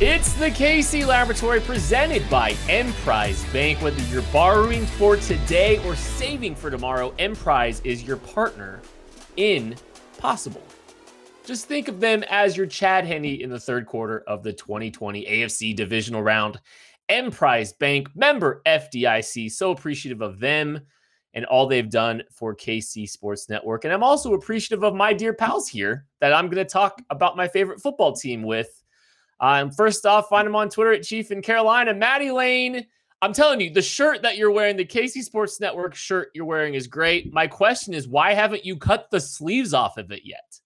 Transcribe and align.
It's 0.00 0.32
the 0.32 0.50
KC 0.50 1.06
Laboratory 1.06 1.60
presented 1.60 2.28
by 2.28 2.56
Emprise 2.68 3.44
Bank. 3.52 3.80
Whether 3.80 4.02
you're 4.12 4.22
borrowing 4.32 4.86
for 4.86 5.16
today 5.16 5.78
or 5.86 5.94
saving 5.94 6.56
for 6.56 6.68
tomorrow, 6.68 7.14
Emprise 7.20 7.80
is 7.84 8.02
your 8.02 8.16
partner 8.16 8.82
in 9.36 9.76
possible. 10.18 10.62
Just 11.46 11.66
think 11.66 11.86
of 11.86 12.00
them 12.00 12.24
as 12.28 12.56
your 12.56 12.66
Chad 12.66 13.06
Henne 13.06 13.40
in 13.40 13.50
the 13.50 13.60
third 13.60 13.86
quarter 13.86 14.24
of 14.26 14.42
the 14.42 14.52
2020 14.52 15.26
AFC 15.26 15.76
divisional 15.76 16.24
round. 16.24 16.60
Emprise 17.08 17.72
Bank, 17.72 18.08
member 18.16 18.62
FDIC. 18.66 19.52
So 19.52 19.70
appreciative 19.70 20.22
of 20.22 20.40
them 20.40 20.80
and 21.34 21.44
all 21.44 21.68
they've 21.68 21.88
done 21.88 22.24
for 22.32 22.52
KC 22.56 23.08
Sports 23.08 23.48
Network. 23.48 23.84
And 23.84 23.94
I'm 23.94 24.02
also 24.02 24.34
appreciative 24.34 24.82
of 24.82 24.96
my 24.96 25.12
dear 25.12 25.34
pals 25.34 25.68
here 25.68 26.06
that 26.20 26.32
I'm 26.32 26.46
going 26.46 26.64
to 26.66 26.68
talk 26.68 27.00
about 27.10 27.36
my 27.36 27.46
favorite 27.46 27.80
football 27.80 28.12
team 28.12 28.42
with. 28.42 28.80
Um, 29.40 29.70
first 29.70 30.06
off, 30.06 30.28
find 30.28 30.46
him 30.46 30.56
on 30.56 30.68
Twitter 30.68 30.92
at 30.92 31.02
Chief 31.02 31.30
in 31.30 31.42
Carolina. 31.42 31.92
Maddie 31.92 32.30
Lane, 32.30 32.86
I'm 33.22 33.32
telling 33.32 33.60
you, 33.60 33.70
the 33.70 33.82
shirt 33.82 34.22
that 34.22 34.36
you're 34.36 34.50
wearing, 34.50 34.76
the 34.76 34.84
KC 34.84 35.22
Sports 35.22 35.60
Network 35.60 35.94
shirt 35.94 36.30
you're 36.34 36.44
wearing 36.44 36.74
is 36.74 36.86
great. 36.86 37.32
My 37.32 37.46
question 37.46 37.94
is, 37.94 38.06
why 38.08 38.34
haven't 38.34 38.64
you 38.64 38.76
cut 38.76 39.10
the 39.10 39.20
sleeves 39.20 39.74
off 39.74 39.96
of 39.96 40.10
it 40.10 40.22
yet? 40.24 40.60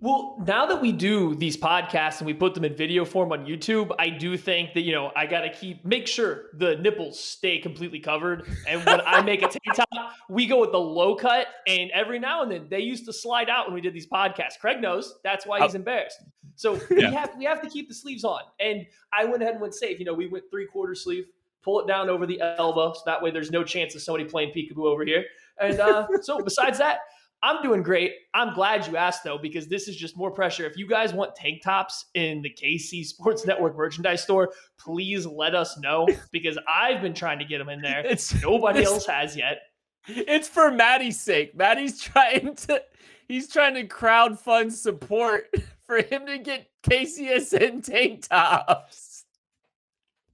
Well, 0.00 0.42
now 0.46 0.66
that 0.66 0.80
we 0.80 0.92
do 0.92 1.34
these 1.34 1.56
podcasts 1.56 2.18
and 2.18 2.26
we 2.26 2.34
put 2.34 2.54
them 2.54 2.64
in 2.64 2.76
video 2.76 3.04
form 3.04 3.32
on 3.32 3.46
YouTube, 3.46 3.94
I 3.98 4.10
do 4.10 4.36
think 4.36 4.74
that, 4.74 4.82
you 4.82 4.92
know, 4.92 5.12
I 5.16 5.26
got 5.26 5.40
to 5.42 5.50
keep, 5.50 5.84
make 5.84 6.06
sure 6.06 6.46
the 6.54 6.76
nipples 6.76 7.18
stay 7.18 7.58
completely 7.58 8.00
covered. 8.00 8.46
And 8.66 8.84
when 8.84 9.00
I 9.00 9.22
make 9.22 9.42
a 9.42 9.48
tank 9.48 9.74
top, 9.74 10.12
we 10.28 10.46
go 10.46 10.60
with 10.60 10.72
the 10.72 10.80
low 10.80 11.16
cut. 11.16 11.46
And 11.66 11.90
every 11.92 12.18
now 12.18 12.42
and 12.42 12.50
then 12.50 12.66
they 12.68 12.80
used 12.80 13.06
to 13.06 13.12
slide 13.12 13.48
out 13.48 13.66
when 13.66 13.74
we 13.74 13.80
did 13.80 13.94
these 13.94 14.06
podcasts. 14.06 14.58
Craig 14.60 14.80
knows 14.80 15.14
that's 15.24 15.46
why 15.46 15.60
he's 15.60 15.74
embarrassed. 15.74 16.22
So 16.56 16.74
yeah. 16.90 17.08
we 17.08 17.14
have, 17.14 17.30
we 17.38 17.44
have 17.44 17.62
to 17.62 17.68
keep 17.68 17.88
the 17.88 17.94
sleeves 17.94 18.24
on. 18.24 18.40
And 18.60 18.86
I 19.12 19.24
went 19.24 19.42
ahead 19.42 19.54
and 19.54 19.60
went 19.60 19.74
safe. 19.74 19.98
You 19.98 20.04
know, 20.04 20.14
we 20.14 20.26
went 20.26 20.44
three 20.50 20.66
quarter 20.66 20.94
sleeve, 20.94 21.24
pull 21.62 21.80
it 21.80 21.86
down 21.86 22.08
over 22.08 22.26
the 22.26 22.40
elbow. 22.40 22.92
So 22.92 23.00
that 23.06 23.22
way 23.22 23.30
there's 23.30 23.50
no 23.50 23.64
chance 23.64 23.94
of 23.94 24.02
somebody 24.02 24.24
playing 24.24 24.52
peekaboo 24.54 24.86
over 24.86 25.04
here. 25.04 25.24
And 25.60 25.80
uh, 25.80 26.06
so 26.22 26.42
besides 26.42 26.78
that, 26.78 26.98
I'm 27.44 27.62
doing 27.62 27.82
great. 27.82 28.14
I'm 28.32 28.54
glad 28.54 28.86
you 28.86 28.96
asked 28.96 29.22
though, 29.22 29.36
because 29.36 29.68
this 29.68 29.86
is 29.86 29.96
just 29.96 30.16
more 30.16 30.30
pressure. 30.30 30.64
If 30.64 30.78
you 30.78 30.88
guys 30.88 31.12
want 31.12 31.36
tank 31.36 31.60
tops 31.62 32.06
in 32.14 32.40
the 32.40 32.48
KC 32.48 33.04
Sports 33.04 33.44
Network 33.46 33.76
merchandise 33.76 34.22
store, 34.22 34.52
please 34.78 35.26
let 35.26 35.54
us 35.54 35.78
know 35.78 36.08
because 36.32 36.58
I've 36.66 37.02
been 37.02 37.12
trying 37.12 37.38
to 37.40 37.44
get 37.44 37.58
them 37.58 37.68
in 37.68 37.82
there. 37.82 38.00
It's 38.00 38.42
nobody 38.42 38.80
it's, 38.80 38.90
else 38.90 39.06
has 39.06 39.36
yet. 39.36 39.58
It's 40.06 40.48
for 40.48 40.70
Maddie's 40.70 41.20
sake. 41.20 41.54
Maddie's 41.54 42.00
trying 42.00 42.54
to 42.56 42.82
he's 43.28 43.46
trying 43.46 43.74
to 43.74 43.84
crowd 43.84 44.40
fund 44.40 44.72
support 44.72 45.54
for 45.86 45.98
him 45.98 46.24
to 46.24 46.38
get 46.38 46.70
KCSN 46.82 47.84
tank 47.84 48.26
tops. 48.26 49.26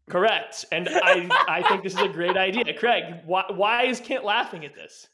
Correct. 0.09 0.65
And 0.71 0.88
I 0.88 1.28
I 1.48 1.69
think 1.69 1.82
this 1.82 1.94
is 1.94 2.03
a 2.03 2.09
great 2.09 2.37
idea. 2.37 2.72
Craig, 2.78 3.16
why 3.27 3.47
why 3.48 3.87
is 3.87 3.98
Kent 3.98 4.25
laughing 4.25 4.65
at 4.65 4.77
this? 4.77 5.09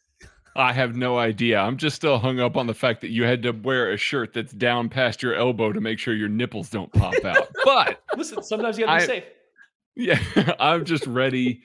I 0.56 0.72
have 0.72 0.96
no 0.96 1.18
idea. 1.18 1.58
I'm 1.58 1.76
just 1.76 1.96
still 1.96 2.18
hung 2.18 2.40
up 2.40 2.56
on 2.56 2.66
the 2.66 2.74
fact 2.74 3.00
that 3.02 3.10
you 3.10 3.24
had 3.24 3.42
to 3.42 3.52
wear 3.52 3.92
a 3.92 3.96
shirt 3.96 4.32
that's 4.32 4.52
down 4.52 4.88
past 4.88 5.22
your 5.22 5.34
elbow 5.34 5.72
to 5.72 5.80
make 5.80 5.98
sure 5.98 6.14
your 6.14 6.28
nipples 6.28 6.70
don't 6.70 6.92
pop 6.92 7.24
out. 7.24 7.48
But 7.64 8.00
listen, 8.16 8.44
sometimes 8.44 8.78
you 8.78 8.86
gotta 8.86 8.98
be 8.98 9.02
I, 9.02 9.06
safe. 9.06 9.24
Yeah, 9.96 10.54
I'm 10.60 10.84
just 10.84 11.04
ready. 11.06 11.62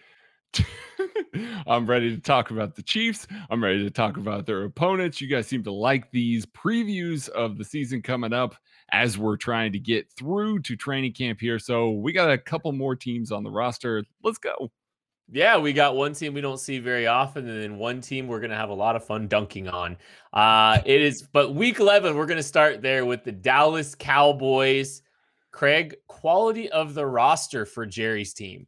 To, 0.53 0.65
I'm 1.67 1.85
ready 1.85 2.15
to 2.15 2.19
talk 2.19 2.49
about 2.49 2.75
the 2.75 2.81
Chiefs. 2.81 3.27
I'm 3.51 3.63
ready 3.63 3.83
to 3.83 3.91
talk 3.91 4.17
about 4.17 4.47
their 4.47 4.63
opponents. 4.63 5.21
You 5.21 5.27
guys 5.27 5.45
seem 5.45 5.63
to 5.65 5.71
like 5.71 6.09
these 6.09 6.45
previews 6.47 7.29
of 7.29 7.59
the 7.59 7.63
season 7.63 8.01
coming 8.01 8.33
up 8.33 8.55
as 8.91 9.17
we're 9.17 9.37
trying 9.37 9.71
to 9.73 9.79
get 9.79 10.11
through 10.11 10.61
to 10.61 10.75
training 10.75 11.13
camp 11.13 11.39
here. 11.39 11.59
So 11.59 11.91
we 11.91 12.13
got 12.13 12.31
a 12.31 12.37
couple 12.37 12.71
more 12.71 12.95
teams 12.95 13.31
on 13.31 13.43
the 13.43 13.51
roster. 13.51 14.03
Let's 14.23 14.39
go. 14.39 14.71
Yeah, 15.29 15.57
we 15.57 15.73
got 15.73 15.95
one 15.95 16.13
team 16.13 16.33
we 16.33 16.41
don't 16.41 16.59
see 16.59 16.79
very 16.79 17.07
often, 17.07 17.47
and 17.47 17.61
then 17.61 17.77
one 17.77 18.01
team 18.01 18.27
we're 18.27 18.39
gonna 18.39 18.55
have 18.55 18.69
a 18.69 18.73
lot 18.73 18.95
of 18.95 19.05
fun 19.05 19.27
dunking 19.27 19.67
on. 19.69 19.97
Uh, 20.33 20.79
it 20.85 21.01
is, 21.01 21.21
but 21.21 21.55
week 21.55 21.79
eleven, 21.79 22.15
we're 22.15 22.25
gonna 22.25 22.43
start 22.43 22.81
there 22.81 23.05
with 23.05 23.23
the 23.23 23.31
Dallas 23.31 23.95
Cowboys. 23.95 25.01
Craig, 25.51 25.95
quality 26.07 26.69
of 26.69 26.93
the 26.93 27.05
roster 27.05 27.65
for 27.65 27.85
Jerry's 27.85 28.33
team. 28.33 28.67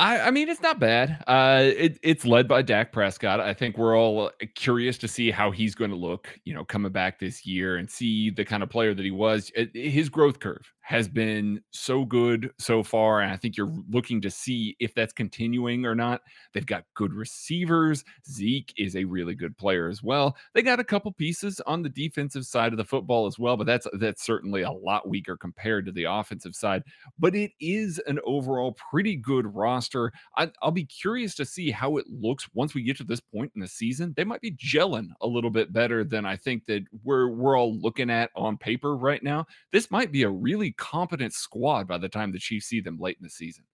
I, 0.00 0.20
I 0.20 0.30
mean, 0.30 0.48
it's 0.48 0.62
not 0.62 0.80
bad. 0.80 1.22
Uh, 1.26 1.60
it, 1.62 1.98
it's 2.02 2.24
led 2.24 2.48
by 2.48 2.62
Dak 2.62 2.90
Prescott. 2.90 3.38
I 3.38 3.52
think 3.52 3.76
we're 3.76 3.96
all 3.96 4.26
uh, 4.26 4.30
curious 4.54 4.96
to 4.98 5.08
see 5.08 5.30
how 5.30 5.50
he's 5.50 5.74
going 5.74 5.90
to 5.90 5.96
look, 5.96 6.28
you 6.44 6.54
know, 6.54 6.64
coming 6.64 6.90
back 6.90 7.20
this 7.20 7.44
year 7.44 7.76
and 7.76 7.88
see 7.88 8.30
the 8.30 8.44
kind 8.44 8.62
of 8.62 8.70
player 8.70 8.94
that 8.94 9.04
he 9.04 9.10
was. 9.10 9.52
His 9.74 10.08
growth 10.08 10.40
curve 10.40 10.72
has 10.90 11.06
been 11.06 11.62
so 11.70 12.04
good 12.04 12.50
so 12.58 12.82
far. 12.82 13.20
And 13.20 13.30
I 13.30 13.36
think 13.36 13.56
you're 13.56 13.72
looking 13.88 14.20
to 14.22 14.28
see 14.28 14.74
if 14.80 14.92
that's 14.92 15.12
continuing 15.12 15.86
or 15.86 15.94
not. 15.94 16.22
They've 16.52 16.66
got 16.66 16.82
good 16.94 17.14
receivers. 17.14 18.04
Zeke 18.28 18.74
is 18.76 18.96
a 18.96 19.04
really 19.04 19.36
good 19.36 19.56
player 19.56 19.88
as 19.88 20.02
well. 20.02 20.36
They 20.52 20.62
got 20.62 20.80
a 20.80 20.84
couple 20.84 21.12
pieces 21.12 21.60
on 21.64 21.82
the 21.82 21.88
defensive 21.88 22.44
side 22.44 22.72
of 22.72 22.76
the 22.76 22.84
football 22.84 23.28
as 23.28 23.38
well, 23.38 23.56
but 23.56 23.68
that's 23.68 23.86
that's 24.00 24.24
certainly 24.24 24.62
a 24.62 24.72
lot 24.72 25.08
weaker 25.08 25.36
compared 25.36 25.86
to 25.86 25.92
the 25.92 26.10
offensive 26.10 26.56
side. 26.56 26.82
But 27.20 27.36
it 27.36 27.52
is 27.60 28.00
an 28.08 28.18
overall 28.24 28.72
pretty 28.90 29.14
good 29.14 29.54
roster. 29.54 30.12
I, 30.36 30.50
I'll 30.60 30.72
be 30.72 30.86
curious 30.86 31.36
to 31.36 31.44
see 31.44 31.70
how 31.70 31.98
it 31.98 32.06
looks 32.08 32.48
once 32.52 32.74
we 32.74 32.82
get 32.82 32.96
to 32.96 33.04
this 33.04 33.20
point 33.20 33.52
in 33.54 33.60
the 33.60 33.68
season. 33.68 34.12
They 34.16 34.24
might 34.24 34.40
be 34.40 34.56
gelling 34.56 35.10
a 35.20 35.28
little 35.28 35.50
bit 35.50 35.72
better 35.72 36.02
than 36.02 36.26
I 36.26 36.34
think 36.34 36.66
that 36.66 36.82
we're 37.04 37.28
we're 37.28 37.56
all 37.56 37.76
looking 37.76 38.10
at 38.10 38.30
on 38.34 38.56
paper 38.58 38.96
right 38.96 39.22
now. 39.22 39.46
This 39.70 39.88
might 39.92 40.10
be 40.10 40.24
a 40.24 40.28
really 40.28 40.74
competent 40.80 41.32
squad 41.32 41.86
by 41.86 41.98
the 41.98 42.08
time 42.08 42.32
the 42.32 42.38
Chiefs 42.38 42.66
see 42.66 42.80
them 42.80 42.98
late 42.98 43.16
in 43.20 43.22
the 43.22 43.30
season. 43.30 43.64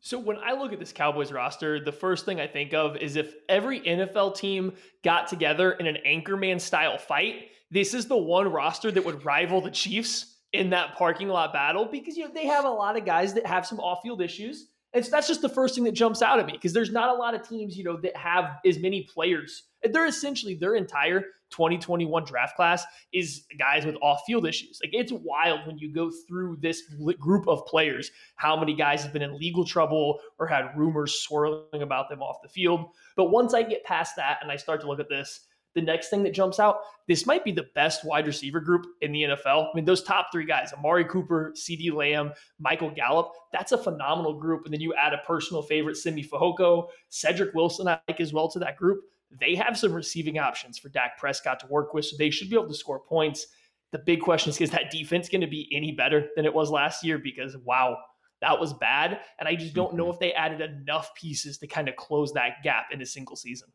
So 0.00 0.18
when 0.18 0.36
I 0.36 0.52
look 0.52 0.72
at 0.72 0.78
this 0.78 0.92
Cowboys 0.92 1.32
roster, 1.32 1.82
the 1.82 1.92
first 1.92 2.26
thing 2.26 2.38
I 2.38 2.46
think 2.46 2.74
of 2.74 2.96
is 2.96 3.16
if 3.16 3.34
every 3.48 3.80
NFL 3.80 4.36
team 4.36 4.74
got 5.02 5.26
together 5.26 5.72
in 5.72 5.86
an 5.86 5.98
anchorman 6.06 6.60
style 6.60 6.98
fight, 6.98 7.48
this 7.70 7.94
is 7.94 8.06
the 8.06 8.16
one 8.16 8.52
roster 8.52 8.90
that 8.90 9.04
would 9.04 9.24
rival 9.24 9.60
the 9.60 9.70
Chiefs 9.70 10.36
in 10.52 10.70
that 10.70 10.96
parking 10.96 11.28
lot 11.28 11.52
battle 11.52 11.86
because 11.86 12.16
you 12.16 12.24
know 12.24 12.30
they 12.32 12.46
have 12.46 12.64
a 12.64 12.70
lot 12.70 12.96
of 12.96 13.04
guys 13.04 13.34
that 13.34 13.46
have 13.46 13.66
some 13.66 13.80
off-field 13.80 14.20
issues. 14.20 14.68
And 14.92 15.04
so 15.04 15.10
that's 15.10 15.26
just 15.26 15.42
the 15.42 15.48
first 15.48 15.74
thing 15.74 15.84
that 15.84 15.92
jumps 15.92 16.22
out 16.22 16.38
at 16.38 16.46
me 16.46 16.52
because 16.52 16.72
there's 16.72 16.92
not 16.92 17.10
a 17.10 17.18
lot 17.18 17.34
of 17.34 17.46
teams, 17.46 17.76
you 17.76 17.84
know, 17.84 17.96
that 17.98 18.16
have 18.16 18.58
as 18.64 18.78
many 18.78 19.02
players. 19.12 19.64
They're 19.92 20.06
essentially 20.06 20.54
their 20.54 20.74
entire 20.74 21.20
2021 21.50 22.24
draft 22.24 22.56
class 22.56 22.84
is 23.12 23.44
guys 23.58 23.86
with 23.86 23.96
off-field 24.02 24.46
issues. 24.46 24.80
Like 24.82 24.94
it's 24.94 25.12
wild 25.12 25.66
when 25.66 25.78
you 25.78 25.92
go 25.92 26.10
through 26.28 26.58
this 26.60 26.82
group 27.18 27.46
of 27.46 27.64
players, 27.66 28.10
how 28.36 28.58
many 28.58 28.74
guys 28.74 29.02
have 29.02 29.12
been 29.12 29.22
in 29.22 29.38
legal 29.38 29.64
trouble 29.64 30.18
or 30.38 30.46
had 30.46 30.76
rumors 30.76 31.20
swirling 31.20 31.82
about 31.82 32.08
them 32.08 32.22
off 32.22 32.42
the 32.42 32.48
field. 32.48 32.86
But 33.16 33.30
once 33.30 33.54
I 33.54 33.62
get 33.62 33.84
past 33.84 34.16
that 34.16 34.38
and 34.42 34.50
I 34.50 34.56
start 34.56 34.80
to 34.82 34.88
look 34.88 35.00
at 35.00 35.08
this, 35.08 35.46
the 35.76 35.82
next 35.82 36.08
thing 36.08 36.22
that 36.22 36.32
jumps 36.32 36.58
out, 36.58 36.78
this 37.06 37.26
might 37.26 37.44
be 37.44 37.52
the 37.52 37.66
best 37.74 38.04
wide 38.04 38.26
receiver 38.26 38.60
group 38.60 38.86
in 39.02 39.12
the 39.12 39.24
NFL. 39.24 39.66
I 39.66 39.70
mean, 39.74 39.84
those 39.84 40.02
top 40.02 40.28
three 40.32 40.46
guys, 40.46 40.72
Amari 40.72 41.04
Cooper, 41.04 41.52
CeeDee 41.54 41.92
Lamb, 41.92 42.32
Michael 42.58 42.90
Gallup, 42.90 43.30
that's 43.52 43.72
a 43.72 43.78
phenomenal 43.78 44.40
group. 44.40 44.64
And 44.64 44.72
then 44.72 44.80
you 44.80 44.94
add 44.94 45.12
a 45.12 45.18
personal 45.26 45.62
favorite, 45.62 45.98
Simi 45.98 46.24
Fehoko, 46.24 46.88
Cedric 47.10 47.54
Wilson, 47.54 47.86
I 47.88 48.00
like 48.08 48.20
as 48.20 48.32
well 48.32 48.48
to 48.52 48.58
that 48.60 48.78
group. 48.78 49.02
They 49.40 49.54
have 49.54 49.76
some 49.76 49.92
receiving 49.92 50.38
options 50.38 50.78
for 50.78 50.88
Dak 50.88 51.18
Prescott 51.18 51.60
to 51.60 51.66
work 51.66 51.94
with, 51.94 52.04
so 52.04 52.16
they 52.16 52.30
should 52.30 52.48
be 52.48 52.56
able 52.56 52.68
to 52.68 52.74
score 52.74 53.00
points. 53.00 53.46
The 53.92 53.98
big 53.98 54.20
question 54.20 54.50
is, 54.50 54.60
is 54.60 54.70
that 54.70 54.90
defense 54.90 55.28
going 55.28 55.40
to 55.40 55.46
be 55.46 55.68
any 55.72 55.92
better 55.92 56.28
than 56.36 56.44
it 56.44 56.54
was 56.54 56.70
last 56.70 57.04
year? 57.04 57.18
Because, 57.18 57.56
wow, 57.58 57.96
that 58.40 58.58
was 58.58 58.72
bad. 58.74 59.20
And 59.38 59.48
I 59.48 59.54
just 59.54 59.74
don't 59.74 59.94
know 59.94 60.04
mm-hmm. 60.04 60.14
if 60.14 60.20
they 60.20 60.32
added 60.32 60.60
enough 60.60 61.14
pieces 61.14 61.58
to 61.58 61.66
kind 61.66 61.88
of 61.88 61.96
close 61.96 62.32
that 62.32 62.62
gap 62.62 62.86
in 62.92 63.00
a 63.02 63.06
single 63.06 63.36
season 63.36 63.68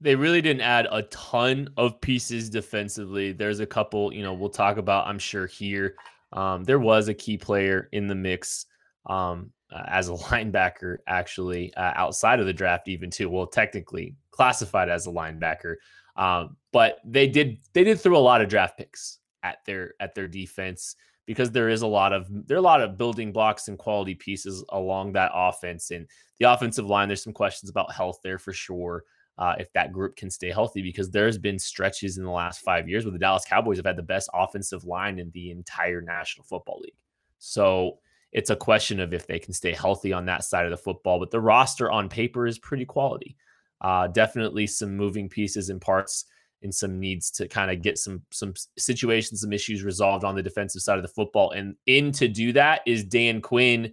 they 0.00 0.14
really 0.14 0.42
didn't 0.42 0.62
add 0.62 0.86
a 0.90 1.02
ton 1.04 1.68
of 1.76 2.00
pieces 2.00 2.50
defensively. 2.50 3.32
There's 3.32 3.60
a 3.60 3.66
couple, 3.66 4.12
you 4.12 4.22
know, 4.22 4.34
we'll 4.34 4.50
talk 4.50 4.76
about, 4.76 5.06
I'm 5.06 5.18
sure, 5.18 5.46
here. 5.46 5.96
Um, 6.32 6.64
there 6.64 6.78
was 6.78 7.08
a 7.08 7.14
key 7.14 7.38
player 7.38 7.88
in 7.92 8.06
the 8.06 8.14
mix 8.14 8.66
um, 9.06 9.52
uh, 9.72 9.84
as 9.88 10.08
a 10.08 10.12
linebacker, 10.14 10.98
actually, 11.06 11.74
uh, 11.74 11.92
outside 11.94 12.40
of 12.40 12.46
the 12.46 12.52
draft, 12.52 12.88
even 12.88 13.10
too. 13.10 13.28
Well, 13.28 13.46
technically 13.46 14.14
classified 14.30 14.88
as 14.88 15.06
a 15.06 15.10
linebacker, 15.10 15.76
um, 16.16 16.56
but 16.72 16.98
they 17.04 17.26
did 17.26 17.58
they 17.72 17.84
did 17.84 18.00
throw 18.00 18.16
a 18.16 18.18
lot 18.18 18.40
of 18.40 18.48
draft 18.48 18.78
picks 18.78 19.18
at 19.42 19.58
their 19.66 19.94
at 20.00 20.14
their 20.14 20.28
defense 20.28 20.96
because 21.26 21.50
there 21.50 21.68
is 21.68 21.82
a 21.82 21.86
lot 21.86 22.12
of 22.12 22.26
there 22.46 22.56
are 22.56 22.58
a 22.58 22.62
lot 22.62 22.80
of 22.80 22.96
building 22.96 23.32
blocks 23.32 23.68
and 23.68 23.78
quality 23.78 24.14
pieces 24.14 24.64
along 24.70 25.12
that 25.12 25.32
offense 25.34 25.90
and 25.90 26.06
the 26.38 26.50
offensive 26.50 26.86
line. 26.86 27.08
There's 27.08 27.22
some 27.22 27.32
questions 27.32 27.70
about 27.70 27.92
health 27.92 28.20
there 28.22 28.38
for 28.38 28.52
sure 28.52 29.04
uh, 29.38 29.54
if 29.58 29.72
that 29.72 29.92
group 29.92 30.16
can 30.16 30.30
stay 30.30 30.50
healthy, 30.50 30.82
because 30.82 31.10
there's 31.10 31.36
been 31.36 31.58
stretches 31.58 32.16
in 32.16 32.24
the 32.24 32.30
last 32.30 32.60
five 32.60 32.88
years 32.88 33.04
where 33.04 33.12
the 33.12 33.18
Dallas 33.18 33.44
Cowboys 33.44 33.76
have 33.76 33.86
had 33.86 33.96
the 33.96 34.02
best 34.02 34.30
offensive 34.32 34.84
line 34.84 35.18
in 35.18 35.30
the 35.32 35.50
entire 35.50 36.00
National 36.00 36.44
Football 36.44 36.80
League. 36.82 36.96
So 37.38 37.98
it's 38.32 38.50
a 38.50 38.56
question 38.56 39.00
of 39.00 39.12
if 39.12 39.26
they 39.26 39.38
can 39.38 39.52
stay 39.52 39.72
healthy 39.72 40.12
on 40.12 40.26
that 40.26 40.44
side 40.44 40.64
of 40.64 40.70
the 40.70 40.76
football. 40.76 41.18
But 41.18 41.30
the 41.30 41.40
roster 41.40 41.90
on 41.90 42.08
paper 42.08 42.46
is 42.46 42.58
pretty 42.58 42.84
quality. 42.84 43.36
Uh, 43.80 44.06
definitely 44.08 44.66
some 44.66 44.96
moving 44.96 45.28
pieces 45.28 45.70
and 45.70 45.80
parts 45.80 46.24
and 46.62 46.74
some 46.74 46.98
needs 46.98 47.30
to 47.30 47.46
kind 47.48 47.70
of 47.70 47.82
get 47.82 47.98
some 47.98 48.22
some 48.30 48.54
situations, 48.78 49.40
some 49.40 49.52
issues 49.52 49.82
resolved 49.82 50.24
on 50.24 50.34
the 50.34 50.42
defensive 50.42 50.82
side 50.82 50.96
of 50.96 51.02
the 51.02 51.08
football. 51.08 51.50
And 51.52 51.76
in 51.86 52.12
to 52.12 52.28
do 52.28 52.52
that 52.54 52.80
is 52.86 53.04
Dan 53.04 53.40
Quinn 53.40 53.92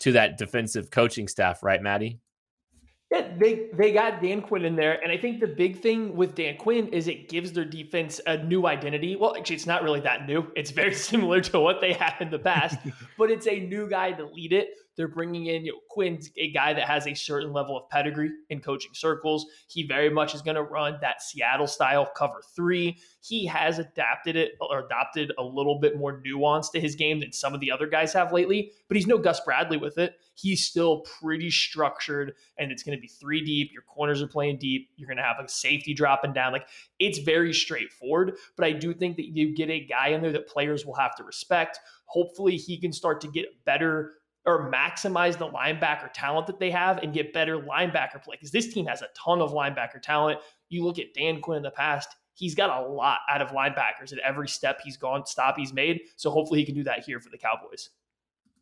to 0.00 0.12
that 0.12 0.38
defensive 0.38 0.90
coaching 0.90 1.28
staff, 1.28 1.62
right, 1.62 1.82
Maddie? 1.82 2.18
Yeah, 3.12 3.28
they 3.38 3.68
they 3.74 3.92
got 3.92 4.22
Dan 4.22 4.40
Quinn 4.40 4.64
in 4.64 4.74
there, 4.74 4.98
and 5.02 5.12
I 5.12 5.18
think 5.18 5.40
the 5.40 5.46
big 5.46 5.82
thing 5.82 6.16
with 6.16 6.34
Dan 6.34 6.56
Quinn 6.56 6.88
is 6.88 7.08
it 7.08 7.28
gives 7.28 7.52
their 7.52 7.66
defense 7.66 8.22
a 8.26 8.38
new 8.38 8.66
identity. 8.66 9.16
Well, 9.16 9.36
actually, 9.36 9.56
it's 9.56 9.66
not 9.66 9.82
really 9.82 10.00
that 10.00 10.26
new. 10.26 10.50
It's 10.56 10.70
very 10.70 10.94
similar 11.10 11.42
to 11.42 11.60
what 11.60 11.82
they 11.82 11.92
had 11.92 12.14
in 12.20 12.30
the 12.30 12.38
past, 12.38 12.78
but 13.18 13.30
it's 13.30 13.46
a 13.46 13.60
new 13.60 13.86
guy 13.86 14.12
to 14.12 14.24
lead 14.24 14.54
it. 14.54 14.70
They're 14.96 15.08
bringing 15.08 15.46
in 15.46 15.64
you 15.64 15.72
know, 15.72 15.78
Quinn's 15.88 16.30
a 16.36 16.50
guy 16.50 16.72
that 16.72 16.86
has 16.86 17.06
a 17.06 17.14
certain 17.14 17.52
level 17.52 17.76
of 17.76 17.88
pedigree 17.88 18.30
in 18.50 18.60
coaching 18.60 18.92
circles. 18.94 19.46
He 19.68 19.86
very 19.86 20.10
much 20.10 20.34
is 20.34 20.42
going 20.42 20.56
to 20.56 20.62
run 20.62 20.98
that 21.00 21.22
Seattle 21.22 21.66
style 21.66 22.06
cover 22.16 22.42
three. 22.54 22.98
He 23.22 23.46
has 23.46 23.78
adapted 23.78 24.36
it 24.36 24.52
or 24.60 24.80
adopted 24.80 25.32
a 25.38 25.42
little 25.42 25.78
bit 25.78 25.98
more 25.98 26.20
nuance 26.24 26.70
to 26.70 26.80
his 26.80 26.94
game 26.94 27.20
than 27.20 27.32
some 27.32 27.54
of 27.54 27.60
the 27.60 27.70
other 27.70 27.86
guys 27.86 28.12
have 28.12 28.32
lately, 28.32 28.72
but 28.88 28.96
he's 28.96 29.06
no 29.06 29.18
Gus 29.18 29.40
Bradley 29.40 29.76
with 29.76 29.98
it. 29.98 30.16
He's 30.34 30.64
still 30.64 31.00
pretty 31.00 31.50
structured, 31.50 32.34
and 32.58 32.72
it's 32.72 32.82
going 32.82 32.96
to 32.96 33.00
be 33.00 33.08
three 33.08 33.44
deep. 33.44 33.70
Your 33.72 33.82
corners 33.82 34.22
are 34.22 34.26
playing 34.26 34.58
deep. 34.58 34.88
You're 34.96 35.06
going 35.06 35.18
to 35.18 35.22
have 35.22 35.36
a 35.42 35.48
safety 35.48 35.94
dropping 35.94 36.32
down. 36.32 36.52
Like 36.52 36.68
it's 36.98 37.18
very 37.18 37.52
straightforward, 37.52 38.36
but 38.56 38.66
I 38.66 38.72
do 38.72 38.94
think 38.94 39.16
that 39.16 39.26
you 39.26 39.54
get 39.54 39.70
a 39.70 39.84
guy 39.84 40.08
in 40.08 40.22
there 40.22 40.32
that 40.32 40.48
players 40.48 40.84
will 40.86 40.94
have 40.94 41.16
to 41.16 41.24
respect. 41.24 41.78
Hopefully, 42.06 42.56
he 42.56 42.78
can 42.78 42.92
start 42.92 43.20
to 43.22 43.28
get 43.28 43.64
better 43.64 44.12
or 44.44 44.70
maximize 44.72 45.38
the 45.38 45.48
linebacker 45.48 46.10
talent 46.12 46.46
that 46.46 46.58
they 46.58 46.70
have 46.70 46.98
and 46.98 47.12
get 47.12 47.32
better 47.32 47.58
linebacker 47.58 48.22
play. 48.22 48.36
Because 48.36 48.50
this 48.50 48.72
team 48.72 48.86
has 48.86 49.02
a 49.02 49.08
ton 49.16 49.40
of 49.40 49.52
linebacker 49.52 50.00
talent. 50.02 50.40
You 50.68 50.84
look 50.84 50.98
at 50.98 51.14
Dan 51.14 51.40
Quinn 51.40 51.58
in 51.58 51.62
the 51.62 51.70
past, 51.70 52.08
he's 52.34 52.54
got 52.54 52.82
a 52.82 52.88
lot 52.88 53.18
out 53.30 53.42
of 53.42 53.50
linebackers 53.50 54.12
at 54.12 54.18
every 54.18 54.48
step 54.48 54.80
he's 54.82 54.96
gone, 54.96 55.26
stop 55.26 55.56
he's 55.56 55.72
made. 55.72 56.00
So 56.16 56.30
hopefully 56.30 56.60
he 56.60 56.66
can 56.66 56.74
do 56.74 56.84
that 56.84 57.04
here 57.04 57.20
for 57.20 57.30
the 57.30 57.38
Cowboys. 57.38 57.90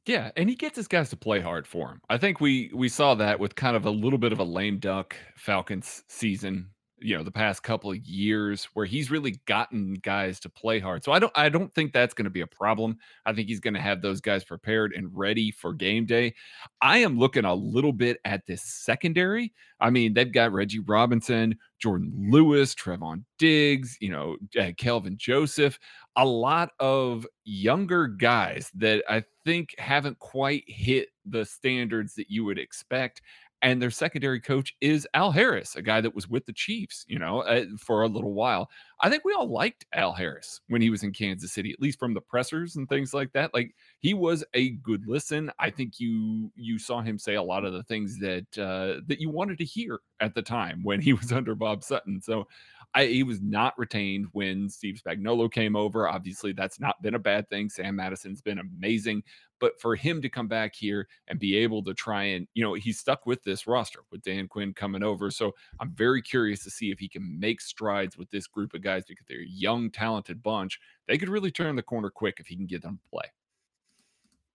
Yeah, 0.07 0.31
and 0.37 0.49
he 0.49 0.57
gets 0.57 0.77
his 0.77 0.89
guys 0.89 1.11
to 1.11 1.17
play 1.17 1.41
hard 1.41 1.67
for 1.67 1.89
him. 1.91 2.01
I 2.09 2.17
think 2.17 2.41
we 2.41 2.71
we 2.75 2.89
saw 2.89 3.15
that 3.17 3.39
with 3.39 3.55
kind 3.55 3.77
of 3.77 3.85
a 3.85 3.91
little 3.91 4.19
bit 4.19 4.33
of 4.33 4.39
a 4.39 4.45
lame 4.45 4.79
duck 4.79 5.15
Falcons 5.37 6.05
season 6.09 6.71
you 7.01 7.17
know 7.17 7.23
the 7.23 7.31
past 7.31 7.63
couple 7.63 7.91
of 7.91 7.99
years 7.99 8.69
where 8.75 8.87
he's 8.87 9.11
really 9.11 9.41
gotten 9.47 9.95
guys 9.95 10.41
to 10.41 10.49
play 10.49 10.79
hard. 10.79 11.05
So 11.05 11.13
I 11.13 11.19
don't 11.19 11.33
I 11.37 11.49
don't 11.49 11.75
think 11.75 11.93
that's 11.93 12.15
going 12.15 12.25
to 12.25 12.31
be 12.31 12.43
a 12.43 12.47
problem. 12.47 12.99
I 13.27 13.33
think 13.33 13.49
he's 13.49 13.61
going 13.61 13.75
to 13.75 13.81
have 13.81 14.03
those 14.03 14.21
guys 14.21 14.45
prepared 14.45 14.93
and 14.93 15.09
ready 15.13 15.51
for 15.51 15.73
game 15.73 16.07
day. 16.07 16.35
I 16.81 16.99
am 16.99 17.19
looking 17.19 17.45
a 17.45 17.55
little 17.55 17.93
bit 17.93 18.19
at 18.25 18.47
this 18.47 18.63
secondary. 18.63 19.53
I 19.81 19.91
mean, 19.91 20.13
they've 20.13 20.33
got 20.33 20.53
Reggie 20.53 20.81
Robinson, 20.81 21.57
Jordan 21.81 22.13
Lewis, 22.31 22.75
Trevon 22.75 23.25
Diggs, 23.39 23.97
you 24.01 24.11
know, 24.11 24.37
uh, 24.61 24.73
Kelvin 24.77 25.17
Joseph, 25.17 25.79
a 26.17 26.25
lot 26.25 26.71
of 26.79 27.27
younger 27.45 28.07
guys 28.07 28.71
that 28.75 29.03
I 29.09 29.25
think 29.45 29.75
haven't 29.79 30.19
quite 30.19 30.65
hit 30.67 31.09
the 31.25 31.45
standards 31.45 32.15
that 32.15 32.31
you 32.31 32.45
would 32.45 32.59
expect 32.59 33.23
and 33.63 33.81
their 33.81 33.91
secondary 33.91 34.41
coach 34.41 34.75
is 34.81 35.07
Al 35.13 35.31
Harris, 35.31 35.77
a 35.77 35.83
guy 35.83 36.01
that 36.01 36.15
was 36.15 36.29
with 36.29 36.47
the 36.47 36.53
Chiefs, 36.53 37.05
you 37.09 37.19
know, 37.19 37.41
uh, 37.41 37.65
for 37.79 38.03
a 38.03 38.09
little 38.09 38.33
while. 38.33 38.71
I 39.01 39.11
think 39.11 39.25
we 39.25 39.35
all 39.35 39.51
liked 39.51 39.85
Al 39.93 40.13
Harris 40.13 40.61
when 40.69 40.81
he 40.81 40.89
was 40.89 41.03
in 41.03 41.13
Kansas 41.13 41.53
City, 41.53 41.71
at 41.73 41.81
least 41.81 41.99
from 41.99 42.15
the 42.15 42.21
pressers 42.21 42.77
and 42.77 42.89
things 42.89 43.13
like 43.13 43.33
that. 43.33 43.53
Like 43.53 43.75
he 43.99 44.15
was 44.15 44.45
a 44.55 44.71
good 44.71 45.07
listen. 45.07 45.51
I 45.59 45.71
think 45.71 46.01
you 46.01 46.51
you 46.57 46.79
saw 46.79 47.03
him 47.03 47.19
say 47.19 47.35
a 47.35 47.43
lot 47.43 47.65
of 47.65 47.73
the 47.73 47.83
things 47.83 48.19
that 48.21 48.59
uh, 48.59 49.03
that 49.07 49.21
you 49.21 49.31
wanted 49.31 49.59
to 49.59 49.65
hear 49.65 50.01
at 50.21 50.35
the 50.35 50.43
time 50.43 50.81
when 50.83 51.01
he 51.01 51.13
was 51.13 51.33
under 51.33 51.55
Bob 51.55 51.85
Sutton. 51.85 52.21
So 52.21 52.47
I, 52.95 53.07
he 53.07 53.23
was 53.23 53.41
not 53.41 53.79
retained 53.79 54.27
when 54.33 54.69
Steve 54.69 55.01
Spagnuolo 55.05 55.51
came 55.51 55.77
over. 55.77 56.09
Obviously, 56.09 56.53
that's 56.53 56.81
not 56.81 57.01
been 57.03 57.15
a 57.15 57.21
bad 57.21 57.49
thing. 57.49 57.69
Sam 57.69 57.97
Madison's 57.97 58.43
been 58.43 58.59
amazing, 58.59 59.23
but 59.61 59.81
for 59.81 59.95
him 59.95 60.21
to 60.23 60.29
come 60.29 60.49
back 60.49 60.75
here 60.75 61.07
and 61.29 61.39
be 61.39 61.57
able 61.57 61.85
to 61.85 61.95
try 61.95 62.25
and, 62.25 62.49
you 62.55 62.65
know, 62.65 62.75
he's 62.75 62.99
stuck 62.99 63.27
with 63.27 63.43
this 63.45 63.69
roster 63.69 64.01
with 64.11 64.23
Dan 64.23 64.49
Quinn 64.49 64.75
coming 64.75 65.05
over. 65.05 65.31
So 65.31 65.53
I'm 65.79 65.93
very 65.93 66.21
curious 66.21 66.65
to 66.65 66.71
see 66.71 66.91
if 66.91 66.99
he 66.99 67.09
can 67.09 67.39
make 67.39 67.61
strides 67.61 68.19
with 68.19 68.29
this 68.31 68.49
group 68.49 68.75
of 68.75 68.83
guys 68.83 69.05
because 69.07 69.27
they're 69.29 69.43
a 69.43 69.49
young, 69.49 69.91
talented 69.91 70.43
bunch. 70.43 70.81
They 71.07 71.17
could 71.17 71.29
really 71.29 71.53
turn 71.53 71.77
the 71.77 71.83
corner 71.83 72.11
quick 72.11 72.39
if 72.41 72.49
he 72.49 72.57
can 72.57 72.67
get 72.67 72.83
them 72.83 72.99
to 72.99 73.11
play. 73.11 73.31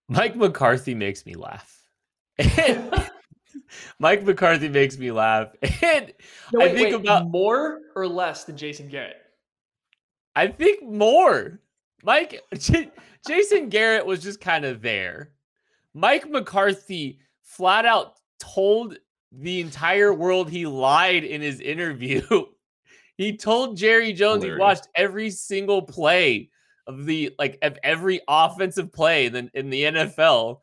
Mike 0.10 0.36
McCarthy 0.36 0.94
makes 0.94 1.26
me 1.26 1.36
laugh. 1.36 1.84
Mike 4.00 4.24
McCarthy 4.24 4.70
makes 4.70 4.98
me 4.98 5.12
laugh. 5.12 5.50
And 5.82 6.14
no, 6.54 6.60
wait, 6.60 6.72
I 6.72 6.74
think 6.74 6.86
wait, 6.88 6.96
about 6.96 7.30
more 7.30 7.82
or 7.96 8.08
less 8.08 8.44
than 8.44 8.58
Jason 8.58 8.88
Garrett. 8.88 9.18
I 10.36 10.48
think 10.48 10.84
more. 10.84 11.60
Mike 12.04 12.42
J- 12.58 12.92
Jason 13.28 13.70
Garrett 13.70 14.06
was 14.06 14.22
just 14.22 14.40
kind 14.40 14.66
of 14.66 14.82
there. 14.82 15.32
Mike 15.94 16.30
McCarthy 16.30 17.20
flat 17.42 17.86
out 17.86 18.16
told 18.40 18.98
the 19.32 19.62
entire 19.62 20.14
world 20.14 20.50
he 20.50 20.66
lied 20.66 21.24
in 21.24 21.42
his 21.42 21.62
interview. 21.62 22.22
he 23.18 23.38
told 23.38 23.78
Jerry 23.78 24.14
Jones 24.14 24.44
Hilarious. 24.44 24.58
he 24.58 24.60
watched 24.60 24.88
every 24.96 25.30
single 25.30 25.82
play 25.82 26.50
of 26.88 27.06
the 27.06 27.34
like 27.40 27.58
of 27.62 27.78
every 27.84 28.22
offensive 28.28 28.92
play 28.92 29.26
in 29.26 29.34
the, 29.34 29.50
in 29.54 29.70
the 29.70 29.84
NFL. 29.84 30.60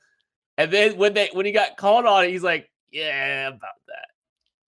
And 0.59 0.71
then 0.71 0.97
when 0.97 1.15
they 1.15 1.31
when 1.33 1.47
he 1.47 1.53
got 1.53 1.77
called 1.77 2.07
on 2.07 2.25
it, 2.25 2.31
he's 2.31 2.43
like, 2.43 2.71
yeah, 2.93 3.49
about 3.49 3.81
that. 3.89 4.09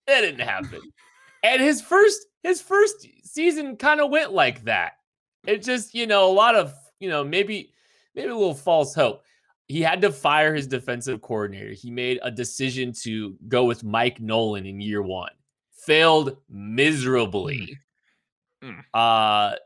That 0.07 0.21
didn't 0.23 0.47
happen. 0.47 0.81
and 1.43 1.63
his 1.63 1.81
first 1.81 2.27
his 2.43 2.61
first 2.61 3.07
season 3.25 3.77
kind 3.77 4.01
of 4.01 4.11
went 4.11 4.33
like 4.33 4.65
that. 4.65 4.93
It 5.47 5.63
just, 5.63 5.95
you 5.95 6.07
know, 6.07 6.31
a 6.31 6.33
lot 6.33 6.55
of, 6.55 6.75
you 6.99 7.09
know, 7.09 7.23
maybe 7.23 7.73
maybe 8.15 8.29
a 8.29 8.37
little 8.37 8.55
false 8.55 8.95
hope. 8.95 9.23
He 9.67 9.81
had 9.81 10.03
to 10.03 10.13
fire 10.13 10.55
his 10.55 10.67
defensive 10.67 11.23
coordinator. 11.23 11.73
He 11.73 11.91
made 11.91 12.19
a 12.23 12.31
decision 12.31 12.93
to 13.03 13.35
go 13.49 13.65
with 13.65 13.83
Mike 13.83 14.21
Nolan 14.21 14.67
in 14.67 14.81
year 14.81 15.03
1. 15.03 15.31
Failed 15.87 16.37
miserably. 16.49 17.79
Mm. 18.63 18.81
Uh 18.93 19.57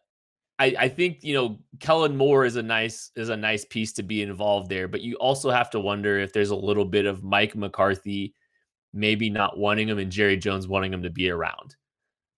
I, 0.61 0.75
I 0.77 0.89
think 0.89 1.23
you 1.23 1.35
know 1.35 1.59
Kellen 1.79 2.17
Moore 2.17 2.45
is 2.45 2.57
a 2.57 2.63
nice 2.63 3.13
is 3.15 3.29
a 3.29 3.37
nice 3.37 3.65
piece 3.65 3.93
to 3.95 4.03
be 4.03 4.23
involved 4.23 4.69
there, 4.69 4.89
but 4.89 5.03
you 5.03 5.15
also 5.17 5.51
have 5.51 5.71
to 5.71 5.81
wonder 5.81 6.19
if 6.19 6.33
there's 6.33 6.51
a 6.51 6.57
little 6.57 6.85
bit 6.85 7.07
of 7.07 7.23
Mike 7.23 7.55
McCarthy 7.55 8.35
maybe 8.99 9.31
not 9.31 9.59
wanting 9.59 9.89
him 9.89 9.99
and 9.99 10.11
Jerry 10.11 10.37
Jones 10.37 10.69
wanting 10.69 10.93
him 10.93 11.03
to 11.03 11.11
be 11.11 11.31
around. 11.31 11.77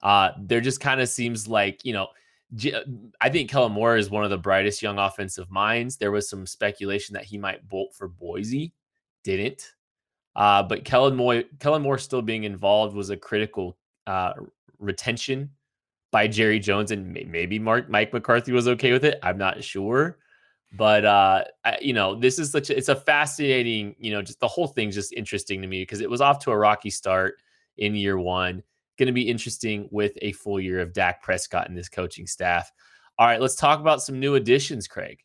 Uh, 0.03 0.31
there 0.39 0.61
just 0.61 0.81
kind 0.81 1.01
of 1.01 1.09
seems 1.09 1.49
like, 1.49 1.85
you 1.85 1.93
know, 1.93 2.09
I 3.21 3.29
think 3.29 3.49
Kellen 3.49 3.73
Moore 3.73 3.97
is 3.97 4.11
one 4.11 4.25
of 4.25 4.31
the 4.31 4.39
brightest 4.39 4.83
young 4.83 4.99
offensive 4.99 5.51
minds. 5.51 5.97
There 5.97 6.11
was 6.11 6.29
some 6.29 6.47
speculation 6.47 7.13
that 7.15 7.25
he 7.25 7.39
might 7.39 7.69
bolt 7.69 7.95
for 7.95 8.09
Boise, 8.09 8.73
didn't. 9.23 9.73
Uh, 10.35 10.63
but 10.63 10.85
Kellen 10.85 11.17
Moore, 11.17 11.45
Kellen 11.61 11.83
Moore 11.83 11.99
still 11.99 12.23
being 12.23 12.45
involved 12.45 12.95
was 12.95 13.11
a 13.11 13.17
critical 13.17 13.77
uh, 14.07 14.33
retention 14.79 15.51
by 16.11 16.27
Jerry 16.27 16.59
Jones, 16.59 16.91
and 16.91 17.13
maybe 17.13 17.59
Mark 17.59 17.89
Mike 17.89 18.13
McCarthy 18.13 18.51
was 18.51 18.67
okay 18.67 18.91
with 18.93 19.05
it. 19.05 19.21
I'm 19.23 19.39
not 19.39 19.63
sure, 19.63 20.19
but 20.73 21.05
uh, 21.05 21.45
I, 21.65 21.79
you 21.81 21.93
know, 21.93 22.15
this 22.15 22.39
is 22.39 22.51
such 22.51 22.71
a, 22.71 22.77
it's 22.77 22.89
a 22.89 22.97
fascinating, 22.97 23.97
you 23.99 24.13
know, 24.13 24.23
just 24.23 24.41
the 24.41 24.49
whole 24.49 24.69
thing's 24.69 24.95
just 24.95 25.13
interesting 25.13 25.63
to 25.63 25.69
me 25.69 25.83
because 25.83 26.01
it 26.01 26.11
was 26.11 26.21
off 26.21 26.39
to 26.41 26.53
a 26.53 26.57
rocky 26.57 26.91
start 26.91 27.37
in 27.77 27.95
year 27.95 28.19
one. 28.19 28.63
Going 28.99 29.09
to 29.09 29.13
be 29.13 29.29
interesting 29.29 29.89
with 29.91 30.13
a 30.23 30.33
full 30.33 30.61
year 30.61 30.81
of 30.81 30.93
Dak 30.93 31.23
Prescott 31.23 31.69
and 31.69 31.77
this 31.77 31.89
coaching 31.89 32.27
staff. 32.27 32.71
All 33.19 33.27
right, 33.27 33.41
let's 33.41 33.57
talk 33.57 33.81
about 33.81 34.03
some 34.03 34.21
new 34.21 34.35
additions, 34.35 34.87
Craig. 34.87 35.21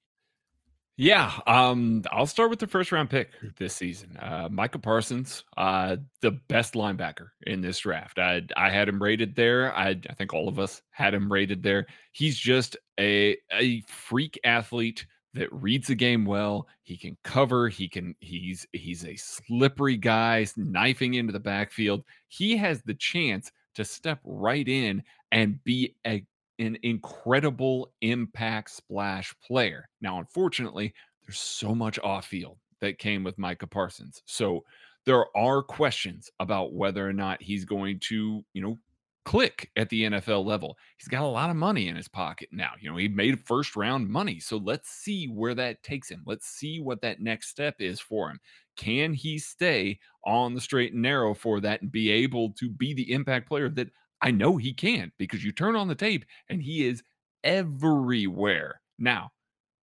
Yeah, 0.98 1.32
um, 1.46 2.04
I'll 2.10 2.25
start 2.25 2.50
with 2.50 2.60
the 2.60 2.68
first 2.68 2.94
round 2.94 3.10
pick 3.10 3.32
this 3.58 3.75
season. 3.75 4.18
Uh, 4.18 4.48
Micah 4.50 4.80
Parsons, 4.80 5.44
uh, 5.58 5.98
the 6.22 6.32
best 6.32 6.74
linebacker 6.74 7.28
in 7.46 7.60
this 7.60 7.80
draft. 7.80 8.18
I, 8.18 8.44
I 8.56 8.70
had 8.70 8.88
him 8.88 9.04
rated 9.04 9.36
there. 9.36 9.75
I, 9.75 9.90
I 10.10 10.14
think 10.14 10.34
all 10.34 10.48
of 10.48 10.58
us 10.58 10.82
had 10.92 11.14
him 11.14 11.30
rated 11.30 11.62
there. 11.62 11.86
He's 12.14 12.38
just 12.38 12.78
a 12.98 13.36
a 13.52 13.82
freak 13.82 14.40
athlete 14.46 15.06
that 15.36 15.51
reads 15.54 15.88
the 15.88 15.96
game 15.96 16.25
well. 16.25 16.68
He 16.84 16.98
can 16.98 17.18
cover. 17.24 17.70
He 17.70 17.88
can. 17.88 18.15
He's 18.20 18.65
he's 18.74 19.06
a 19.06 19.15
slippery 19.15 19.98
guy, 19.98 20.46
knifing 20.58 21.13
into 21.13 21.34
the 21.34 21.39
backfield. 21.39 22.04
He 22.27 22.58
has 22.58 22.82
the 22.82 22.96
chance 22.96 23.51
to 23.75 23.86
step 23.86 24.20
right 24.24 24.68
in 24.68 25.04
and 25.32 25.63
be 25.63 25.96
a 26.08 26.25
an 26.58 26.77
incredible 26.84 27.92
impact 28.01 28.72
splash 28.72 29.36
player. 29.46 29.89
Now, 30.01 30.20
unfortunately, 30.20 30.94
there's 31.25 31.39
so 31.39 31.75
much 31.75 32.00
off 32.00 32.25
field 32.27 32.58
that 32.80 32.98
came 32.98 33.24
with 33.24 33.38
Micah 33.38 33.68
Parsons. 33.68 34.22
So 34.25 34.63
there 35.06 35.25
are 35.38 35.62
questions 35.62 36.30
about 36.39 36.74
whether 36.74 37.08
or 37.08 37.13
not 37.13 37.42
he's 37.42 37.65
going 37.65 38.00
to, 38.00 38.44
you 38.54 38.62
know, 38.62 38.77
click 39.25 39.72
at 39.75 39.89
the 39.89 40.03
NFL 40.03 40.46
level. 40.46 40.77
He's 40.98 41.08
got 41.08 41.24
a 41.24 41.27
lot 41.27 41.50
of 41.50 41.55
money 41.55 41.88
in 41.88 41.96
his 41.96 42.08
pocket 42.08 42.50
now. 42.51 42.72
You 42.79 42.89
know, 42.89 42.98
he 42.98 43.08
made 43.08 43.39
first 43.39 43.75
round 43.75 44.08
money. 44.08 44.39
So 44.39 44.58
let's 44.58 44.89
see 44.89 45.25
where 45.25 45.55
that 45.55 45.84
takes 45.84 46.10
him. 46.10 46.24
Let's 46.25 46.48
see 46.48 46.79
what 46.79 47.01
that 47.01 47.20
next 47.20 47.50
step 47.50 47.75
is 47.79 48.00
for 48.00 48.29
him. 48.29 48.39
Can 48.77 49.13
he 49.13 49.38
stay 49.39 50.00
on 50.25 50.53
the 50.53 50.62
straight 50.62 50.94
and 50.94 51.01
narrow 51.01 51.34
for 51.34 51.60
that 51.62 51.82
and 51.82 51.91
be 51.91 52.12
able 52.12 52.51
to 52.53 52.70
be 52.70 52.94
the 52.94 53.12
impact 53.12 53.48
player 53.48 53.70
that 53.70 53.89
I 54.22 54.32
know 54.32 54.58
he 54.58 54.74
can 54.74 55.12
because 55.17 55.44
you 55.44 55.51
turn 55.51 55.75
on 55.75 55.88
the 55.88 55.96
tape 55.96 56.25
and 56.50 56.62
he 56.62 56.88
is 56.88 57.03
everywhere. 57.44 58.82
Now, 58.98 59.32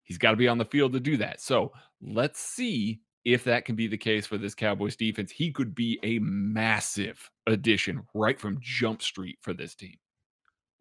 he's 0.04 0.18
got 0.18 0.32
to 0.32 0.38
be 0.38 0.48
on 0.48 0.58
the 0.58 0.66
field 0.66 0.94
to 0.94 1.00
do 1.00 1.18
that. 1.18 1.42
So 1.42 1.72
let's 2.02 2.40
see 2.40 3.02
if 3.26 3.44
that 3.44 3.66
can 3.66 3.76
be 3.76 3.88
the 3.88 3.98
case 3.98 4.26
for 4.26 4.38
this 4.38 4.56
Cowboys 4.56 4.96
defense. 4.96 5.32
He 5.32 5.52
could 5.52 5.76
be 5.76 6.00
a 6.04 6.20
massive 6.20 7.30
addition 7.48 8.04
right 8.14 8.40
from 8.40 8.60
Jump 8.62 9.02
Street 9.02 9.38
for 9.42 9.54
this 9.54 9.76
team 9.76 9.98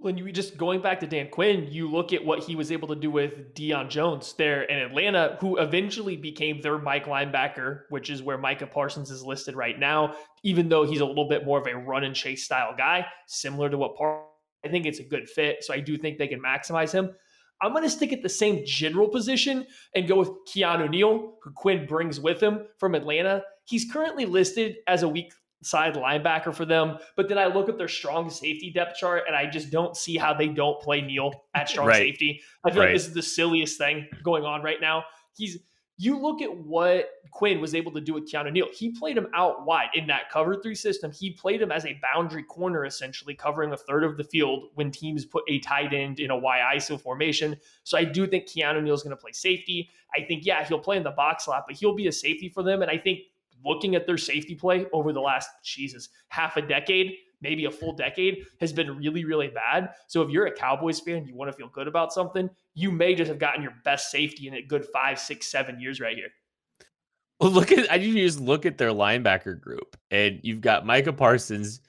when 0.00 0.16
you 0.16 0.30
just 0.30 0.56
going 0.56 0.80
back 0.80 1.00
to 1.00 1.06
Dan 1.08 1.28
Quinn, 1.28 1.66
you 1.70 1.90
look 1.90 2.12
at 2.12 2.24
what 2.24 2.44
he 2.44 2.54
was 2.54 2.70
able 2.70 2.86
to 2.88 2.94
do 2.94 3.10
with 3.10 3.52
Deion 3.54 3.88
Jones 3.88 4.32
there 4.34 4.62
in 4.62 4.78
Atlanta, 4.78 5.36
who 5.40 5.58
eventually 5.58 6.16
became 6.16 6.60
their 6.60 6.78
Mike 6.78 7.06
linebacker, 7.06 7.82
which 7.88 8.08
is 8.08 8.22
where 8.22 8.38
Micah 8.38 8.68
Parsons 8.68 9.10
is 9.10 9.24
listed 9.24 9.56
right 9.56 9.78
now, 9.78 10.14
even 10.44 10.68
though 10.68 10.84
he's 10.84 11.00
a 11.00 11.04
little 11.04 11.28
bit 11.28 11.44
more 11.44 11.58
of 11.60 11.66
a 11.66 11.76
run 11.76 12.04
and 12.04 12.14
chase 12.14 12.44
style 12.44 12.74
guy, 12.78 13.04
similar 13.26 13.68
to 13.68 13.76
what 13.76 13.96
I 14.64 14.68
think 14.68 14.86
it's 14.86 15.00
a 15.00 15.04
good 15.04 15.28
fit. 15.28 15.64
So 15.64 15.74
I 15.74 15.80
do 15.80 15.98
think 15.98 16.16
they 16.16 16.28
can 16.28 16.40
maximize 16.40 16.92
him. 16.92 17.10
I'm 17.60 17.72
going 17.72 17.84
to 17.84 17.90
stick 17.90 18.12
at 18.12 18.22
the 18.22 18.28
same 18.28 18.62
general 18.64 19.08
position 19.08 19.66
and 19.94 20.06
go 20.06 20.16
with 20.16 20.30
Keanu 20.48 20.88
Neal, 20.88 21.34
who 21.42 21.50
Quinn 21.52 21.86
brings 21.86 22.20
with 22.20 22.40
him 22.40 22.66
from 22.78 22.94
Atlanta. 22.94 23.42
He's 23.64 23.90
currently 23.90 24.26
listed 24.26 24.76
as 24.86 25.02
a 25.02 25.08
weak 25.08 25.32
side 25.62 25.94
linebacker 25.94 26.54
for 26.54 26.64
them. 26.64 26.98
But 27.16 27.28
then 27.28 27.38
I 27.38 27.46
look 27.46 27.68
at 27.68 27.78
their 27.78 27.88
strong 27.88 28.30
safety 28.30 28.70
depth 28.72 28.96
chart 28.96 29.24
and 29.26 29.36
I 29.36 29.46
just 29.46 29.70
don't 29.70 29.96
see 29.96 30.16
how 30.16 30.34
they 30.34 30.48
don't 30.48 30.80
play 30.80 31.00
Neal 31.00 31.32
at 31.54 31.68
strong 31.68 31.88
right. 31.88 31.96
safety. 31.96 32.40
I 32.64 32.70
feel 32.70 32.80
right. 32.80 32.86
like 32.86 32.94
this 32.94 33.08
is 33.08 33.14
the 33.14 33.22
silliest 33.22 33.78
thing 33.78 34.06
going 34.22 34.44
on 34.44 34.62
right 34.62 34.80
now. 34.80 35.04
He's 35.36 35.58
you 35.98 36.16
look 36.16 36.40
at 36.40 36.56
what 36.56 37.10
Quinn 37.32 37.60
was 37.60 37.74
able 37.74 37.92
to 37.92 38.00
do 38.00 38.14
with 38.14 38.30
Keanu 38.30 38.52
Neal. 38.52 38.68
He 38.72 38.90
played 38.90 39.18
him 39.18 39.26
out 39.34 39.66
wide 39.66 39.90
in 39.94 40.06
that 40.06 40.30
cover 40.30 40.54
three 40.54 40.76
system. 40.76 41.10
He 41.10 41.32
played 41.32 41.60
him 41.60 41.72
as 41.72 41.84
a 41.84 41.98
boundary 42.00 42.44
corner, 42.44 42.84
essentially 42.84 43.34
covering 43.34 43.72
a 43.72 43.76
third 43.76 44.04
of 44.04 44.16
the 44.16 44.22
field 44.22 44.70
when 44.74 44.92
teams 44.92 45.24
put 45.24 45.42
a 45.48 45.58
tight 45.58 45.92
end 45.92 46.20
in 46.20 46.30
a 46.30 46.38
Y 46.38 46.62
ISO 46.76 47.00
formation. 47.00 47.56
So 47.82 47.98
I 47.98 48.04
do 48.04 48.28
think 48.28 48.46
Keanu 48.46 48.82
Neal 48.82 48.94
is 48.94 49.02
going 49.02 49.16
to 49.16 49.20
play 49.20 49.32
safety. 49.32 49.90
I 50.16 50.22
think, 50.22 50.46
yeah, 50.46 50.64
he'll 50.64 50.78
play 50.78 50.96
in 50.96 51.02
the 51.02 51.10
box 51.10 51.48
a 51.48 51.50
lot, 51.50 51.64
but 51.66 51.76
he'll 51.76 51.96
be 51.96 52.06
a 52.06 52.12
safety 52.12 52.48
for 52.48 52.62
them. 52.62 52.80
And 52.80 52.90
I 52.90 52.96
think 52.96 53.20
looking 53.64 53.96
at 53.96 54.06
their 54.06 54.18
safety 54.18 54.54
play 54.54 54.86
over 54.92 55.12
the 55.12 55.20
last, 55.20 55.50
Jesus, 55.64 56.10
half 56.28 56.56
a 56.56 56.62
decade, 56.62 57.16
maybe 57.40 57.64
a 57.66 57.70
full 57.70 57.92
decade, 57.92 58.46
has 58.60 58.72
been 58.72 58.96
really, 58.96 59.24
really 59.24 59.48
bad. 59.48 59.90
So 60.06 60.22
if 60.22 60.30
you're 60.30 60.46
a 60.46 60.52
Cowboys 60.52 61.00
fan, 61.00 61.26
you 61.26 61.34
want 61.34 61.50
to 61.50 61.56
feel 61.56 61.68
good 61.68 61.88
about 61.88 62.12
something, 62.12 62.48
you 62.74 62.90
may 62.90 63.14
just 63.14 63.28
have 63.28 63.38
gotten 63.38 63.62
your 63.62 63.74
best 63.84 64.10
safety 64.10 64.48
in 64.48 64.54
a 64.54 64.62
good 64.62 64.86
five, 64.92 65.18
six, 65.18 65.46
seven 65.46 65.80
years 65.80 66.00
right 66.00 66.16
here. 66.16 66.28
Well, 67.40 67.50
look 67.50 67.70
at 67.70 67.90
I 67.90 67.98
just 67.98 68.40
look 68.40 68.66
at 68.66 68.78
their 68.78 68.90
linebacker 68.90 69.60
group, 69.60 69.96
and 70.10 70.40
you've 70.42 70.60
got 70.60 70.84
Micah 70.84 71.12
Parsons, 71.12 71.80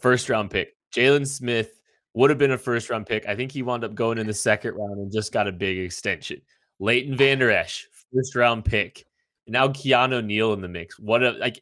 first 0.00 0.28
round 0.28 0.50
pick, 0.50 0.74
Jaylon 0.94 1.26
Smith 1.26 1.80
would 2.14 2.30
have 2.30 2.38
been 2.38 2.50
a 2.50 2.58
first 2.58 2.90
round 2.90 3.06
pick. 3.06 3.26
I 3.28 3.36
think 3.36 3.52
he 3.52 3.62
wound 3.62 3.84
up 3.84 3.94
going 3.94 4.18
in 4.18 4.26
the 4.26 4.34
second 4.34 4.74
round 4.74 4.98
and 4.98 5.12
just 5.12 5.32
got 5.32 5.46
a 5.46 5.52
big 5.52 5.78
extension. 5.78 6.40
Leighton 6.80 7.16
Vander 7.16 7.50
Esch, 7.50 7.86
first 8.12 8.34
round 8.34 8.64
pick 8.64 9.04
now 9.46 9.68
Keanu 9.68 10.24
Neal 10.24 10.52
in 10.52 10.60
the 10.60 10.68
mix. 10.68 10.98
What 10.98 11.22
a 11.22 11.32
like 11.32 11.60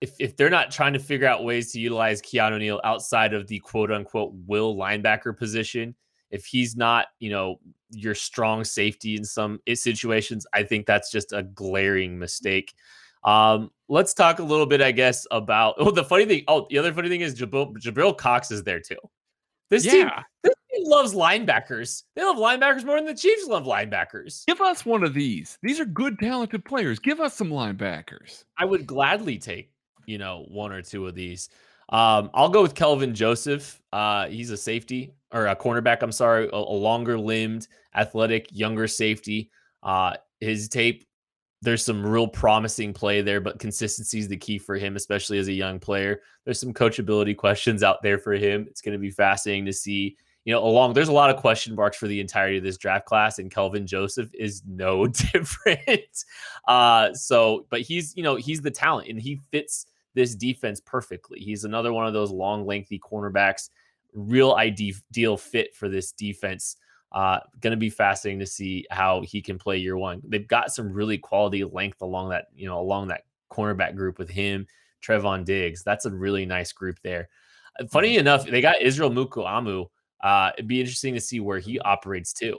if 0.00 0.14
if 0.18 0.36
they're 0.36 0.50
not 0.50 0.70
trying 0.70 0.92
to 0.92 0.98
figure 0.98 1.26
out 1.26 1.44
ways 1.44 1.72
to 1.72 1.80
utilize 1.80 2.20
Keanu 2.20 2.58
Neal 2.58 2.80
outside 2.84 3.32
of 3.34 3.46
the 3.46 3.58
quote 3.60 3.90
unquote 3.90 4.32
will 4.46 4.76
linebacker 4.76 5.36
position, 5.36 5.94
if 6.30 6.44
he's 6.44 6.76
not, 6.76 7.06
you 7.18 7.30
know, 7.30 7.60
your 7.90 8.14
strong 8.14 8.64
safety 8.64 9.16
in 9.16 9.24
some 9.24 9.60
situations, 9.74 10.46
I 10.52 10.62
think 10.64 10.86
that's 10.86 11.10
just 11.10 11.32
a 11.32 11.42
glaring 11.42 12.18
mistake. 12.18 12.74
Um, 13.24 13.70
let's 13.88 14.14
talk 14.14 14.38
a 14.38 14.42
little 14.42 14.66
bit, 14.66 14.80
I 14.80 14.92
guess, 14.92 15.26
about 15.30 15.74
oh 15.78 15.90
the 15.90 16.04
funny 16.04 16.26
thing. 16.26 16.44
Oh, 16.48 16.66
the 16.68 16.78
other 16.78 16.92
funny 16.92 17.08
thing 17.08 17.22
is 17.22 17.34
Jabril, 17.34 17.76
Jabril 17.78 18.16
Cox 18.16 18.50
is 18.50 18.62
there 18.62 18.80
too. 18.80 18.96
This 19.68 19.84
yeah. 19.84 19.92
team, 19.92 20.10
this 20.44 20.54
team 20.72 20.84
loves 20.84 21.14
linebackers. 21.14 22.04
They 22.14 22.22
love 22.22 22.36
linebackers 22.36 22.84
more 22.84 22.96
than 22.96 23.06
the 23.06 23.14
Chiefs 23.14 23.48
love 23.48 23.64
linebackers. 23.64 24.46
Give 24.46 24.60
us 24.60 24.86
one 24.86 25.02
of 25.02 25.12
these. 25.12 25.58
These 25.62 25.80
are 25.80 25.86
good, 25.86 26.18
talented 26.18 26.64
players. 26.64 27.00
Give 27.00 27.20
us 27.20 27.34
some 27.34 27.50
linebackers. 27.50 28.44
I 28.58 28.64
would 28.64 28.86
gladly 28.86 29.38
take, 29.38 29.72
you 30.06 30.18
know, 30.18 30.44
one 30.48 30.72
or 30.72 30.82
two 30.82 31.06
of 31.06 31.14
these. 31.14 31.48
Um, 31.88 32.30
I'll 32.34 32.48
go 32.48 32.62
with 32.62 32.74
Kelvin 32.74 33.14
Joseph. 33.14 33.80
Uh, 33.92 34.26
he's 34.26 34.50
a 34.50 34.56
safety 34.56 35.12
or 35.32 35.46
a 35.46 35.56
cornerback. 35.56 36.02
I'm 36.02 36.12
sorry, 36.12 36.48
a, 36.52 36.56
a 36.56 36.56
longer 36.56 37.18
limbed, 37.18 37.68
athletic, 37.94 38.48
younger 38.50 38.88
safety. 38.88 39.50
Uh, 39.82 40.14
his 40.40 40.68
tape, 40.68 41.04
there's 41.62 41.84
some 41.84 42.04
real 42.04 42.26
promising 42.26 42.92
play 42.92 43.22
there, 43.22 43.40
but 43.40 43.58
consistency 43.58 44.18
is 44.18 44.28
the 44.28 44.36
key 44.36 44.58
for 44.58 44.76
him, 44.76 44.96
especially 44.96 45.38
as 45.38 45.48
a 45.48 45.52
young 45.52 45.78
player. 45.78 46.20
There's 46.44 46.60
some 46.60 46.74
coachability 46.74 47.36
questions 47.36 47.82
out 47.82 48.02
there 48.02 48.18
for 48.18 48.32
him. 48.32 48.66
It's 48.68 48.80
going 48.80 48.92
to 48.92 48.98
be 48.98 49.10
fascinating 49.10 49.66
to 49.66 49.72
see 49.72 50.16
you 50.46 50.52
know, 50.52 50.64
along 50.64 50.92
there's 50.92 51.08
a 51.08 51.12
lot 51.12 51.28
of 51.28 51.36
question 51.36 51.74
marks 51.74 51.96
for 51.96 52.06
the 52.06 52.20
entirety 52.20 52.58
of 52.58 52.62
this 52.62 52.78
draft 52.78 53.04
class, 53.04 53.40
and 53.40 53.50
Kelvin 53.50 53.84
Joseph 53.84 54.30
is 54.32 54.62
no 54.64 55.06
different. 55.32 56.24
Uh, 56.68 57.12
so, 57.12 57.66
but 57.68 57.80
he's 57.80 58.16
you 58.16 58.22
know 58.22 58.36
he's 58.36 58.62
the 58.62 58.70
talent, 58.70 59.08
and 59.08 59.20
he 59.20 59.40
fits 59.50 59.86
this 60.16 60.34
defense 60.34 60.80
perfectly. 60.80 61.38
He's 61.38 61.62
another 61.62 61.92
one 61.92 62.06
of 62.06 62.12
those 62.12 62.32
long, 62.32 62.66
lengthy 62.66 62.98
cornerbacks, 62.98 63.70
real 64.14 64.54
ideal 64.54 65.36
fit 65.36 65.76
for 65.76 65.88
this 65.88 66.10
defense. 66.10 66.76
Uh, 67.12 67.38
going 67.60 67.70
to 67.70 67.76
be 67.76 67.90
fascinating 67.90 68.40
to 68.40 68.46
see 68.46 68.84
how 68.90 69.22
he 69.22 69.40
can 69.40 69.58
play 69.58 69.76
year 69.76 69.96
one. 69.96 70.20
They've 70.24 70.48
got 70.48 70.72
some 70.72 70.92
really 70.92 71.18
quality 71.18 71.62
length 71.62 72.02
along 72.02 72.30
that, 72.30 72.46
you 72.56 72.66
know, 72.66 72.80
along 72.80 73.08
that 73.08 73.22
cornerback 73.52 73.94
group 73.94 74.18
with 74.18 74.28
him, 74.28 74.66
Trevon 75.00 75.44
Diggs. 75.44 75.84
That's 75.84 76.06
a 76.06 76.10
really 76.10 76.44
nice 76.44 76.72
group 76.72 76.98
there. 77.04 77.28
Funny 77.90 78.12
mm-hmm. 78.12 78.20
enough, 78.20 78.46
they 78.46 78.60
got 78.60 78.82
Israel 78.82 79.10
Mukuamu, 79.10 79.86
uh, 80.22 80.50
it'd 80.56 80.66
be 80.66 80.80
interesting 80.80 81.14
to 81.14 81.20
see 81.20 81.40
where 81.40 81.58
he 81.58 81.78
operates 81.80 82.32
too. 82.32 82.58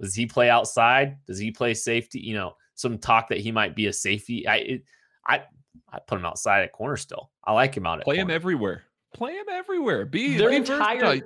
Does 0.00 0.14
he 0.14 0.26
play 0.26 0.50
outside? 0.50 1.16
Does 1.26 1.38
he 1.38 1.50
play 1.50 1.74
safety? 1.74 2.20
You 2.20 2.34
know, 2.34 2.52
some 2.74 2.98
talk 2.98 3.28
that 3.28 3.38
he 3.38 3.50
might 3.50 3.74
be 3.74 3.86
a 3.86 3.92
safety. 3.92 4.46
I, 4.46 4.56
it, 4.56 4.84
I, 5.26 5.42
I 5.90 5.98
put 6.06 6.18
him 6.18 6.24
outside 6.24 6.62
at 6.62 6.72
corner 6.72 6.96
still. 6.96 7.30
I 7.44 7.52
like 7.52 7.76
him 7.76 7.86
out 7.86 7.98
at 7.98 8.04
play 8.04 8.16
corner. 8.16 8.30
him 8.30 8.34
everywhere. 8.34 8.82
Play 9.14 9.34
him 9.34 9.46
everywhere. 9.50 10.04
Be 10.04 10.36
their 10.36 10.50
be 10.50 10.56
entire 10.56 11.20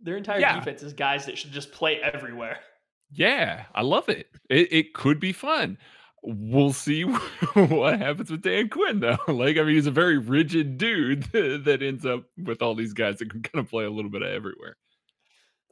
their 0.00 0.16
entire 0.16 0.40
yeah. 0.40 0.58
defense 0.58 0.82
is 0.82 0.92
guys 0.92 1.26
that 1.26 1.38
should 1.38 1.52
just 1.52 1.72
play 1.72 2.00
everywhere. 2.00 2.58
Yeah, 3.10 3.64
I 3.74 3.82
love 3.82 4.08
it. 4.08 4.28
It, 4.48 4.72
it 4.72 4.94
could 4.94 5.20
be 5.20 5.32
fun. 5.32 5.78
We'll 6.22 6.72
see 6.72 7.02
what 7.54 7.98
happens 7.98 8.30
with 8.30 8.42
Dan 8.42 8.68
Quinn, 8.68 9.00
though. 9.00 9.18
Like, 9.28 9.58
I 9.58 9.62
mean, 9.62 9.74
he's 9.74 9.86
a 9.86 9.92
very 9.92 10.18
rigid 10.18 10.78
dude 10.78 11.24
that 11.32 11.82
ends 11.82 12.06
up 12.06 12.24
with 12.38 12.62
all 12.62 12.74
these 12.74 12.92
guys 12.92 13.18
that 13.18 13.30
can 13.30 13.42
kind 13.42 13.64
of 13.64 13.70
play 13.70 13.84
a 13.84 13.90
little 13.90 14.10
bit 14.10 14.22
of 14.22 14.28
everywhere. 14.28 14.76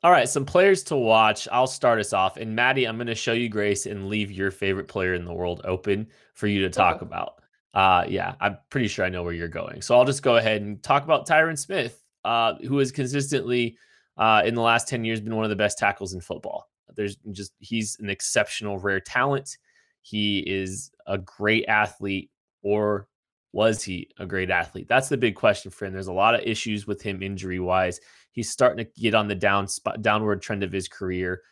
All 0.02 0.10
right, 0.10 0.28
some 0.28 0.46
players 0.46 0.82
to 0.84 0.96
watch. 0.96 1.46
I'll 1.52 1.66
start 1.66 2.00
us 2.00 2.12
off. 2.12 2.36
And 2.36 2.56
Maddie, 2.56 2.86
I'm 2.86 2.96
going 2.96 3.06
to 3.06 3.14
show 3.14 3.32
you 3.32 3.48
grace 3.48 3.84
and 3.86 4.08
leave 4.08 4.32
your 4.32 4.50
favorite 4.50 4.88
player 4.88 5.14
in 5.14 5.24
the 5.24 5.32
world 5.32 5.60
open 5.64 6.08
for 6.34 6.46
you 6.46 6.62
to 6.62 6.70
talk 6.70 6.96
okay. 6.96 7.06
about. 7.06 7.34
Uh, 7.72 8.04
yeah, 8.08 8.34
I'm 8.40 8.58
pretty 8.68 8.88
sure 8.88 9.04
I 9.04 9.10
know 9.10 9.22
where 9.22 9.32
you're 9.32 9.48
going. 9.48 9.82
So 9.82 9.96
I'll 9.96 10.04
just 10.04 10.22
go 10.22 10.36
ahead 10.36 10.62
and 10.62 10.82
talk 10.82 11.04
about 11.04 11.26
Tyron 11.26 11.58
Smith, 11.58 12.02
uh, 12.24 12.54
who 12.66 12.78
has 12.78 12.90
consistently 12.90 13.76
uh, 14.16 14.42
in 14.44 14.54
the 14.54 14.60
last 14.60 14.88
10 14.88 15.04
years 15.04 15.20
been 15.20 15.36
one 15.36 15.44
of 15.44 15.50
the 15.50 15.56
best 15.56 15.78
tackles 15.78 16.12
in 16.12 16.20
football. 16.20 16.68
There's 16.96 17.16
just, 17.30 17.52
he's 17.60 17.96
an 18.00 18.10
exceptional, 18.10 18.78
rare 18.78 19.00
talent. 19.00 19.56
He 20.02 20.40
is 20.40 20.90
a 21.06 21.18
great 21.18 21.66
athlete, 21.66 22.30
or 22.62 23.06
was 23.52 23.82
he 23.82 24.08
a 24.18 24.26
great 24.26 24.50
athlete? 24.50 24.88
That's 24.88 25.08
the 25.08 25.16
big 25.16 25.36
question 25.36 25.70
for 25.70 25.84
him. 25.84 25.92
There's 25.92 26.08
a 26.08 26.12
lot 26.12 26.34
of 26.34 26.40
issues 26.42 26.86
with 26.86 27.02
him 27.02 27.22
injury 27.22 27.60
wise. 27.60 28.00
He's 28.32 28.50
starting 28.50 28.84
to 28.84 29.00
get 29.00 29.14
on 29.14 29.28
the 29.28 29.34
down 29.34 29.66
downward 30.00 30.42
trend 30.42 30.62
of 30.62 30.72
his 30.72 30.88
career. 30.88 31.42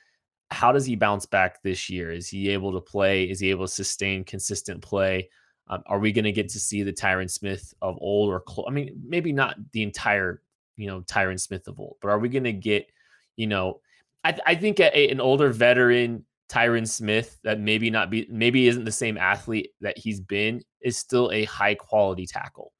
How 0.50 0.72
does 0.72 0.86
he 0.86 0.96
bounce 0.96 1.26
back 1.26 1.62
this 1.62 1.90
year? 1.90 2.10
Is 2.10 2.28
he 2.28 2.50
able 2.50 2.72
to 2.72 2.80
play? 2.80 3.24
Is 3.24 3.40
he 3.40 3.50
able 3.50 3.66
to 3.66 3.72
sustain 3.72 4.24
consistent 4.24 4.80
play? 4.80 5.28
Um, 5.70 5.82
are 5.86 5.98
we 5.98 6.12
going 6.12 6.24
to 6.24 6.32
get 6.32 6.48
to 6.50 6.60
see 6.60 6.82
the 6.82 6.92
Tyron 6.92 7.30
Smith 7.30 7.74
of 7.82 7.98
old, 8.00 8.30
or 8.30 8.42
I 8.66 8.70
mean, 8.70 9.00
maybe 9.06 9.32
not 9.32 9.56
the 9.72 9.82
entire, 9.82 10.42
you 10.76 10.86
know, 10.86 11.02
Tyron 11.02 11.38
Smith 11.38 11.68
of 11.68 11.78
old, 11.78 11.96
but 12.00 12.08
are 12.08 12.18
we 12.18 12.28
going 12.28 12.44
to 12.44 12.52
get, 12.52 12.90
you 13.36 13.46
know, 13.46 13.80
I, 14.24 14.32
th- 14.32 14.42
I 14.46 14.54
think 14.54 14.80
a, 14.80 15.10
an 15.10 15.20
older 15.20 15.50
veteran 15.50 16.24
Tyron 16.48 16.88
Smith 16.88 17.38
that 17.44 17.60
maybe 17.60 17.90
not 17.90 18.10
be 18.10 18.26
maybe 18.30 18.68
isn't 18.68 18.84
the 18.84 18.92
same 18.92 19.18
athlete 19.18 19.70
that 19.80 19.98
he's 19.98 20.20
been 20.20 20.62
is 20.80 20.96
still 20.96 21.30
a 21.30 21.44
high 21.44 21.74
quality 21.74 22.26
tackle. 22.26 22.72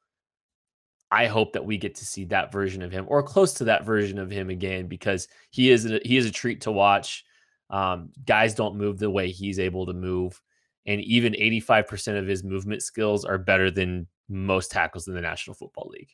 I 1.10 1.26
hope 1.26 1.52
that 1.52 1.64
we 1.64 1.78
get 1.78 1.94
to 1.96 2.04
see 2.04 2.24
that 2.26 2.52
version 2.52 2.82
of 2.82 2.92
him 2.92 3.06
or 3.08 3.22
close 3.22 3.54
to 3.54 3.64
that 3.64 3.84
version 3.84 4.18
of 4.18 4.30
him 4.30 4.50
again 4.50 4.88
because 4.88 5.28
he 5.50 5.70
is 5.70 5.90
a, 5.90 6.00
he 6.04 6.16
is 6.16 6.26
a 6.26 6.30
treat 6.30 6.62
to 6.62 6.72
watch. 6.72 7.24
Um, 7.70 8.10
guys 8.26 8.54
don't 8.54 8.76
move 8.76 8.98
the 8.98 9.10
way 9.10 9.30
he's 9.30 9.58
able 9.58 9.86
to 9.86 9.92
move, 9.92 10.40
and 10.88 11.02
even 11.02 11.34
85% 11.34 12.18
of 12.18 12.26
his 12.26 12.42
movement 12.42 12.82
skills 12.82 13.26
are 13.26 13.36
better 13.36 13.70
than 13.70 14.06
most 14.28 14.70
tackles 14.70 15.06
in 15.06 15.14
the 15.14 15.20
National 15.20 15.54
Football 15.54 15.90
League. 15.92 16.10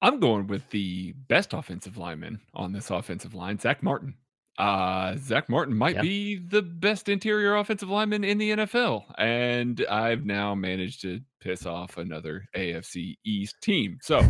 I'm 0.00 0.20
going 0.20 0.46
with 0.46 0.70
the 0.70 1.12
best 1.28 1.52
offensive 1.52 1.96
lineman 1.96 2.40
on 2.54 2.72
this 2.72 2.90
offensive 2.90 3.34
line, 3.34 3.58
Zack 3.58 3.82
Martin. 3.82 4.14
Uh, 4.58 5.16
Zack 5.16 5.48
Martin 5.48 5.76
might 5.76 6.00
be 6.00 6.36
the 6.36 6.62
best 6.62 7.08
interior 7.08 7.56
offensive 7.56 7.88
lineman 7.88 8.22
in 8.22 8.38
the 8.38 8.50
NFL, 8.50 9.02
and 9.18 9.84
I've 9.90 10.24
now 10.24 10.54
managed 10.54 11.00
to 11.02 11.20
piss 11.40 11.66
off 11.66 11.96
another 11.96 12.44
AFC 12.54 13.16
East 13.24 13.56
team. 13.60 13.98
So 14.00 14.22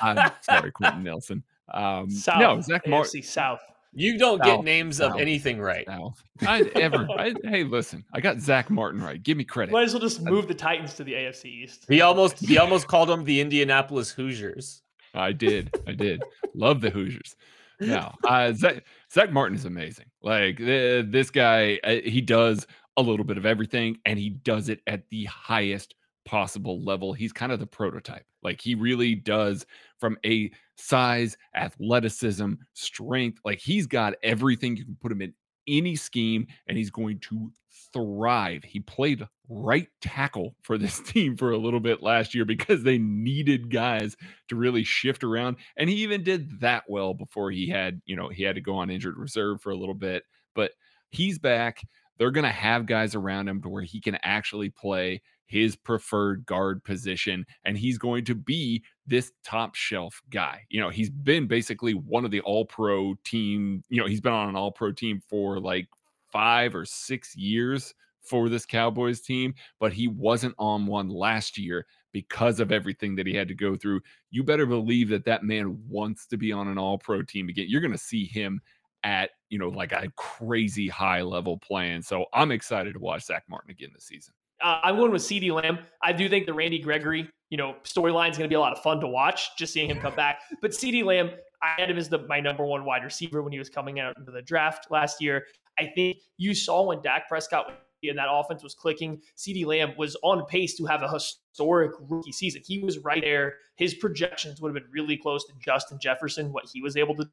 I'm 0.00 0.30
sorry, 0.42 0.70
Quenton 0.70 1.02
Nelson. 1.02 1.42
Um, 1.72 2.08
South, 2.08 2.38
no, 2.38 2.60
Zack 2.60 2.86
Martin. 2.86 3.22
South. 3.24 3.60
You 3.94 4.18
don't 4.18 4.38
South, 4.38 4.46
get 4.46 4.64
names 4.64 4.96
South, 4.96 5.14
of 5.14 5.20
anything 5.20 5.60
right. 5.60 5.86
South. 5.86 6.22
I 6.42 6.62
ever. 6.74 7.06
I, 7.18 7.34
hey, 7.44 7.64
listen, 7.64 8.04
I 8.12 8.20
got 8.20 8.40
Zack 8.40 8.70
Martin 8.70 9.00
right. 9.02 9.22
Give 9.22 9.36
me 9.36 9.44
credit. 9.44 9.72
Might 9.72 9.84
as 9.84 9.94
well 9.94 10.00
just 10.00 10.22
move 10.22 10.48
the 10.48 10.54
Titans 10.54 10.94
to 10.94 11.04
the 11.04 11.12
AFC 11.12 11.44
East. 11.46 11.84
He 11.88 12.00
almost 12.00 12.40
he 12.40 12.58
almost 12.58 12.88
called 12.88 13.08
them 13.08 13.24
the 13.24 13.40
Indianapolis 13.40 14.10
Hoosiers. 14.10 14.82
I 15.14 15.32
did. 15.32 15.78
I 15.86 15.92
did. 15.92 16.22
Love 16.54 16.80
the 16.80 16.90
Hoosiers. 16.90 17.36
No, 17.80 18.12
uh, 18.24 18.52
Zach, 18.52 18.84
Zack 19.12 19.32
Martin 19.32 19.56
is 19.56 19.64
amazing. 19.64 20.06
Like 20.22 20.60
uh, 20.60 21.02
this 21.06 21.30
guy, 21.30 21.78
uh, 21.84 21.96
he 22.04 22.20
does 22.20 22.66
a 22.96 23.02
little 23.02 23.24
bit 23.24 23.36
of 23.36 23.46
everything, 23.46 23.98
and 24.06 24.18
he 24.18 24.30
does 24.30 24.68
it 24.68 24.80
at 24.86 25.08
the 25.10 25.24
highest 25.24 25.94
possible 26.24 26.82
level. 26.82 27.12
He's 27.12 27.32
kind 27.32 27.52
of 27.52 27.60
the 27.60 27.66
prototype. 27.66 28.24
Like 28.42 28.60
he 28.60 28.74
really 28.74 29.14
does 29.14 29.66
from 29.98 30.18
a 30.24 30.50
size, 30.76 31.36
athleticism, 31.54 32.52
strength. 32.72 33.40
Like 33.44 33.60
he's 33.60 33.86
got 33.86 34.14
everything. 34.22 34.76
You 34.76 34.84
can 34.84 34.96
put 35.00 35.12
him 35.12 35.22
in 35.22 35.34
any 35.66 35.96
scheme, 35.96 36.46
and 36.66 36.76
he's 36.76 36.90
going 36.90 37.18
to 37.20 37.50
thrive. 37.92 38.64
He 38.64 38.80
played 38.80 39.26
right 39.48 39.88
tackle 40.00 40.54
for 40.62 40.78
this 40.78 41.00
team 41.06 41.36
for 41.36 41.52
a 41.52 41.58
little 41.58 41.80
bit 41.80 42.02
last 42.02 42.34
year 42.34 42.44
because 42.44 42.82
they 42.82 42.98
needed 42.98 43.70
guys 43.70 44.16
to 44.48 44.56
really 44.56 44.84
shift 44.84 45.24
around. 45.24 45.56
And 45.76 45.88
he 45.88 45.96
even 45.96 46.22
did 46.22 46.60
that 46.60 46.84
well 46.88 47.14
before 47.14 47.50
he 47.50 47.68
had, 47.68 48.00
you 48.04 48.16
know, 48.16 48.28
he 48.28 48.42
had 48.42 48.56
to 48.56 48.60
go 48.60 48.76
on 48.76 48.90
injured 48.90 49.16
reserve 49.16 49.60
for 49.60 49.70
a 49.70 49.76
little 49.76 49.94
bit. 49.94 50.24
But 50.54 50.72
he's 51.10 51.38
back. 51.38 51.82
They're 52.18 52.30
going 52.30 52.44
to 52.44 52.50
have 52.50 52.86
guys 52.86 53.14
around 53.14 53.48
him 53.48 53.62
to 53.62 53.68
where 53.68 53.82
he 53.82 54.00
can 54.00 54.18
actually 54.22 54.70
play 54.70 55.22
his 55.46 55.76
preferred 55.76 56.44
guard 56.46 56.82
position 56.84 57.44
and 57.64 57.76
he's 57.76 57.98
going 57.98 58.24
to 58.24 58.34
be 58.34 58.82
this 59.06 59.32
top 59.44 59.74
shelf 59.74 60.22
guy. 60.30 60.64
You 60.70 60.80
know, 60.80 60.88
he's 60.90 61.10
been 61.10 61.46
basically 61.46 61.94
one 61.94 62.24
of 62.24 62.30
the 62.30 62.40
all 62.40 62.64
pro 62.64 63.14
team, 63.24 63.82
you 63.88 64.00
know, 64.00 64.06
he's 64.06 64.20
been 64.20 64.32
on 64.32 64.48
an 64.48 64.56
all 64.56 64.72
pro 64.72 64.92
team 64.92 65.20
for 65.28 65.60
like 65.60 65.88
5 66.32 66.74
or 66.74 66.84
6 66.84 67.36
years 67.36 67.94
for 68.22 68.48
this 68.48 68.64
Cowboys 68.64 69.20
team, 69.20 69.54
but 69.78 69.92
he 69.92 70.08
wasn't 70.08 70.54
on 70.58 70.86
one 70.86 71.08
last 71.08 71.58
year 71.58 71.86
because 72.12 72.60
of 72.60 72.72
everything 72.72 73.14
that 73.16 73.26
he 73.26 73.34
had 73.34 73.48
to 73.48 73.54
go 73.54 73.76
through. 73.76 74.00
You 74.30 74.42
better 74.42 74.66
believe 74.66 75.08
that 75.10 75.26
that 75.26 75.44
man 75.44 75.78
wants 75.88 76.26
to 76.28 76.38
be 76.38 76.52
on 76.52 76.68
an 76.68 76.78
all 76.78 76.96
pro 76.96 77.22
team 77.22 77.48
again. 77.48 77.66
You're 77.68 77.80
going 77.80 77.92
to 77.92 77.98
see 77.98 78.24
him 78.24 78.60
at, 79.02 79.30
you 79.50 79.58
know, 79.58 79.68
like 79.68 79.92
a 79.92 80.10
crazy 80.16 80.88
high 80.88 81.22
level 81.22 81.58
plan. 81.58 82.02
So 82.02 82.24
I'm 82.32 82.50
excited 82.50 82.94
to 82.94 83.00
watch 83.00 83.26
Zack 83.26 83.44
Martin 83.48 83.70
again 83.70 83.90
this 83.92 84.06
season. 84.06 84.32
Uh, 84.64 84.80
I'm 84.82 84.96
going 84.96 85.12
with 85.12 85.20
CeeDee 85.20 85.52
Lamb. 85.52 85.78
I 86.02 86.12
do 86.14 86.26
think 86.26 86.46
the 86.46 86.54
Randy 86.54 86.78
Gregory, 86.78 87.28
you 87.50 87.58
know, 87.58 87.76
storyline 87.84 88.30
is 88.30 88.38
going 88.38 88.48
to 88.48 88.52
be 88.52 88.54
a 88.54 88.60
lot 88.60 88.72
of 88.72 88.82
fun 88.82 88.98
to 89.00 89.06
watch, 89.06 89.50
just 89.58 89.74
seeing 89.74 89.90
him 89.90 90.00
come 90.00 90.16
back. 90.16 90.40
But 90.62 90.70
CeeDee 90.70 91.04
Lamb, 91.04 91.32
I 91.62 91.78
had 91.78 91.90
him 91.90 91.98
as 91.98 92.08
the, 92.08 92.26
my 92.28 92.40
number 92.40 92.64
one 92.64 92.86
wide 92.86 93.04
receiver 93.04 93.42
when 93.42 93.52
he 93.52 93.58
was 93.58 93.68
coming 93.68 94.00
out 94.00 94.16
into 94.18 94.32
the 94.32 94.40
draft 94.40 94.90
last 94.90 95.20
year. 95.20 95.44
I 95.78 95.92
think 95.94 96.16
you 96.38 96.54
saw 96.54 96.82
when 96.82 97.02
Dak 97.02 97.28
Prescott 97.28 97.74
and 98.02 98.18
that 98.18 98.28
offense 98.30 98.62
was 98.62 98.74
clicking. 98.74 99.20
CeeDee 99.36 99.66
Lamb 99.66 99.92
was 99.98 100.16
on 100.22 100.46
pace 100.46 100.76
to 100.76 100.86
have 100.86 101.02
a 101.02 101.12
historic 101.12 101.92
rookie 102.08 102.32
season. 102.32 102.62
He 102.64 102.78
was 102.78 102.98
right 102.98 103.22
there. 103.22 103.56
His 103.76 103.94
projections 103.94 104.60
would 104.60 104.74
have 104.74 104.82
been 104.82 104.90
really 104.92 105.18
close 105.18 105.44
to 105.46 105.52
Justin 105.58 105.98
Jefferson, 106.00 106.52
what 106.52 106.64
he 106.72 106.80
was 106.80 106.96
able 106.96 107.14
to 107.16 107.28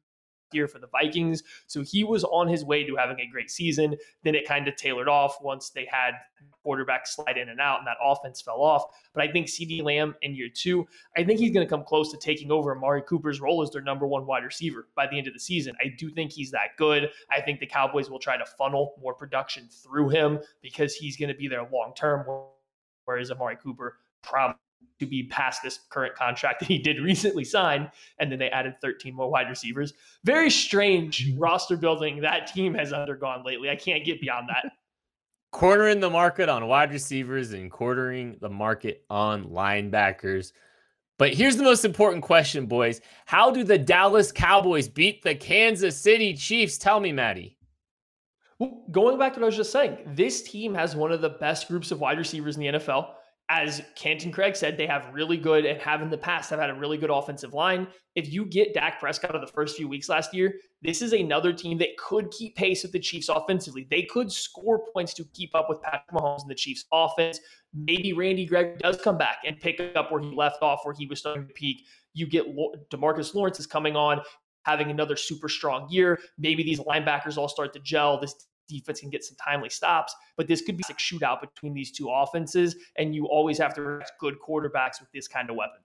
year 0.54 0.68
for 0.68 0.78
the 0.78 0.86
Vikings. 0.88 1.42
So 1.66 1.82
he 1.82 2.04
was 2.04 2.24
on 2.24 2.48
his 2.48 2.64
way 2.64 2.84
to 2.84 2.96
having 2.96 3.20
a 3.20 3.30
great 3.30 3.50
season. 3.50 3.96
Then 4.22 4.34
it 4.34 4.46
kind 4.46 4.68
of 4.68 4.76
tailored 4.76 5.08
off 5.08 5.36
once 5.42 5.70
they 5.70 5.86
had 5.90 6.14
quarterback 6.62 7.06
slide 7.06 7.36
in 7.36 7.48
and 7.48 7.60
out 7.60 7.78
and 7.78 7.86
that 7.86 7.96
offense 8.02 8.40
fell 8.40 8.62
off. 8.62 8.84
But 9.14 9.24
I 9.24 9.32
think 9.32 9.46
CeeDee 9.46 9.82
Lamb 9.82 10.14
in 10.22 10.34
year 10.34 10.48
two, 10.52 10.86
I 11.16 11.24
think 11.24 11.40
he's 11.40 11.52
going 11.52 11.66
to 11.66 11.70
come 11.70 11.84
close 11.84 12.10
to 12.12 12.18
taking 12.18 12.50
over 12.50 12.74
Amari 12.76 13.02
Cooper's 13.02 13.40
role 13.40 13.62
as 13.62 13.70
their 13.70 13.82
number 13.82 14.06
one 14.06 14.26
wide 14.26 14.44
receiver 14.44 14.88
by 14.94 15.06
the 15.06 15.18
end 15.18 15.26
of 15.26 15.34
the 15.34 15.40
season. 15.40 15.74
I 15.80 15.88
do 15.98 16.10
think 16.10 16.32
he's 16.32 16.50
that 16.52 16.76
good. 16.78 17.10
I 17.30 17.40
think 17.40 17.60
the 17.60 17.66
Cowboys 17.66 18.10
will 18.10 18.18
try 18.18 18.36
to 18.36 18.44
funnel 18.44 18.94
more 19.00 19.14
production 19.14 19.68
through 19.68 20.10
him 20.10 20.38
because 20.62 20.94
he's 20.94 21.16
going 21.16 21.30
to 21.30 21.34
be 21.34 21.48
there 21.48 21.66
long 21.72 21.92
term. 21.96 22.26
Whereas 23.04 23.30
Amari 23.30 23.56
Cooper 23.56 23.98
probably 24.22 24.56
to 25.02 25.06
be 25.06 25.24
past 25.24 25.62
this 25.62 25.80
current 25.90 26.14
contract 26.14 26.60
that 26.60 26.68
he 26.68 26.78
did 26.78 27.00
recently 27.00 27.44
sign. 27.44 27.90
And 28.18 28.30
then 28.30 28.38
they 28.38 28.50
added 28.50 28.74
13 28.80 29.14
more 29.14 29.30
wide 29.30 29.48
receivers. 29.48 29.92
Very 30.24 30.50
strange 30.50 31.26
mm-hmm. 31.26 31.38
roster 31.38 31.76
building 31.76 32.20
that 32.20 32.46
team 32.46 32.74
has 32.74 32.92
undergone 32.92 33.44
lately. 33.44 33.70
I 33.70 33.76
can't 33.76 34.04
get 34.04 34.20
beyond 34.20 34.48
that. 34.48 34.72
Quartering 35.52 36.00
the 36.00 36.08
market 36.08 36.48
on 36.48 36.66
wide 36.66 36.92
receivers 36.92 37.52
and 37.52 37.70
quartering 37.70 38.38
the 38.40 38.48
market 38.48 39.04
on 39.10 39.44
linebackers. 39.44 40.52
But 41.18 41.34
here's 41.34 41.58
the 41.58 41.62
most 41.62 41.84
important 41.84 42.22
question, 42.22 42.64
boys. 42.64 43.02
How 43.26 43.50
do 43.50 43.62
the 43.62 43.76
Dallas 43.76 44.32
Cowboys 44.32 44.88
beat 44.88 45.22
the 45.22 45.34
Kansas 45.34 46.00
City 46.00 46.32
Chiefs? 46.34 46.78
Tell 46.78 47.00
me, 47.00 47.12
Maddie. 47.12 47.58
Well, 48.58 48.84
going 48.90 49.18
back 49.18 49.34
to 49.34 49.40
what 49.40 49.44
I 49.44 49.46
was 49.46 49.56
just 49.56 49.72
saying, 49.72 49.98
this 50.14 50.42
team 50.42 50.74
has 50.74 50.96
one 50.96 51.12
of 51.12 51.20
the 51.20 51.28
best 51.28 51.68
groups 51.68 51.90
of 51.90 52.00
wide 52.00 52.16
receivers 52.16 52.56
in 52.56 52.62
the 52.62 52.78
NFL 52.78 53.10
as 53.52 53.82
Canton 53.96 54.32
Craig 54.32 54.56
said, 54.56 54.78
they 54.78 54.86
have 54.86 55.12
really 55.12 55.36
good 55.36 55.66
and 55.66 55.78
have 55.78 56.00
in 56.00 56.08
the 56.08 56.16
past 56.16 56.48
have 56.48 56.58
had 56.58 56.70
a 56.70 56.74
really 56.74 56.96
good 56.96 57.10
offensive 57.10 57.52
line. 57.52 57.86
If 58.14 58.32
you 58.32 58.46
get 58.46 58.72
Dak 58.72 58.98
Prescott 58.98 59.34
of 59.34 59.42
the 59.42 59.52
first 59.52 59.76
few 59.76 59.86
weeks 59.86 60.08
last 60.08 60.32
year, 60.32 60.54
this 60.80 61.02
is 61.02 61.12
another 61.12 61.52
team 61.52 61.76
that 61.78 61.94
could 61.98 62.30
keep 62.30 62.56
pace 62.56 62.82
with 62.82 62.92
the 62.92 62.98
Chiefs 62.98 63.28
offensively. 63.28 63.86
They 63.90 64.04
could 64.04 64.32
score 64.32 64.86
points 64.94 65.12
to 65.14 65.24
keep 65.34 65.54
up 65.54 65.66
with 65.68 65.82
Patrick 65.82 66.10
Mahomes 66.14 66.40
and 66.40 66.50
the 66.50 66.54
Chiefs 66.54 66.86
offense. 66.90 67.40
Maybe 67.74 68.14
Randy 68.14 68.46
Gregg 68.46 68.78
does 68.78 68.96
come 69.02 69.18
back 69.18 69.40
and 69.44 69.60
pick 69.60 69.78
up 69.96 70.10
where 70.10 70.22
he 70.22 70.34
left 70.34 70.62
off, 70.62 70.80
where 70.84 70.94
he 70.94 71.04
was 71.04 71.18
starting 71.18 71.46
to 71.46 71.52
peak. 71.52 71.84
You 72.14 72.26
get 72.26 72.46
Demarcus 72.90 73.34
Lawrence 73.34 73.60
is 73.60 73.66
coming 73.66 73.96
on, 73.96 74.22
having 74.62 74.90
another 74.90 75.16
super 75.16 75.50
strong 75.50 75.88
year. 75.90 76.18
Maybe 76.38 76.62
these 76.62 76.80
linebackers 76.80 77.36
all 77.36 77.48
start 77.48 77.74
to 77.74 77.80
gel. 77.80 78.18
This 78.18 78.46
defense 78.68 79.00
can 79.00 79.10
get 79.10 79.24
some 79.24 79.36
timely 79.42 79.68
stops. 79.68 80.14
But 80.36 80.48
this 80.48 80.62
could 80.62 80.76
be 80.76 80.84
a 80.90 80.94
shootout 80.94 81.40
between 81.40 81.74
these 81.74 81.90
two 81.90 82.10
offenses, 82.10 82.76
and 82.96 83.14
you 83.14 83.26
always 83.26 83.58
have 83.58 83.74
to 83.74 83.98
have 84.00 84.10
good 84.18 84.36
quarterbacks 84.46 85.00
with 85.00 85.10
this 85.12 85.28
kind 85.28 85.50
of 85.50 85.56
weapon. 85.56 85.80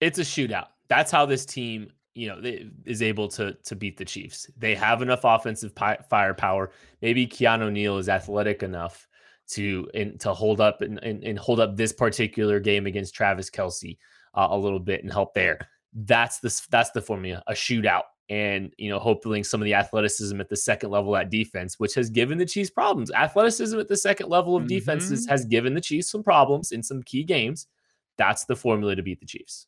It's 0.00 0.18
a 0.18 0.22
shootout. 0.22 0.68
That's 0.88 1.10
how 1.10 1.26
this 1.26 1.46
team, 1.46 1.92
you 2.14 2.28
know, 2.28 2.40
is 2.84 3.02
able 3.02 3.28
to 3.28 3.54
to 3.64 3.76
beat 3.76 3.96
the 3.96 4.04
Chiefs. 4.04 4.50
They 4.56 4.74
have 4.74 5.02
enough 5.02 5.20
offensive 5.24 5.74
pi- 5.74 5.98
firepower. 6.10 6.72
Maybe 7.00 7.26
Keanu 7.26 7.70
Neal 7.70 7.98
is 7.98 8.08
athletic 8.08 8.62
enough 8.62 9.06
to 9.50 9.86
to 10.20 10.32
hold 10.32 10.60
up 10.60 10.80
and, 10.82 10.98
and, 11.02 11.22
and, 11.24 11.38
hold 11.38 11.60
up 11.60 11.76
this 11.76 11.92
particular 11.92 12.60
game 12.60 12.86
against 12.86 13.14
Travis 13.14 13.50
Kelce 13.50 13.98
uh, 14.34 14.48
a 14.50 14.56
little 14.56 14.78
bit 14.78 15.02
and 15.02 15.12
help 15.12 15.34
there. 15.34 15.58
That's 15.92 16.38
the 16.38 16.66
that's 16.70 16.90
the 16.90 17.02
formula. 17.02 17.42
A 17.46 17.52
shootout 17.52 18.02
and 18.32 18.72
you 18.78 18.88
know 18.88 18.98
hopefully 18.98 19.42
some 19.42 19.60
of 19.60 19.66
the 19.66 19.74
athleticism 19.74 20.40
at 20.40 20.48
the 20.48 20.56
second 20.56 20.90
level 20.90 21.14
at 21.14 21.30
defense 21.30 21.78
which 21.78 21.94
has 21.94 22.08
given 22.08 22.38
the 22.38 22.46
chiefs 22.46 22.70
problems 22.70 23.10
athleticism 23.12 23.78
at 23.78 23.88
the 23.88 23.96
second 23.96 24.30
level 24.30 24.56
of 24.56 24.62
mm-hmm. 24.62 24.68
defenses 24.68 25.26
has 25.26 25.44
given 25.44 25.74
the 25.74 25.80
chiefs 25.80 26.10
some 26.10 26.22
problems 26.22 26.72
in 26.72 26.82
some 26.82 27.02
key 27.02 27.22
games 27.22 27.66
that's 28.16 28.44
the 28.46 28.56
formula 28.56 28.96
to 28.96 29.02
beat 29.02 29.20
the 29.20 29.26
chiefs 29.26 29.66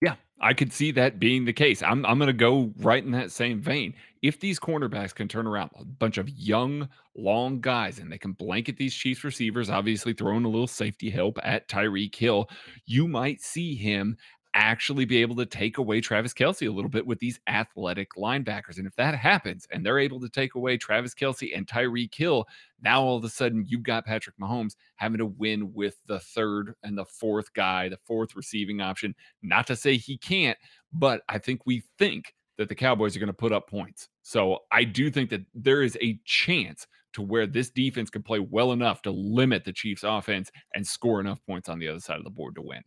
yeah 0.00 0.14
I 0.42 0.54
could 0.54 0.72
see 0.72 0.90
that 0.92 1.20
being 1.20 1.44
the 1.44 1.52
case. 1.52 1.84
I'm 1.84 2.04
I'm 2.04 2.18
going 2.18 2.26
to 2.26 2.32
go 2.32 2.72
right 2.78 3.02
in 3.02 3.12
that 3.12 3.30
same 3.30 3.60
vein. 3.60 3.94
If 4.22 4.40
these 4.40 4.58
cornerbacks 4.58 5.14
can 5.14 5.28
turn 5.28 5.46
around 5.46 5.70
a 5.78 5.84
bunch 5.84 6.18
of 6.18 6.28
young, 6.28 6.88
long 7.16 7.60
guys 7.60 8.00
and 8.00 8.10
they 8.10 8.18
can 8.18 8.32
blanket 8.32 8.76
these 8.76 8.92
Chiefs 8.92 9.22
receivers, 9.22 9.70
obviously 9.70 10.12
throwing 10.12 10.44
a 10.44 10.48
little 10.48 10.66
safety 10.66 11.10
help 11.10 11.38
at 11.44 11.68
Tyreek 11.68 12.16
Hill, 12.16 12.50
you 12.86 13.06
might 13.06 13.40
see 13.40 13.76
him 13.76 14.16
actually 14.54 15.04
be 15.04 15.22
able 15.22 15.36
to 15.36 15.46
take 15.46 15.78
away 15.78 16.00
Travis 16.00 16.34
Kelce 16.34 16.68
a 16.68 16.72
little 16.72 16.90
bit 16.90 17.06
with 17.06 17.18
these 17.18 17.40
athletic 17.46 18.10
linebackers. 18.16 18.78
And 18.78 18.86
if 18.86 18.94
that 18.96 19.14
happens 19.14 19.66
and 19.70 19.84
they're 19.84 19.98
able 19.98 20.20
to 20.20 20.28
take 20.28 20.54
away 20.54 20.76
Travis 20.76 21.14
Kelce 21.14 21.56
and 21.56 21.66
Tyreek 21.66 22.14
Hill, 22.14 22.46
now 22.82 23.02
all 23.02 23.16
of 23.16 23.24
a 23.24 23.28
sudden 23.28 23.64
you've 23.66 23.82
got 23.82 24.04
Patrick 24.04 24.36
Mahomes 24.38 24.74
having 24.96 25.18
to 25.18 25.26
win 25.26 25.72
with 25.72 25.96
the 26.06 26.20
third 26.20 26.74
and 26.82 26.96
the 26.96 27.04
fourth 27.04 27.52
guy, 27.54 27.88
the 27.88 27.98
fourth 28.04 28.36
receiving 28.36 28.80
option. 28.80 29.14
Not 29.42 29.66
to 29.68 29.76
say 29.76 29.96
he 29.96 30.18
can't, 30.18 30.58
but 30.92 31.22
I 31.28 31.38
think 31.38 31.62
we 31.64 31.82
think 31.98 32.34
that 32.58 32.68
the 32.68 32.74
Cowboys 32.74 33.16
are 33.16 33.20
going 33.20 33.28
to 33.28 33.32
put 33.32 33.52
up 33.52 33.68
points. 33.68 34.08
So 34.22 34.58
I 34.70 34.84
do 34.84 35.10
think 35.10 35.30
that 35.30 35.42
there 35.54 35.82
is 35.82 35.96
a 36.02 36.18
chance 36.24 36.86
to 37.14 37.22
where 37.22 37.46
this 37.46 37.70
defense 37.70 38.10
can 38.10 38.22
play 38.22 38.38
well 38.38 38.72
enough 38.72 39.02
to 39.02 39.10
limit 39.10 39.64
the 39.64 39.72
Chiefs 39.72 40.04
offense 40.04 40.50
and 40.74 40.86
score 40.86 41.20
enough 41.20 41.40
points 41.46 41.68
on 41.68 41.78
the 41.78 41.88
other 41.88 42.00
side 42.00 42.18
of 42.18 42.24
the 42.24 42.30
board 42.30 42.54
to 42.56 42.62
win. 42.62 42.82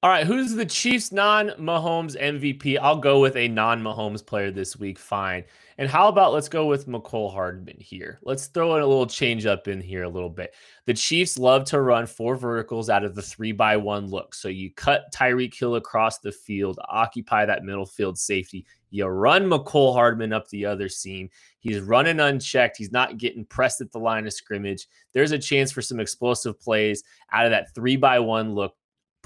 All 0.00 0.10
right, 0.10 0.24
who's 0.24 0.54
the 0.54 0.64
Chiefs 0.64 1.10
non 1.10 1.48
Mahomes 1.58 2.16
MVP? 2.16 2.78
I'll 2.80 2.98
go 3.00 3.18
with 3.18 3.34
a 3.34 3.48
non 3.48 3.82
Mahomes 3.82 4.24
player 4.24 4.52
this 4.52 4.76
week. 4.76 4.96
Fine. 4.96 5.42
And 5.76 5.90
how 5.90 6.06
about 6.06 6.32
let's 6.32 6.48
go 6.48 6.66
with 6.66 6.86
Mecole 6.86 7.32
Hardman 7.32 7.78
here? 7.80 8.20
Let's 8.22 8.46
throw 8.46 8.76
in 8.76 8.82
a 8.82 8.86
little 8.86 9.08
change 9.08 9.44
up 9.44 9.66
in 9.66 9.80
here 9.80 10.04
a 10.04 10.08
little 10.08 10.30
bit. 10.30 10.54
The 10.86 10.94
Chiefs 10.94 11.36
love 11.36 11.64
to 11.64 11.80
run 11.80 12.06
four 12.06 12.36
verticals 12.36 12.88
out 12.88 13.04
of 13.04 13.16
the 13.16 13.22
three 13.22 13.50
by 13.50 13.76
one 13.76 14.06
look. 14.06 14.36
So 14.36 14.46
you 14.46 14.72
cut 14.72 15.12
Tyreek 15.12 15.58
Hill 15.58 15.74
across 15.74 16.20
the 16.20 16.30
field, 16.30 16.78
occupy 16.88 17.44
that 17.46 17.64
middle 17.64 17.86
field 17.86 18.16
safety. 18.16 18.66
You 18.90 19.06
run 19.06 19.50
Mecole 19.50 19.94
Hardman 19.94 20.32
up 20.32 20.48
the 20.48 20.64
other 20.64 20.88
seam. 20.88 21.28
He's 21.58 21.80
running 21.80 22.20
unchecked. 22.20 22.76
He's 22.76 22.92
not 22.92 23.18
getting 23.18 23.44
pressed 23.44 23.80
at 23.80 23.90
the 23.90 23.98
line 23.98 24.28
of 24.28 24.32
scrimmage. 24.32 24.86
There's 25.12 25.32
a 25.32 25.38
chance 25.40 25.72
for 25.72 25.82
some 25.82 25.98
explosive 25.98 26.60
plays 26.60 27.02
out 27.32 27.46
of 27.46 27.50
that 27.50 27.74
three 27.74 27.96
by 27.96 28.20
one 28.20 28.54
look 28.54 28.76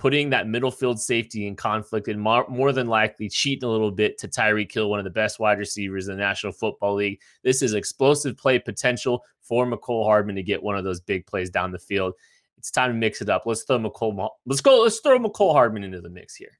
putting 0.03 0.31
that 0.31 0.49
middle 0.49 0.73
field 0.73 1.01
safety 1.01 1.47
in 1.47 1.55
conflict 1.55 2.09
and 2.09 2.21
more, 2.21 2.45
more 2.49 2.73
than 2.73 2.89
likely 2.89 3.29
cheating 3.29 3.69
a 3.69 3.71
little 3.71 3.93
bit 3.93 4.19
to 4.19 4.27
Tyreek 4.27 4.73
Hill, 4.73 4.91
one 4.91 4.99
of 4.99 5.05
the 5.05 5.11
best 5.11 5.39
wide 5.39 5.61
receivers 5.61 6.09
in 6.09 6.17
the 6.17 6.21
National 6.21 6.53
Football 6.53 6.97
League. 6.97 7.21
This 7.45 7.63
is 7.63 7.75
explosive 7.75 8.37
play 8.37 8.59
potential 8.59 9.23
for 9.43 9.65
Mecole 9.65 10.05
Hardman 10.05 10.35
to 10.35 10.43
get 10.43 10.61
one 10.61 10.77
of 10.77 10.83
those 10.83 11.01
big 11.01 11.25
plays 11.25 11.51
down 11.51 11.71
the 11.71 11.79
field. 11.79 12.15
It's 12.59 12.73
time 12.73 12.91
to 12.91 12.95
mix 12.95 13.21
it 13.21 13.29
up. 13.29 13.43
Let's 13.47 13.63
throw 13.63 13.79
Mecole. 13.79 14.29
Let's 14.45 14.61
go. 14.61 14.81
Let's 14.81 14.99
throw 14.99 15.21
Mecole 15.21 15.53
Hardman 15.53 15.85
into 15.85 16.01
the 16.01 16.11
mix 16.11 16.35
here. 16.35 16.59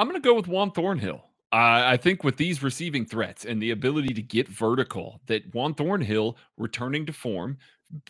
I'm 0.00 0.08
going 0.08 0.20
to 0.20 0.28
go 0.28 0.34
with 0.34 0.48
Juan 0.48 0.72
Thornhill. 0.72 1.22
Uh, 1.52 1.86
I 1.86 1.96
think 1.98 2.24
with 2.24 2.36
these 2.36 2.64
receiving 2.64 3.06
threats 3.06 3.44
and 3.44 3.62
the 3.62 3.70
ability 3.70 4.12
to 4.14 4.22
get 4.22 4.48
vertical, 4.48 5.20
that 5.26 5.54
Juan 5.54 5.74
Thornhill 5.74 6.36
returning 6.56 7.06
to 7.06 7.12
form, 7.12 7.58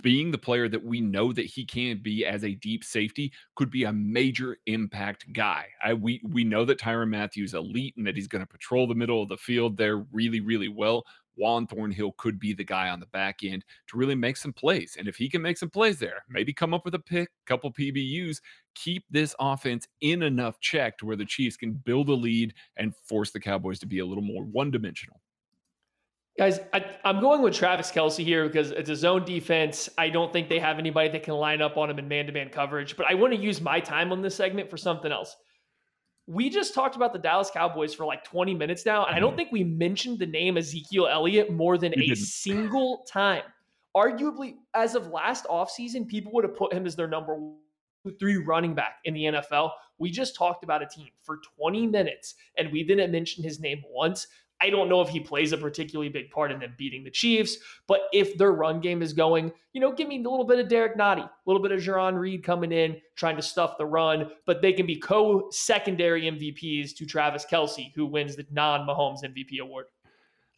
being 0.02 0.30
the 0.30 0.38
player 0.38 0.68
that 0.68 0.84
we 0.84 1.00
know 1.00 1.32
that 1.32 1.46
he 1.46 1.64
can 1.64 1.98
be 2.02 2.26
as 2.26 2.44
a 2.44 2.54
deep 2.54 2.84
safety 2.84 3.32
could 3.56 3.70
be 3.70 3.84
a 3.84 3.92
major 3.92 4.56
impact 4.66 5.32
guy. 5.32 5.66
I, 5.82 5.94
we 5.94 6.20
we 6.28 6.44
know 6.44 6.64
that 6.64 6.78
Tyrann 6.78 7.10
Mathieu's 7.10 7.54
elite 7.54 7.94
and 7.96 8.06
that 8.06 8.16
he's 8.16 8.28
going 8.28 8.42
to 8.42 8.46
patrol 8.46 8.86
the 8.86 8.94
middle 8.94 9.22
of 9.22 9.28
the 9.28 9.36
field 9.36 9.76
there 9.76 9.98
really 10.12 10.40
really 10.40 10.68
well. 10.68 11.04
Juan 11.36 11.66
Thornhill 11.66 12.12
could 12.18 12.38
be 12.38 12.52
the 12.52 12.64
guy 12.64 12.90
on 12.90 13.00
the 13.00 13.06
back 13.06 13.42
end 13.42 13.64
to 13.88 13.96
really 13.96 14.14
make 14.14 14.36
some 14.36 14.52
plays. 14.52 14.96
And 14.98 15.08
if 15.08 15.16
he 15.16 15.28
can 15.28 15.40
make 15.40 15.56
some 15.56 15.70
plays 15.70 15.98
there, 15.98 16.22
maybe 16.28 16.52
come 16.52 16.74
up 16.74 16.84
with 16.84 16.94
a 16.94 16.98
pick, 16.98 17.30
couple 17.46 17.72
PBUs, 17.72 18.40
keep 18.74 19.04
this 19.10 19.34
offense 19.40 19.88
in 20.02 20.22
enough 20.22 20.60
check 20.60 20.98
to 20.98 21.06
where 21.06 21.16
the 21.16 21.24
Chiefs 21.24 21.56
can 21.56 21.72
build 21.72 22.10
a 22.10 22.14
lead 22.14 22.52
and 22.76 22.94
force 22.94 23.30
the 23.30 23.40
Cowboys 23.40 23.78
to 23.78 23.86
be 23.86 24.00
a 24.00 24.06
little 24.06 24.22
more 24.24 24.44
one 24.44 24.70
dimensional. 24.70 25.19
Guys, 26.38 26.60
I, 26.72 26.84
am 27.04 27.20
going 27.20 27.42
with 27.42 27.54
Travis 27.54 27.90
Kelce 27.90 28.24
here 28.24 28.46
because 28.46 28.70
it's 28.70 28.88
a 28.88 28.96
zone 28.96 29.24
defense. 29.24 29.88
I 29.98 30.08
don't 30.08 30.32
think 30.32 30.48
they 30.48 30.58
have 30.58 30.78
anybody 30.78 31.08
that 31.10 31.22
can 31.22 31.34
line 31.34 31.60
up 31.60 31.76
on 31.76 31.90
him 31.90 31.98
in 31.98 32.08
man 32.08 32.26
to 32.26 32.32
man 32.32 32.48
coverage, 32.48 32.96
but 32.96 33.06
I 33.06 33.14
want 33.14 33.34
to 33.34 33.38
use 33.38 33.60
my 33.60 33.80
time 33.80 34.12
on 34.12 34.22
this 34.22 34.36
segment 34.36 34.70
for 34.70 34.76
something 34.76 35.10
else. 35.10 35.36
We 36.26 36.48
just 36.48 36.72
talked 36.72 36.96
about 36.96 37.12
the 37.12 37.18
Dallas 37.18 37.50
Cowboys 37.52 37.92
for 37.92 38.06
like 38.06 38.22
20 38.24 38.54
minutes 38.54 38.86
now, 38.86 39.04
and 39.04 39.14
I 39.14 39.18
don't 39.18 39.30
mm-hmm. 39.30 39.38
think 39.38 39.52
we 39.52 39.64
mentioned 39.64 40.18
the 40.20 40.26
name 40.26 40.56
Ezekiel 40.56 41.08
Elliott 41.08 41.52
more 41.52 41.76
than 41.76 41.92
a 41.98 42.14
single 42.14 43.04
time. 43.08 43.42
Arguably, 43.96 44.54
as 44.74 44.94
of 44.94 45.08
last 45.08 45.44
offseason, 45.46 46.06
people 46.06 46.30
would 46.32 46.44
have 46.44 46.54
put 46.54 46.72
him 46.72 46.86
as 46.86 46.94
their 46.94 47.08
number 47.08 47.36
three 48.18 48.36
running 48.36 48.74
back 48.74 48.98
in 49.04 49.14
the 49.14 49.24
NFL. 49.24 49.72
We 49.98 50.10
just 50.10 50.36
talked 50.36 50.64
about 50.64 50.82
a 50.82 50.86
team 50.86 51.08
for 51.22 51.40
20 51.58 51.86
minutes 51.86 52.34
and 52.56 52.72
we 52.72 52.84
didn't 52.84 53.10
mention 53.12 53.44
his 53.44 53.60
name 53.60 53.82
once. 53.90 54.26
I 54.60 54.68
don't 54.68 54.88
know 54.88 55.00
if 55.00 55.08
he 55.08 55.20
plays 55.20 55.52
a 55.52 55.56
particularly 55.56 56.10
big 56.10 56.30
part 56.30 56.52
in 56.52 56.60
them 56.60 56.74
beating 56.76 57.02
the 57.02 57.10
Chiefs, 57.10 57.56
but 57.86 58.02
if 58.12 58.36
their 58.36 58.52
run 58.52 58.80
game 58.80 59.00
is 59.02 59.12
going, 59.12 59.52
you 59.72 59.80
know, 59.80 59.92
give 59.92 60.06
me 60.06 60.16
a 60.16 60.28
little 60.28 60.44
bit 60.44 60.58
of 60.58 60.68
Derrick 60.68 60.96
Nnadi, 60.96 61.24
a 61.24 61.30
little 61.46 61.62
bit 61.62 61.72
of 61.72 61.80
Jarran 61.80 62.18
Reed 62.18 62.44
coming 62.44 62.70
in, 62.70 63.00
trying 63.16 63.36
to 63.36 63.42
stuff 63.42 63.78
the 63.78 63.86
run, 63.86 64.30
but 64.46 64.60
they 64.60 64.72
can 64.72 64.86
be 64.86 64.96
co-secondary 64.96 66.22
MVPs 66.22 66.94
to 66.96 67.06
Travis 67.06 67.46
Kelce, 67.50 67.92
who 67.94 68.06
wins 68.06 68.36
the 68.36 68.46
non-Mahomes 68.50 69.24
MVP 69.24 69.60
award. 69.60 69.86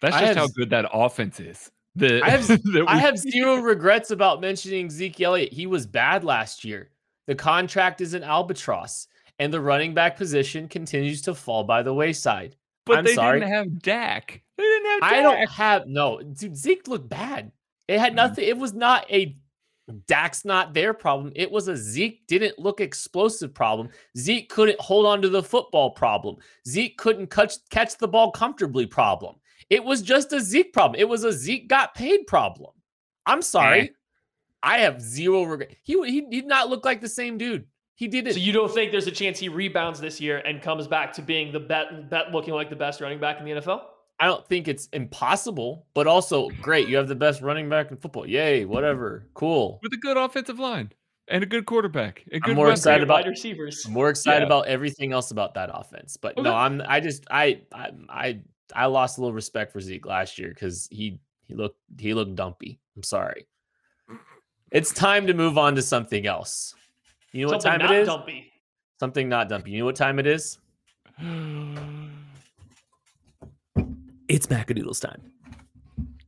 That's 0.01 0.17
just 0.17 0.27
have, 0.27 0.37
how 0.37 0.49
good 0.49 0.71
that 0.71 0.87
offense 0.93 1.39
is. 1.39 1.71
The, 1.95 2.23
I 2.23 2.31
have 2.31 2.61
I 2.89 2.97
have 2.99 3.19
zero 3.19 3.57
regrets 3.57 4.11
about 4.11 4.41
mentioning 4.41 4.91
Zeke 4.91 5.21
Elliott. 5.21 5.53
He 5.53 5.67
was 5.67 5.87
bad 5.87 6.25
last 6.25 6.65
year. 6.65 6.91
The 7.27 7.35
contract 7.37 8.01
is 8.01 8.15
an 8.15 8.25
albatross, 8.25 9.07
and 9.39 9.53
the 9.53 9.61
running 9.61 9.95
back 9.95 10.17
position 10.17 10.67
continues 10.67 11.23
to 11.23 11.35
fall 11.35 11.63
by 11.63 11.83
the 11.83 11.95
wayside. 11.95 12.57
But 12.85 12.99
I'm 12.99 13.05
they 13.05 13.15
sorry. 13.15 13.41
didn't 13.41 13.53
have 13.53 13.79
Dak. 13.81 14.43
They 14.57 14.63
didn't 14.65 14.91
have 14.91 15.01
Dak. 15.01 15.13
I 15.13 15.23
don't 15.23 15.49
have 15.49 15.87
no, 15.87 16.21
dude. 16.23 16.57
Zeke 16.57 16.89
looked 16.89 17.09
bad. 17.09 17.53
It 17.89 18.01
had 18.01 18.13
mm. 18.13 18.17
nothing. 18.17 18.45
It 18.45 18.59
was 18.59 18.75
not 18.75 19.11
a 19.11 19.37
Dak's 20.07 20.45
not 20.45 20.75
their 20.75 20.95
problem. 20.95 21.33
It 21.35 21.51
was 21.51 21.69
a 21.69 21.77
Zeke 21.77 22.27
didn't 22.27 22.59
look 22.59 22.81
explosive 22.81 23.53
problem. 23.53 23.89
Zeke 24.17 24.49
couldn't 24.49 24.81
hold 24.81 25.07
on 25.07 25.21
to 25.23 25.29
the 25.29 25.43
football 25.43 25.91
problem. 25.91 26.37
Zeke 26.67 26.97
couldn't 26.99 27.31
catch 27.31 27.55
catch 27.71 27.99
the 27.99 28.09
ball 28.09 28.31
comfortably 28.31 28.87
problem. 28.87 29.37
It 29.71 29.83
was 29.83 30.03
just 30.03 30.33
a 30.33 30.41
Zeke 30.41 30.73
problem. 30.73 31.01
It 31.01 31.09
was 31.09 31.25
a 31.25 31.33
Zeke 31.33 31.69
got 31.69 31.95
paid 31.95 32.27
problem. 32.27 32.73
I'm 33.27 33.43
sorry. 33.43 33.81
Eh. 33.81 33.89
I 34.63 34.79
have 34.79 35.01
zero 35.01 35.43
regret. 35.43 35.75
He, 35.83 35.95
he 36.09 36.21
did 36.21 36.47
not 36.47 36.69
look 36.69 36.85
like 36.85 37.01
the 37.01 37.09
same 37.09 37.37
dude. 37.37 37.67
He 38.03 38.09
did 38.09 38.27
it. 38.27 38.35
So 38.35 38.41
you 38.41 38.51
don't 38.51 38.75
think 38.75 38.91
there's 38.91 39.07
a 39.07 39.13
chance 39.13 39.39
he 39.39 39.49
rebounds 39.49 40.01
this 40.01 40.21
year 40.21 40.39
and 40.39 40.61
comes 40.61 40.89
back 40.89 41.13
to 41.13 41.23
being 41.23 41.53
the 41.53 41.61
bet, 41.61 42.11
bet 42.11 42.33
looking 42.33 42.53
like 42.53 42.69
the 42.69 42.75
best 42.75 43.01
running 43.01 43.21
back 43.21 43.39
in 43.39 43.45
the 43.45 43.53
NFL? 43.53 43.81
I 44.19 44.27
don't 44.27 44.45
think 44.49 44.67
it's 44.67 44.89
impossible, 44.93 45.87
but 45.95 46.09
also 46.09 46.49
great. 46.61 46.89
You 46.89 46.97
have 46.97 47.07
the 47.07 47.15
best 47.15 47.43
running 47.43 47.69
back 47.69 47.93
in 47.93 47.97
football. 47.97 48.29
Yay, 48.29 48.65
whatever. 48.65 49.29
Cool. 49.35 49.79
With 49.85 49.93
a 49.93 49.99
good 49.99 50.17
offensive 50.17 50.59
line 50.59 50.91
and 51.29 51.45
a 51.45 51.47
good 51.47 51.65
quarterback. 51.65 52.25
A 52.33 52.41
good 52.41 52.51
I'm 52.51 52.57
more 52.57 52.73
excited 52.73 53.05
about 53.05 53.25
receivers. 53.25 53.85
I'm 53.87 53.93
more 53.93 54.11
excited 54.11 54.41
yeah. 54.41 54.47
about 54.47 54.67
everything 54.67 55.13
else 55.13 55.31
about 55.31 55.55
that 55.55 55.71
offense. 55.73 56.17
But 56.17 56.33
okay. 56.33 56.43
no, 56.43 56.57
I'm 56.57 56.83
I 56.85 56.99
just 56.99 57.25
I 57.31 57.61
I 57.73 57.93
I 58.09 58.41
I 58.75 58.87
lost 58.87 59.19
a 59.19 59.21
little 59.21 59.33
respect 59.33 59.73
for 59.73 59.81
Zeke 59.81 60.07
last 60.07 60.41
year 60.41 60.49
because 60.49 60.89
he 60.91 61.21
he 61.45 61.55
looked 61.55 61.79
he 62.01 62.15
looked 62.15 62.35
dumpy. 62.35 62.81
I'm 62.97 63.05
sorry. 63.05 63.47
It's 64.73 64.93
time 64.93 65.29
to 65.29 65.35
move 65.35 65.57
on 65.57 65.77
to 65.77 65.83
something 65.83 66.27
else. 66.27 66.75
You 67.33 67.47
know 67.47 67.53
Something 67.53 67.73
what 67.73 67.81
time 67.81 67.91
it 67.93 68.01
is? 68.01 68.07
Dumpy. 68.07 68.53
Something 69.01 69.29
not 69.29 69.49
dumpy. 69.49 69.71
You 69.71 69.79
know 69.79 69.87
what 69.87 69.97
time 69.97 70.19
it 70.19 70.27
is? 70.27 70.59
it's 74.29 74.47
Macadoodles 74.49 75.01
time. 75.01 75.23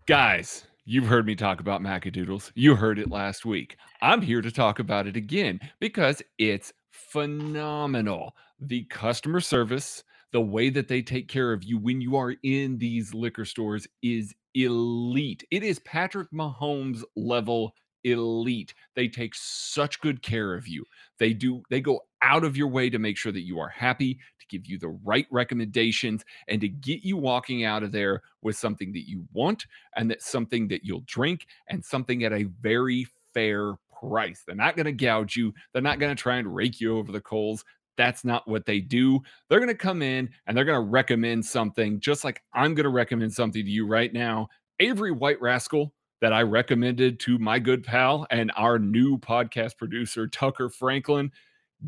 Guys, 0.06 0.66
you've 0.86 1.06
heard 1.06 1.26
me 1.26 1.34
talk 1.34 1.60
about 1.60 1.82
Macadoodles. 1.82 2.52
You 2.54 2.74
heard 2.74 2.98
it 2.98 3.10
last 3.10 3.44
week. 3.44 3.76
I'm 4.00 4.22
here 4.22 4.40
to 4.40 4.50
talk 4.50 4.78
about 4.78 5.06
it 5.06 5.14
again 5.14 5.60
because 5.78 6.22
it's 6.38 6.72
phenomenal. 6.90 8.34
The 8.60 8.84
customer 8.84 9.40
service, 9.40 10.04
the 10.32 10.40
way 10.40 10.70
that 10.70 10.88
they 10.88 11.02
take 11.02 11.28
care 11.28 11.52
of 11.52 11.64
you 11.64 11.76
when 11.76 12.00
you 12.00 12.16
are 12.16 12.34
in 12.44 12.78
these 12.78 13.12
liquor 13.12 13.44
stores 13.44 13.86
is 14.02 14.34
elite. 14.54 15.44
It 15.50 15.62
is 15.62 15.80
Patrick 15.80 16.30
Mahomes 16.32 17.02
level 17.14 17.74
elite. 18.04 18.74
They 18.94 19.08
take 19.08 19.34
such 19.34 20.00
good 20.00 20.22
care 20.22 20.54
of 20.54 20.68
you. 20.68 20.84
They 21.18 21.32
do 21.32 21.62
they 21.70 21.80
go 21.80 22.00
out 22.22 22.44
of 22.44 22.56
your 22.56 22.68
way 22.68 22.88
to 22.90 22.98
make 22.98 23.16
sure 23.16 23.32
that 23.32 23.46
you 23.46 23.58
are 23.58 23.68
happy, 23.68 24.14
to 24.14 24.46
give 24.48 24.66
you 24.66 24.78
the 24.78 24.88
right 25.04 25.26
recommendations 25.30 26.24
and 26.48 26.60
to 26.60 26.68
get 26.68 27.02
you 27.02 27.16
walking 27.16 27.64
out 27.64 27.82
of 27.82 27.92
there 27.92 28.22
with 28.42 28.56
something 28.56 28.92
that 28.92 29.08
you 29.08 29.26
want 29.32 29.66
and 29.96 30.10
that's 30.10 30.30
something 30.30 30.68
that 30.68 30.84
you'll 30.84 31.04
drink 31.06 31.46
and 31.68 31.84
something 31.84 32.24
at 32.24 32.32
a 32.32 32.44
very 32.60 33.06
fair 33.32 33.74
price. 34.00 34.42
They're 34.46 34.56
not 34.56 34.76
going 34.76 34.86
to 34.86 34.92
gouge 34.92 35.36
you. 35.36 35.52
They're 35.72 35.82
not 35.82 35.98
going 35.98 36.14
to 36.14 36.20
try 36.20 36.36
and 36.36 36.54
rake 36.54 36.80
you 36.80 36.98
over 36.98 37.12
the 37.12 37.20
coals. 37.20 37.64
That's 37.96 38.24
not 38.24 38.46
what 38.48 38.66
they 38.66 38.80
do. 38.80 39.20
They're 39.48 39.60
going 39.60 39.68
to 39.68 39.74
come 39.74 40.02
in 40.02 40.28
and 40.46 40.56
they're 40.56 40.64
going 40.64 40.82
to 40.82 40.90
recommend 40.90 41.44
something, 41.44 42.00
just 42.00 42.24
like 42.24 42.42
I'm 42.52 42.74
going 42.74 42.84
to 42.84 42.90
recommend 42.90 43.32
something 43.32 43.64
to 43.64 43.70
you 43.70 43.86
right 43.86 44.12
now. 44.12 44.48
Avery 44.80 45.12
White 45.12 45.40
Rascal 45.40 45.92
that 46.24 46.32
I 46.32 46.40
recommended 46.40 47.20
to 47.20 47.38
my 47.38 47.58
good 47.58 47.84
pal 47.84 48.26
and 48.30 48.50
our 48.56 48.78
new 48.78 49.18
podcast 49.18 49.76
producer, 49.76 50.26
Tucker 50.26 50.70
Franklin. 50.70 51.30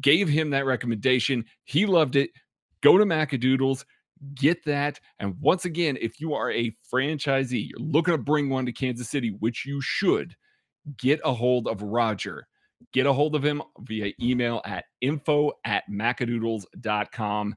gave 0.03 0.29
him 0.29 0.51
that 0.51 0.67
recommendation. 0.67 1.43
He 1.65 1.87
loved 1.87 2.17
it. 2.17 2.29
Go 2.83 2.99
to 2.99 3.07
Macadoodles, 3.07 3.87
get 4.35 4.63
that. 4.67 5.01
And 5.21 5.41
once 5.41 5.65
again, 5.65 5.97
if 6.03 6.21
you 6.21 6.35
are 6.35 6.53
a 6.53 6.77
franchisee, 6.93 7.71
you're 7.71 7.79
looking 7.79 8.13
to 8.13 8.19
bring 8.19 8.51
one 8.51 8.67
to 8.67 8.73
Kansas 8.73 9.09
City, 9.09 9.31
which 9.39 9.65
you 9.65 9.81
should, 9.81 10.37
get 10.99 11.19
a 11.25 11.33
hold 11.33 11.67
of 11.67 11.81
Roger. 11.81 12.47
Get 12.93 13.07
a 13.07 13.15
hold 13.15 13.37
of 13.37 13.43
him 13.43 13.63
via 13.81 14.13
email 14.21 14.61
at 14.67 14.85
info 15.01 15.53
at 15.65 15.85
macadoodles.com. 15.91 17.55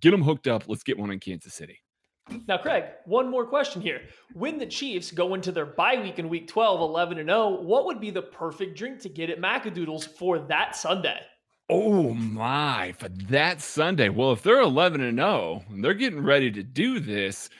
Get 0.00 0.10
them 0.10 0.22
hooked 0.22 0.48
up. 0.48 0.64
Let's 0.68 0.84
get 0.84 0.98
one 0.98 1.10
in 1.10 1.20
Kansas 1.20 1.52
City. 1.52 1.83
Now, 2.48 2.58
Craig, 2.58 2.84
one 3.04 3.30
more 3.30 3.46
question 3.46 3.82
here. 3.82 4.02
When 4.32 4.58
the 4.58 4.66
Chiefs 4.66 5.10
go 5.10 5.34
into 5.34 5.52
their 5.52 5.66
bye 5.66 6.00
week 6.02 6.18
in 6.18 6.28
week 6.28 6.48
12, 6.48 6.80
11 6.80 7.18
and 7.18 7.28
0, 7.28 7.62
what 7.62 7.84
would 7.86 8.00
be 8.00 8.10
the 8.10 8.22
perfect 8.22 8.76
drink 8.76 9.00
to 9.00 9.08
get 9.08 9.30
at 9.30 9.40
Macadoodles 9.40 10.06
for 10.06 10.38
that 10.38 10.74
Sunday? 10.74 11.20
Oh 11.68 12.14
my, 12.14 12.92
for 12.98 13.08
that 13.08 13.60
Sunday. 13.60 14.08
Well, 14.08 14.32
if 14.32 14.42
they're 14.42 14.60
11 14.60 15.00
and 15.00 15.18
0, 15.18 15.64
and 15.70 15.84
they're 15.84 15.94
getting 15.94 16.22
ready 16.22 16.50
to 16.50 16.62
do 16.62 16.98
this, 16.98 17.50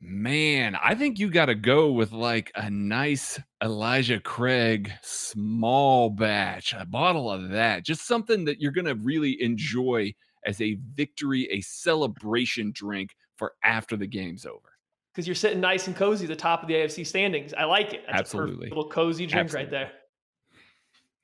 man, 0.00 0.76
I 0.76 0.94
think 0.94 1.18
you 1.18 1.30
got 1.30 1.46
to 1.46 1.54
go 1.54 1.90
with 1.92 2.12
like 2.12 2.52
a 2.54 2.70
nice 2.70 3.40
Elijah 3.62 4.20
Craig 4.20 4.92
small 5.02 6.10
batch, 6.10 6.74
a 6.76 6.84
bottle 6.84 7.30
of 7.30 7.50
that, 7.50 7.84
just 7.84 8.06
something 8.06 8.44
that 8.44 8.60
you're 8.60 8.72
going 8.72 8.86
to 8.86 8.94
really 8.94 9.40
enjoy 9.42 10.14
as 10.44 10.60
a 10.60 10.78
victory, 10.94 11.48
a 11.50 11.60
celebration 11.60 12.70
drink 12.72 13.16
for 13.36 13.52
after 13.62 13.96
the 13.96 14.06
game's 14.06 14.46
over. 14.46 14.72
Because 15.12 15.26
you're 15.26 15.34
sitting 15.34 15.60
nice 15.60 15.86
and 15.86 15.96
cozy 15.96 16.24
at 16.24 16.28
the 16.28 16.36
top 16.36 16.62
of 16.62 16.68
the 16.68 16.74
AFC 16.74 17.06
standings. 17.06 17.54
I 17.54 17.64
like 17.64 17.94
it. 17.94 18.02
That's 18.06 18.20
Absolutely. 18.20 18.68
little 18.68 18.88
cozy 18.88 19.26
drink 19.26 19.46
Absolutely. 19.46 19.64
right 19.64 19.70
there. 19.70 19.92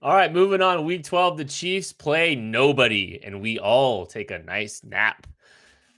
All 0.00 0.14
right, 0.14 0.32
moving 0.32 0.62
on. 0.62 0.84
Week 0.84 1.04
12, 1.04 1.36
the 1.36 1.44
Chiefs 1.44 1.92
play 1.92 2.34
nobody, 2.34 3.20
and 3.22 3.40
we 3.40 3.58
all 3.60 4.04
take 4.04 4.32
a 4.32 4.38
nice 4.40 4.82
nap. 4.82 5.28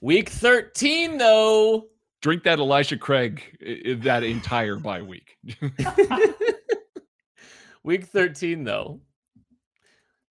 Week 0.03 0.29
13, 0.29 1.17
though. 1.17 1.87
Drink 2.21 2.43
that 2.43 2.59
Elijah 2.59 2.99
Craig 2.99 3.57
that 4.03 4.23
entire 4.23 4.77
bye 4.77 5.01
week. 5.01 5.39
week 7.83 8.05
13, 8.05 8.65
though. 8.65 9.01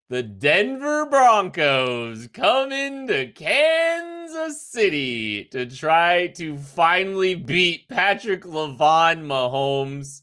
The 0.09 0.21
Denver 0.21 1.05
Broncos 1.05 2.27
come 2.33 2.73
into 2.73 3.31
Kansas 3.33 4.61
City 4.61 5.45
to 5.45 5.65
try 5.65 6.27
to 6.35 6.57
finally 6.57 7.35
beat 7.35 7.87
Patrick 7.87 8.43
Lavon 8.43 9.25
Mahomes. 9.25 10.21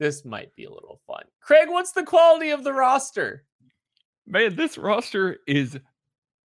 This 0.00 0.24
might 0.24 0.54
be 0.56 0.64
a 0.64 0.72
little 0.72 1.00
fun. 1.06 1.22
Craig, 1.40 1.68
what's 1.68 1.92
the 1.92 2.02
quality 2.02 2.50
of 2.50 2.64
the 2.64 2.72
roster? 2.72 3.44
Man, 4.26 4.56
this 4.56 4.76
roster 4.76 5.38
is 5.46 5.78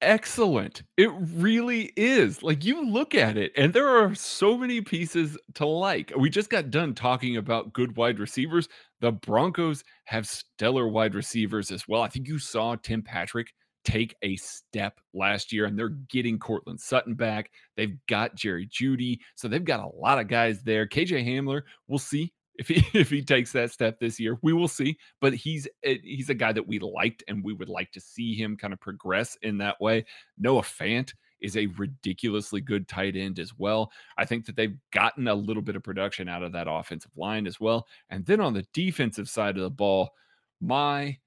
excellent. 0.02 0.84
It 0.98 1.12
really 1.16 1.92
is. 1.96 2.44
Like 2.44 2.64
you 2.64 2.86
look 2.86 3.16
at 3.16 3.38
it, 3.38 3.52
and 3.58 3.74
there 3.74 3.90
are 3.90 4.14
so 4.14 4.56
many 4.56 4.82
pieces 4.82 5.36
to 5.56 5.66
like. 5.66 6.14
We 6.16 6.30
just 6.30 6.52
got 6.52 6.70
done 6.70 6.94
talking 6.94 7.38
about 7.38 7.74
good 7.74 7.98
wide 7.98 8.20
receivers. 8.20 8.70
The 9.02 9.12
Broncos 9.12 9.84
have 10.06 10.28
stellar 10.28 10.88
wide 10.88 11.16
receivers 11.16 11.72
as 11.72 11.88
well. 11.88 12.02
I 12.02 12.08
think 12.08 12.28
you 12.28 12.40
saw 12.40 12.76
Tim 12.76 13.02
Patrick 13.02 13.52
take 13.84 14.16
a 14.22 14.36
step 14.36 15.00
last 15.14 15.52
year, 15.52 15.66
and 15.66 15.78
they're 15.78 15.90
getting 15.90 16.38
Courtland 16.38 16.80
Sutton 16.80 17.16
back. 17.16 17.52
They've 17.76 17.98
got 18.08 18.36
Jerry 18.36 18.68
Jeudy. 18.68 19.20
so 19.36 19.48
they've 19.48 19.64
got 19.64 19.80
a 19.80 19.98
lot 19.98 20.20
of 20.20 20.28
guys 20.28 20.64
there. 20.64 20.88
KJ 20.88 21.26
Hamler, 21.28 21.64
we'll 21.88 22.00
see 22.00 22.32
if 22.56 22.68
he 22.68 22.86
if 22.98 23.10
he 23.10 23.24
takes 23.24 23.52
that 23.54 23.72
step 23.72 24.00
this 24.00 24.20
year. 24.20 24.38
We 24.44 24.54
will 24.54 24.68
see, 24.68 24.98
but 25.20 25.34
he's 25.34 25.68
he's 25.84 26.30
a 26.30 26.36
guy 26.36 26.54
that 26.54 26.68
we 26.68 26.80
liked 26.80 27.24
and 27.28 27.44
we 27.44 27.54
would 27.54 27.70
like 27.70 27.92
to 27.94 28.00
see 28.00 28.36
him 28.36 28.56
kind 28.56 28.74
of 28.74 28.80
progress 28.80 29.38
in 29.42 29.58
that 29.58 29.82
way. 29.82 30.06
Noah 30.38 30.62
Fant 30.62 31.14
is 31.42 31.58
a 31.58 31.68
ridiculously 31.68 32.62
good 32.62 32.88
tight 32.88 33.16
end 33.16 33.40
as 33.40 33.58
well. 33.58 33.92
I 34.18 34.26
think 34.26 34.46
that 34.46 34.56
they've 34.56 34.78
gotten 34.92 35.28
a 35.28 35.36
little 35.36 35.64
bit 35.64 35.76
of 35.76 35.84
production 35.84 36.30
out 36.30 36.44
of 36.44 36.52
that 36.54 36.68
offensive 36.70 37.12
line 37.16 37.48
as 37.48 37.60
well. 37.60 37.88
And 38.10 38.26
then 38.26 38.40
on 38.40 38.54
the 38.54 38.66
defensive 38.74 39.30
side 39.30 39.58
of 39.58 39.64
the 39.64 39.70
ball, 39.70 40.12
my 40.60 41.18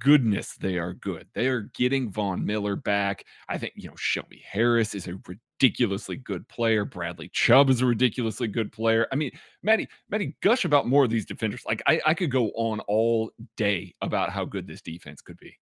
goodness, 0.00 0.54
they 0.56 0.78
are 0.78 0.94
good. 0.94 1.28
They 1.34 1.46
are 1.46 1.70
getting 1.74 2.10
Von 2.10 2.44
Miller 2.44 2.74
back. 2.74 3.24
I 3.48 3.58
think, 3.58 3.74
you 3.76 3.88
know, 3.88 3.96
Shelby 3.96 4.42
Harris 4.50 4.94
is 4.94 5.06
a 5.06 5.18
ridiculously 5.26 6.16
good 6.16 6.48
player. 6.48 6.84
Bradley 6.84 7.28
Chubb 7.28 7.70
is 7.70 7.82
a 7.82 7.86
ridiculously 7.86 8.48
good 8.48 8.72
player. 8.72 9.06
I 9.12 9.16
mean, 9.16 9.30
Maddie, 9.62 9.88
Maddie, 10.08 10.34
gush 10.42 10.64
about 10.64 10.88
more 10.88 11.04
of 11.04 11.10
these 11.10 11.26
defenders. 11.26 11.62
Like 11.66 11.82
I, 11.86 12.00
I 12.06 12.14
could 12.14 12.30
go 12.30 12.48
on 12.56 12.80
all 12.80 13.30
day 13.56 13.94
about 14.00 14.30
how 14.30 14.44
good 14.44 14.66
this 14.66 14.82
defense 14.82 15.20
could 15.20 15.36
be. 15.36 15.56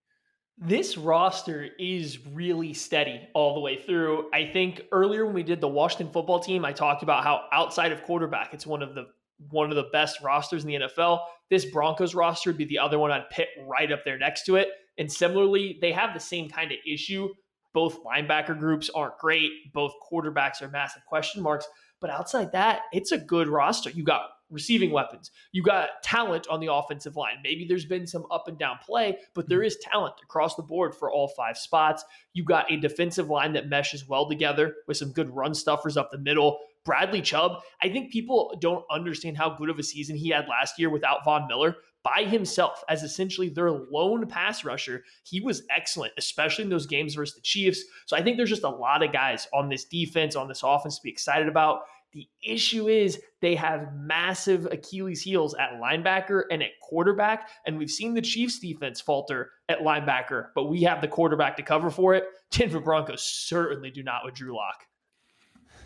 This 0.60 0.96
roster 0.96 1.68
is 1.78 2.26
really 2.26 2.72
steady 2.72 3.28
all 3.32 3.54
the 3.54 3.60
way 3.60 3.80
through. 3.80 4.28
I 4.32 4.44
think 4.46 4.82
earlier 4.90 5.24
when 5.24 5.34
we 5.34 5.44
did 5.44 5.60
the 5.60 5.68
Washington 5.68 6.12
football 6.12 6.40
team, 6.40 6.64
I 6.64 6.72
talked 6.72 7.04
about 7.04 7.22
how 7.22 7.44
outside 7.52 7.92
of 7.92 8.02
quarterback, 8.02 8.52
it's 8.52 8.66
one 8.66 8.82
of 8.82 8.94
the 8.94 9.06
one 9.50 9.70
of 9.70 9.76
the 9.76 9.88
best 9.92 10.20
rosters 10.20 10.64
in 10.64 10.68
the 10.68 10.88
NFL. 10.88 11.20
This 11.48 11.64
Broncos 11.64 12.12
roster 12.12 12.50
would 12.50 12.58
be 12.58 12.64
the 12.64 12.80
other 12.80 12.98
one 12.98 13.12
I'd 13.12 13.30
pit 13.30 13.48
right 13.68 13.92
up 13.92 14.04
there 14.04 14.18
next 14.18 14.46
to 14.46 14.56
it. 14.56 14.68
And 14.98 15.10
similarly, 15.10 15.78
they 15.80 15.92
have 15.92 16.12
the 16.12 16.18
same 16.18 16.50
kind 16.50 16.72
of 16.72 16.78
issue. 16.84 17.28
Both 17.72 18.02
linebacker 18.02 18.58
groups 18.58 18.90
aren't 18.92 19.16
great. 19.18 19.72
Both 19.72 19.92
quarterbacks 20.10 20.60
are 20.60 20.68
massive 20.68 21.02
question 21.06 21.40
marks. 21.40 21.68
But 22.00 22.10
outside 22.10 22.50
that, 22.50 22.82
it's 22.92 23.12
a 23.12 23.18
good 23.18 23.48
roster. 23.48 23.90
You 23.90 24.02
got 24.02 24.22
receiving 24.50 24.90
weapons. 24.90 25.30
You 25.52 25.62
got 25.62 26.02
talent 26.02 26.46
on 26.48 26.60
the 26.60 26.72
offensive 26.72 27.16
line. 27.16 27.36
Maybe 27.42 27.66
there's 27.66 27.84
been 27.84 28.06
some 28.06 28.26
up 28.30 28.48
and 28.48 28.58
down 28.58 28.78
play, 28.84 29.18
but 29.34 29.48
there 29.48 29.62
is 29.62 29.76
talent 29.76 30.14
across 30.22 30.54
the 30.54 30.62
board 30.62 30.94
for 30.94 31.10
all 31.10 31.28
five 31.28 31.58
spots. 31.58 32.04
You 32.32 32.44
got 32.44 32.70
a 32.70 32.76
defensive 32.76 33.28
line 33.28 33.52
that 33.54 33.68
meshes 33.68 34.08
well 34.08 34.28
together 34.28 34.76
with 34.86 34.96
some 34.96 35.12
good 35.12 35.30
run 35.30 35.54
stuffers 35.54 35.96
up 35.96 36.10
the 36.10 36.18
middle. 36.18 36.60
Bradley 36.84 37.20
Chubb, 37.20 37.60
I 37.82 37.90
think 37.90 38.10
people 38.10 38.56
don't 38.60 38.84
understand 38.90 39.36
how 39.36 39.50
good 39.50 39.68
of 39.68 39.78
a 39.78 39.82
season 39.82 40.16
he 40.16 40.30
had 40.30 40.48
last 40.48 40.78
year 40.78 40.88
without 40.88 41.24
Von 41.24 41.46
Miller. 41.46 41.76
By 42.04 42.24
himself, 42.24 42.82
as 42.88 43.02
essentially 43.02 43.50
their 43.50 43.70
lone 43.70 44.26
pass 44.26 44.64
rusher, 44.64 45.04
he 45.24 45.40
was 45.40 45.64
excellent, 45.68 46.14
especially 46.16 46.64
in 46.64 46.70
those 46.70 46.86
games 46.86 47.14
versus 47.14 47.34
the 47.34 47.42
Chiefs. 47.42 47.82
So 48.06 48.16
I 48.16 48.22
think 48.22 48.36
there's 48.36 48.48
just 48.48 48.62
a 48.62 48.68
lot 48.70 49.02
of 49.02 49.12
guys 49.12 49.48
on 49.52 49.68
this 49.68 49.84
defense, 49.84 50.34
on 50.34 50.48
this 50.48 50.62
offense 50.62 50.96
to 50.96 51.02
be 51.02 51.10
excited 51.10 51.48
about. 51.48 51.80
The 52.12 52.26
issue 52.42 52.88
is 52.88 53.20
they 53.42 53.54
have 53.54 53.92
massive 53.94 54.66
Achilles 54.70 55.22
heels 55.22 55.54
at 55.54 55.80
linebacker 55.80 56.44
and 56.50 56.62
at 56.62 56.70
quarterback. 56.82 57.50
And 57.66 57.76
we've 57.76 57.90
seen 57.90 58.14
the 58.14 58.22
Chiefs 58.22 58.58
defense 58.58 59.00
falter 59.00 59.50
at 59.68 59.80
linebacker, 59.80 60.48
but 60.54 60.64
we 60.64 60.82
have 60.82 61.02
the 61.02 61.08
quarterback 61.08 61.56
to 61.58 61.62
cover 61.62 61.90
for 61.90 62.14
it. 62.14 62.24
Denver 62.50 62.80
Broncos 62.80 63.22
certainly 63.22 63.90
do 63.90 64.02
not 64.02 64.24
with 64.24 64.34
Drew 64.34 64.56
Lock. 64.56 64.84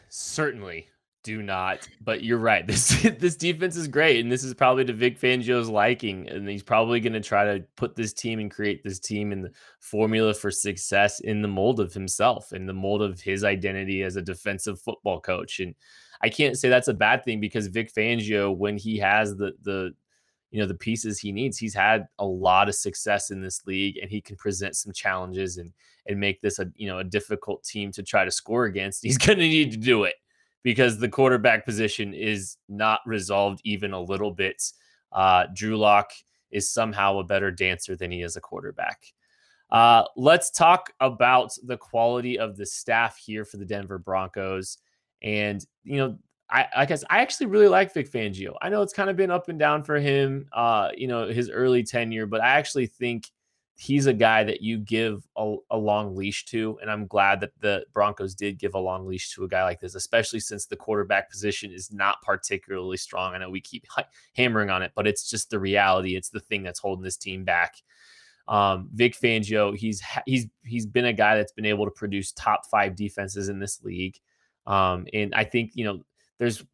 Certainly 0.09 0.89
do 1.23 1.43
not. 1.43 1.89
But 2.01 2.25
you're 2.25 2.39
right. 2.39 2.67
This 2.73 3.03
this 3.19 3.37
defense 3.37 3.77
is 3.77 3.89
great, 3.89 4.21
and 4.21 4.33
this 4.33 4.45
is 4.45 4.55
probably 4.55 4.85
to 4.87 4.93
Vic 4.93 5.21
Fangio's 5.21 5.69
liking, 5.69 6.29
and 6.29 6.49
he's 6.49 6.63
probably 6.63 7.01
going 7.01 7.13
to 7.13 7.21
try 7.21 7.45
to 7.45 7.65
put 7.77 7.97
this 7.97 8.13
team 8.13 8.39
and 8.39 8.51
create 8.51 8.83
this 8.83 8.99
team 8.99 9.33
in 9.33 9.43
the 9.43 9.51
formula 9.81 10.33
for 10.33 10.51
success 10.51 11.21
in 11.21 11.43
the 11.43 11.49
mold 11.49 11.81
of 11.81 11.93
himself, 11.93 12.53
in 12.53 12.67
the 12.67 12.73
mold 12.73 13.03
of 13.03 13.21
his 13.21 13.45
identity 13.45 14.03
as 14.03 14.17
a 14.17 14.23
defensive 14.23 14.81
football 14.81 15.21
coach. 15.21 15.61
And 15.61 15.75
I 16.23 16.29
can't 16.29 16.57
say 16.57 16.69
that's 16.69 16.89
a 16.89 16.95
bad 16.95 17.25
thing 17.25 17.41
because 17.41 17.67
Vic 17.67 17.93
Fangio, 17.93 18.57
when 18.57 18.77
he 18.77 18.99
has 18.99 19.37
the 19.37 19.53
the 19.63 19.93
you 20.51 20.61
know 20.61 20.67
the 20.67 20.75
pieces 20.75 21.19
he 21.19 21.33
needs, 21.33 21.59
he's 21.59 21.75
had 21.75 22.07
a 22.19 22.27
lot 22.27 22.69
of 22.69 22.75
success 22.75 23.31
in 23.31 23.43
this 23.43 23.67
league, 23.67 23.99
and 23.99 24.11
he 24.11 24.21
can 24.21 24.37
present 24.37 24.77
some 24.77 24.93
challenges 24.93 25.59
and 25.59 25.73
and 26.07 26.19
make 26.19 26.41
this 26.41 26.59
a 26.59 26.67
you 26.77 26.87
know 26.87 26.99
a 26.99 27.05
difficult 27.05 27.63
team 27.65 27.93
to 27.93 28.03
try 28.03 28.25
to 28.25 28.31
score 28.31 28.65
against. 28.65 29.03
He's 29.05 29.19
going 29.19 29.39
to 29.39 29.45
need 29.45 29.73
to 29.73 29.77
do 29.77 30.05
it 30.05 30.15
because 30.63 30.99
the 30.99 31.09
quarterback 31.09 31.65
position 31.65 32.15
is 32.15 32.57
not 32.69 33.01
resolved 33.07 33.61
even 33.65 33.93
a 33.93 34.01
little 34.01 34.31
bit. 34.31 34.63
Uh, 35.11 35.47
Drew 35.55 35.77
Lock 35.77 36.13
is 36.51 36.71
somehow 36.71 37.19
a 37.19 37.25
better 37.25 37.51
dancer 37.51 37.97
than 37.97 38.11
he 38.11 38.23
is 38.23 38.37
a 38.37 38.41
quarterback. 38.41 39.03
Uh, 39.71 40.05
let's 40.17 40.51
talk 40.51 40.93
about 41.01 41.53
the 41.65 41.77
quality 41.77 42.39
of 42.39 42.57
the 42.57 42.67
staff 42.67 43.17
here 43.17 43.45
for 43.45 43.57
the 43.57 43.65
Denver 43.65 43.99
Broncos. 43.99 44.79
And, 45.23 45.65
you 45.83 45.97
know, 45.97 46.19
I, 46.51 46.67
I 46.77 46.87
guess 46.87 47.03
I 47.09 47.21
actually 47.23 47.47
really 47.47 47.69
like 47.69 47.95
Vic 47.95 48.11
Fangio. 48.11 48.55
I 48.61 48.69
know 48.69 48.83
it's 48.83 48.93
kind 48.93 49.09
of 49.09 49.17
been 49.17 49.31
up 49.31 49.49
and 49.49 49.59
down 49.59 49.83
for 49.83 49.99
him, 49.99 50.47
uh, 50.53 50.91
you 50.95 51.09
know, 51.09 51.27
his 51.29 51.49
early 51.49 51.83
tenure, 51.83 52.27
but 52.27 52.43
I 52.43 52.51
actually 52.51 52.87
think 52.87 53.31
he's 53.77 54.07
a 54.07 54.13
guy 54.13 54.45
that 54.45 54.61
you 54.61 54.79
give 54.79 55.27
a, 55.37 55.57
a, 55.71 55.77
long 55.77 56.15
leash 56.15 56.45
to. 56.47 56.79
And 56.81 56.91
I'm 56.91 57.07
glad 57.07 57.41
that 57.41 57.53
the 57.61 57.85
Broncos 57.93 58.35
did 58.35 58.59
give 58.59 58.75
a 58.75 58.79
long 58.79 59.07
leash 59.07 59.35
to 59.35 59.45
a 59.45 59.49
guy 59.49 59.65
like 59.65 59.81
this, 59.81 59.95
especially 59.95 60.41
since 60.41 60.67
the 60.67 60.77
quarterback 60.77 61.31
position 61.31 61.73
is 61.73 61.93
not 61.93 62.21
particularly 62.23 62.97
strong. 62.97 63.35
I 63.35 63.39
know 63.39 63.51
we 63.51 63.61
keep 63.61 63.85
hammering 64.37 64.71
on 64.71 64.83
it, 64.83 64.93
but 64.95 65.07
it's 65.07 65.29
just 65.29 65.51
the 65.51 65.59
reality. 65.59 66.17
It's 66.17 66.31
the 66.31 66.41
thing 66.41 66.63
that's 66.63 66.81
holding 66.81 67.03
this 67.03 67.17
team 67.17 67.45
back. 67.45 67.75
Um, 68.47 68.91
Vic 68.93 69.17
Fangio, 69.19 69.77
he's 69.77 70.03
he's 70.27 70.47
he's 70.65 70.85
been 70.85 71.07
a 71.07 71.13
guy 71.13 71.37
that's 71.37 71.53
been 71.53 71.65
able 71.65 71.85
to 71.85 71.93
produce 71.93 72.33
top 72.33 72.63
five 72.71 72.97
defenses 72.97 73.49
in 73.49 73.61
this 73.61 73.83
league. 73.83 74.19
Um, 74.67 75.07
and 75.13 75.35
I 75.35 75.45
think 75.45 75.73
you 75.75 75.85
know 75.85 76.03
there's 76.39 76.65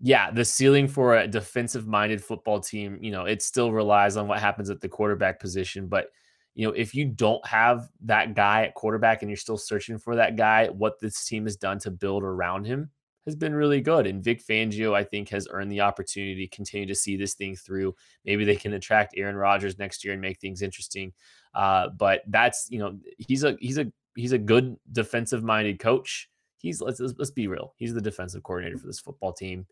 yeah, 0.00 0.30
the 0.30 0.44
ceiling 0.44 0.88
for 0.88 1.16
a 1.16 1.26
defensive 1.26 1.86
minded 1.86 2.22
football 2.22 2.60
team, 2.60 2.98
you 3.00 3.10
know, 3.10 3.24
it 3.24 3.42
still 3.42 3.72
relies 3.72 4.16
on 4.16 4.28
what 4.28 4.40
happens 4.40 4.68
at 4.68 4.80
the 4.80 4.88
quarterback 4.88 5.40
position, 5.40 5.86
but 5.86 6.08
you 6.54 6.66
know, 6.66 6.72
if 6.72 6.94
you 6.94 7.04
don't 7.04 7.44
have 7.46 7.88
that 8.02 8.34
guy 8.34 8.64
at 8.64 8.74
quarterback 8.74 9.22
and 9.22 9.30
you're 9.30 9.36
still 9.36 9.58
searching 9.58 9.98
for 9.98 10.16
that 10.16 10.36
guy, 10.36 10.68
what 10.68 11.00
this 11.00 11.24
team 11.24 11.44
has 11.44 11.56
done 11.56 11.78
to 11.80 11.90
build 11.90 12.22
around 12.22 12.64
him 12.66 12.90
has 13.26 13.34
been 13.34 13.54
really 13.54 13.80
good. 13.80 14.06
And 14.06 14.22
Vic 14.22 14.44
Fangio, 14.44 14.94
I 14.94 15.02
think, 15.02 15.30
has 15.30 15.48
earned 15.50 15.72
the 15.72 15.80
opportunity 15.80 16.46
to 16.46 16.56
continue 16.56 16.86
to 16.86 16.94
see 16.94 17.16
this 17.16 17.34
thing 17.34 17.56
through. 17.56 17.94
Maybe 18.24 18.44
they 18.44 18.56
can 18.56 18.74
attract 18.74 19.14
Aaron 19.16 19.36
Rodgers 19.36 19.78
next 19.78 20.04
year 20.04 20.12
and 20.12 20.22
make 20.22 20.38
things 20.40 20.62
interesting. 20.62 21.12
Uh, 21.54 21.88
but 21.88 22.22
that's 22.28 22.66
you 22.68 22.78
know 22.78 22.98
he's 23.18 23.44
a 23.44 23.56
he's 23.60 23.78
a 23.78 23.90
he's 24.16 24.32
a 24.32 24.38
good 24.38 24.76
defensive 24.92 25.42
minded 25.42 25.78
coach. 25.78 26.28
He's 26.58 26.80
let's 26.80 27.00
let's 27.00 27.30
be 27.30 27.46
real. 27.46 27.74
He's 27.76 27.94
the 27.94 28.00
defensive 28.00 28.42
coordinator 28.42 28.78
for 28.78 28.86
this 28.86 29.00
football 29.00 29.32
team, 29.32 29.66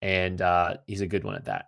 and 0.00 0.40
uh, 0.40 0.76
he's 0.86 1.00
a 1.00 1.06
good 1.06 1.24
one 1.24 1.34
at 1.34 1.46
that. 1.46 1.66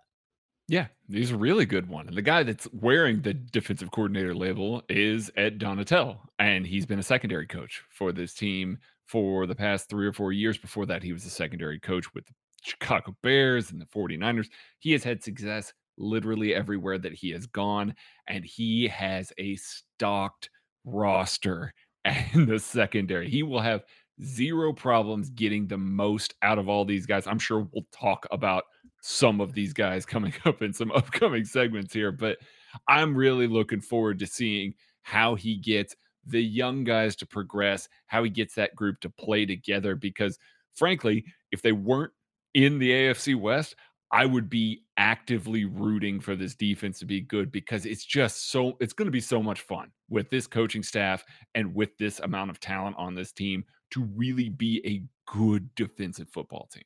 Yeah, 0.67 0.87
he's 1.09 1.31
a 1.31 1.37
really 1.37 1.65
good 1.65 1.87
one. 1.87 2.07
And 2.07 2.17
the 2.17 2.21
guy 2.23 2.41
that's 2.43 2.67
wearing 2.73 3.21
the 3.21 3.33
defensive 3.35 3.91
coordinator 3.91 4.33
label 4.33 4.81
is 4.89 5.29
Ed 5.37 5.59
Donatell, 5.59 6.17
and 6.39 6.65
he's 6.65 6.87
been 6.87 6.97
a 6.99 7.03
secondary 7.03 7.45
coach 7.45 7.83
for 7.91 8.11
this 8.11 8.33
team 8.33 8.79
for 9.05 9.45
the 9.45 9.53
past 9.53 9.89
three 9.89 10.07
or 10.07 10.13
four 10.13 10.31
years. 10.31 10.57
Before 10.57 10.87
that, 10.87 11.03
he 11.03 11.13
was 11.13 11.23
a 11.25 11.29
secondary 11.29 11.79
coach 11.79 12.11
with 12.15 12.25
the 12.25 12.33
Chicago 12.63 13.15
Bears 13.21 13.71
and 13.71 13.79
the 13.79 13.85
49ers. 13.85 14.49
He 14.79 14.91
has 14.93 15.03
had 15.03 15.23
success 15.23 15.71
literally 15.99 16.55
everywhere 16.55 16.97
that 16.97 17.13
he 17.13 17.29
has 17.29 17.45
gone, 17.45 17.93
and 18.27 18.43
he 18.43 18.87
has 18.87 19.31
a 19.37 19.55
stocked 19.57 20.49
roster 20.83 21.73
and 22.05 22.47
the 22.47 22.57
secondary. 22.57 23.29
He 23.29 23.43
will 23.43 23.61
have 23.61 23.83
zero 24.23 24.73
problems 24.73 25.29
getting 25.29 25.67
the 25.67 25.77
most 25.77 26.33
out 26.41 26.57
of 26.57 26.69
all 26.69 26.85
these 26.85 27.05
guys. 27.05 27.27
I'm 27.27 27.37
sure 27.39 27.67
we'll 27.71 27.85
talk 27.91 28.25
about 28.31 28.63
some 29.07 29.39
of 29.39 29.53
these 29.53 29.71
guys 29.71 30.03
coming 30.03 30.33
up 30.45 30.63
in 30.63 30.73
some 30.73 30.91
upcoming 30.91 31.45
segments 31.45 31.93
here, 31.93 32.11
but 32.11 32.39
I'm 32.87 33.15
really 33.15 33.47
looking 33.47 33.81
forward 33.81 34.17
to 34.19 34.27
seeing 34.27 34.73
how 35.03 35.35
he 35.35 35.57
gets 35.57 35.95
the 36.25 36.41
young 36.41 36.83
guys 36.83 37.15
to 37.17 37.27
progress, 37.27 37.87
how 38.07 38.23
he 38.23 38.31
gets 38.31 38.55
that 38.55 38.75
group 38.75 38.99
to 39.01 39.09
play 39.11 39.45
together. 39.45 39.95
Because 39.95 40.39
frankly, 40.73 41.23
if 41.51 41.61
they 41.61 41.71
weren't 41.71 42.13
in 42.55 42.79
the 42.79 42.89
AFC 42.89 43.39
West, 43.39 43.75
I 44.11 44.25
would 44.25 44.49
be 44.49 44.81
actively 44.97 45.65
rooting 45.65 46.19
for 46.19 46.35
this 46.35 46.55
defense 46.55 46.97
to 46.99 47.05
be 47.05 47.21
good 47.21 47.51
because 47.51 47.85
it's 47.85 48.05
just 48.05 48.49
so 48.49 48.75
it's 48.79 48.93
going 48.93 49.07
to 49.07 49.11
be 49.11 49.21
so 49.21 49.43
much 49.43 49.61
fun 49.61 49.91
with 50.09 50.31
this 50.31 50.47
coaching 50.47 50.83
staff 50.83 51.23
and 51.53 51.75
with 51.75 51.95
this 51.99 52.19
amount 52.21 52.49
of 52.49 52.59
talent 52.59 52.95
on 52.97 53.13
this 53.13 53.31
team 53.31 53.65
to 53.91 54.03
really 54.15 54.49
be 54.49 54.81
a 54.83 55.03
good 55.31 55.69
defensive 55.75 56.29
football 56.29 56.67
team. 56.73 56.85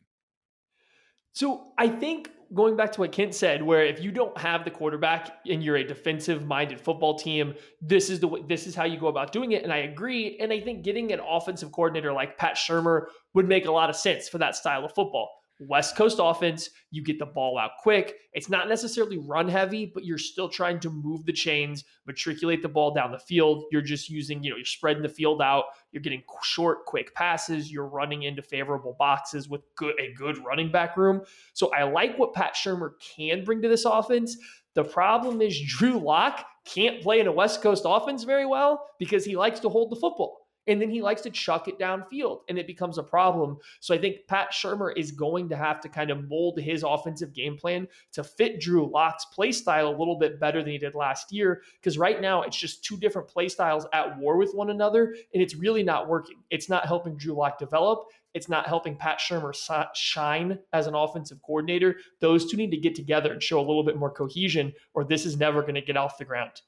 So 1.34 1.72
I 1.78 1.88
think 1.88 2.30
going 2.54 2.76
back 2.76 2.92
to 2.94 3.02
what 3.02 3.12
Kent 3.12 3.36
said, 3.36 3.62
where 3.62 3.86
if 3.86 4.02
you 4.02 4.12
don't 4.12 4.36
have 4.38 4.66
the 4.66 4.72
quarterback 4.72 5.38
and 5.48 5.64
you're 5.64 5.76
a 5.78 5.84
defensive 5.84 6.46
minded 6.46 6.82
football 6.82 7.18
team, 7.18 7.54
this 7.82 8.10
is 8.10 8.20
the 8.20 8.28
way, 8.28 8.42
this 8.48 8.66
is 8.66 8.76
how 8.76 8.86
you 8.86 9.00
go 9.00 9.08
about 9.08 9.32
doing 9.32 9.52
it. 9.52 9.64
And 9.64 9.72
I 9.72 9.78
agree. 9.78 10.38
And 10.40 10.52
I 10.52 10.60
think 10.60 10.84
getting 10.84 11.12
an 11.12 11.20
offensive 11.20 11.72
coordinator 11.72 12.12
like 12.12 12.38
Pat 12.38 12.56
Shurmur 12.56 13.06
would 13.34 13.48
make 13.48 13.66
a 13.66 13.72
lot 13.72 13.90
of 13.90 13.96
sense 13.96 14.28
for 14.28 14.40
that 14.40 14.56
style 14.56 14.84
of 14.84 14.94
football. 14.94 15.30
West 15.60 15.98
Coast 15.98 16.20
offense, 16.22 16.70
you 16.90 17.04
get 17.04 17.20
the 17.20 17.26
ball 17.26 17.58
out 17.58 17.72
quick. 17.82 18.16
It's 18.34 18.50
not 18.50 18.70
necessarily 18.70 19.18
run 19.18 19.50
heavy, 19.50 19.92
but 19.94 20.06
you're 20.06 20.18
still 20.18 20.48
trying 20.48 20.80
to 20.80 20.90
move 20.90 21.26
the 21.26 21.34
chains, 21.34 21.84
matriculate 22.08 22.62
the 22.62 22.70
ball 22.70 22.94
down 22.94 23.12
the 23.12 23.20
field. 23.20 23.66
You're 23.72 23.82
just 23.82 24.10
using, 24.10 24.42
you 24.42 24.50
know, 24.50 24.56
you're 24.56 24.66
spreading 24.66 25.04
the 25.04 25.10
field 25.10 25.42
out. 25.42 25.66
You're 25.92 26.02
getting 26.02 26.24
short, 26.44 26.86
quick 26.86 27.14
passes. 27.14 27.72
You're 27.72 27.88
running 27.88 28.24
into 28.24 28.42
favorable 28.42 28.96
boxes 28.98 29.50
with 29.50 29.62
good 29.76 29.96
a 30.00 30.14
good 30.14 30.38
running 30.46 30.72
back 30.72 30.96
room. 30.96 31.22
So 31.54 31.72
I 31.74 31.84
like 31.84 32.18
what 32.18 32.34
Pat 32.34 32.56
Shurmur 32.56 32.92
can 33.16 33.44
bring 33.44 33.62
to 33.62 33.68
this 33.68 33.86
offense. 33.86 34.38
The 34.76 34.84
problem 34.84 35.42
is 35.42 35.60
Drew 35.68 36.00
Lock 36.00 36.46
can't 36.64 37.02
play 37.02 37.20
in 37.20 37.28
a 37.28 37.32
West 37.32 37.62
Coast 37.62 37.84
offense 37.86 38.24
very 38.24 38.46
well 38.46 38.86
because 38.98 39.26
he 39.26 39.36
likes 39.36 39.60
to 39.62 39.70
hold 39.70 39.92
the 39.92 39.96
football 39.98 40.39
and 40.70 40.80
then 40.80 40.90
he 40.90 41.02
likes 41.02 41.22
to 41.22 41.32
chuck 41.32 41.68
it 41.68 41.80
downfield 41.80 42.42
and 42.48 42.58
it 42.58 42.68
becomes 42.68 43.00
a 43.00 43.04
problem. 43.04 43.58
So 43.80 43.94
I 43.94 43.98
think 43.98 44.28
Pat 44.28 44.52
Shurmur 44.52 44.96
is 44.96 45.12
going 45.12 45.50
to 45.50 45.58
have 45.58 45.82
to 45.82 45.90
kind 45.90 46.12
of 46.12 46.30
mold 46.30 46.60
his 46.60 46.84
offensive 46.88 47.34
game 47.34 47.58
plan 47.58 47.88
to 48.14 48.24
fit 48.24 48.62
Drew 48.62 48.90
Lock's 48.90 49.26
play 49.26 49.52
style 49.52 49.90
a 49.90 49.98
little 49.98 50.18
bit 50.18 50.40
better 50.40 50.62
than 50.62 50.72
he 50.72 50.78
did 50.78 50.94
last 50.94 51.34
year 51.34 51.64
because 51.82 51.98
right 51.98 52.22
now 52.22 52.44
it's 52.44 52.56
just 52.56 52.86
two 52.86 52.98
different 52.98 53.28
play 53.28 53.50
styles 53.50 53.88
at 53.94 54.18
war 54.20 54.38
with 54.38 54.54
one 54.54 54.70
another 54.70 55.16
and 55.34 55.42
it's 55.42 55.56
really 55.56 55.82
not 55.84 56.08
working. 56.08 56.38
It's 56.52 56.70
not 56.70 56.86
helping 56.86 57.18
Drew 57.18 57.34
Lock 57.34 57.58
develop. 57.58 58.06
It's 58.36 58.48
not 58.48 58.68
helping 58.68 58.96
Pat 58.96 59.20
Shurmur 59.20 59.56
shine 59.96 60.60
as 60.72 60.86
an 60.86 60.94
offensive 60.94 61.42
coordinator. 61.42 61.98
Those 62.20 62.50
two 62.50 62.58
need 62.58 62.70
to 62.70 62.78
get 62.78 62.94
together 62.94 63.34
and 63.34 63.42
show 63.42 63.60
a 63.60 63.66
little 63.66 63.84
bit 63.84 63.98
more 63.98 64.12
cohesion, 64.12 64.72
or 64.94 65.04
this 65.04 65.26
is 65.26 65.38
never 65.38 65.62
going 65.62 65.74
to 65.74 65.82
get 65.82 65.98
off 65.98 66.20
the 66.20 66.26
ground. 66.26 66.62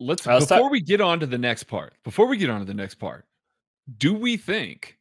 Let's 0.00 0.22
before 0.22 0.40
start- 0.40 0.72
we 0.72 0.80
get 0.80 1.00
on 1.00 1.20
to 1.20 1.26
the 1.26 1.38
next 1.38 1.64
part. 1.64 1.94
Before 2.04 2.26
we 2.26 2.36
get 2.36 2.50
on 2.50 2.60
to 2.60 2.64
the 2.64 2.74
next 2.74 2.96
part, 2.96 3.26
do 3.98 4.14
we 4.14 4.36
think 4.36 4.98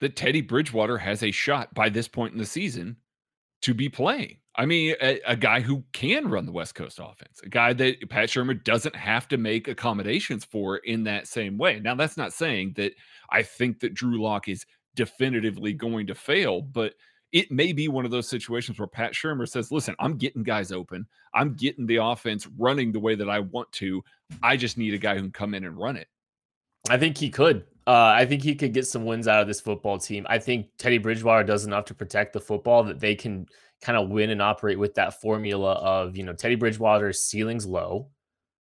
that 0.00 0.16
Teddy 0.16 0.40
Bridgewater 0.40 0.98
has 0.98 1.22
a 1.22 1.30
shot 1.30 1.72
by 1.74 1.88
this 1.88 2.08
point 2.08 2.32
in 2.32 2.38
the 2.38 2.46
season 2.46 2.96
to 3.62 3.74
be 3.74 3.88
playing? 3.88 4.38
I 4.56 4.66
mean, 4.66 4.94
a, 5.02 5.20
a, 5.26 5.34
guy 5.34 5.60
who 5.60 5.82
can 5.92 6.28
run 6.28 6.46
the 6.46 6.52
West 6.52 6.76
Coast 6.76 7.00
offense, 7.02 7.40
a 7.42 7.48
guy 7.48 7.72
that 7.72 8.08
Pat 8.08 8.28
Shurmur 8.28 8.62
doesn't 8.62 8.94
have 8.94 9.26
to 9.28 9.36
make 9.36 9.66
accommodations 9.66 10.44
for 10.44 10.76
in 10.78 11.02
that 11.04 11.26
same 11.26 11.58
way. 11.58 11.80
Now, 11.80 11.96
that's 11.96 12.16
not 12.16 12.32
saying 12.32 12.74
that 12.76 12.92
I 13.30 13.42
think 13.42 13.80
that 13.80 13.94
Drew 13.94 14.22
Lock 14.22 14.48
is 14.48 14.64
definitively 14.94 15.72
going 15.72 16.06
to 16.06 16.14
fail, 16.14 16.62
but 16.62 16.94
it 17.32 17.50
may 17.50 17.72
be 17.72 17.88
one 17.88 18.04
of 18.04 18.12
those 18.12 18.28
situations 18.28 18.78
where 18.78 18.86
Pat 18.86 19.12
Shurmur 19.12 19.48
says, 19.48 19.72
listen, 19.72 19.96
I'm 19.98 20.16
getting 20.16 20.44
guys 20.44 20.70
open. 20.70 21.04
I'm 21.34 21.54
getting 21.54 21.84
the 21.84 21.96
offense 21.96 22.46
running 22.56 22.92
the 22.92 23.00
way 23.00 23.16
that 23.16 23.28
I 23.28 23.40
want 23.40 23.72
to. 23.72 24.04
I 24.40 24.56
just 24.56 24.78
need 24.78 24.94
a 24.94 24.98
guy 24.98 25.16
who 25.16 25.22
can 25.22 25.32
come 25.32 25.54
in 25.54 25.64
and 25.64 25.76
run 25.76 25.96
it. 25.96 26.06
I 26.88 26.96
think 26.96 27.18
he 27.18 27.30
could. 27.30 27.64
Uh, 27.86 28.14
I 28.16 28.24
think 28.24 28.42
he 28.42 28.54
could 28.54 28.72
get 28.72 28.86
some 28.86 29.04
wins 29.04 29.28
out 29.28 29.42
of 29.42 29.46
this 29.46 29.60
football 29.60 29.98
team. 29.98 30.26
I 30.28 30.38
think 30.38 30.68
Teddy 30.78 30.98
Bridgewater 30.98 31.44
does 31.44 31.66
enough 31.66 31.84
to 31.86 31.94
protect 31.94 32.32
the 32.32 32.40
football 32.40 32.82
that 32.84 32.98
they 32.98 33.14
can 33.14 33.46
kind 33.82 33.98
of 33.98 34.08
win 34.08 34.30
and 34.30 34.40
operate 34.40 34.78
with 34.78 34.94
that 34.94 35.20
formula 35.20 35.72
of, 35.72 36.16
you 36.16 36.22
know, 36.22 36.32
Teddy 36.32 36.54
Bridgewater's 36.54 37.20
ceiling's 37.20 37.66
low, 37.66 38.08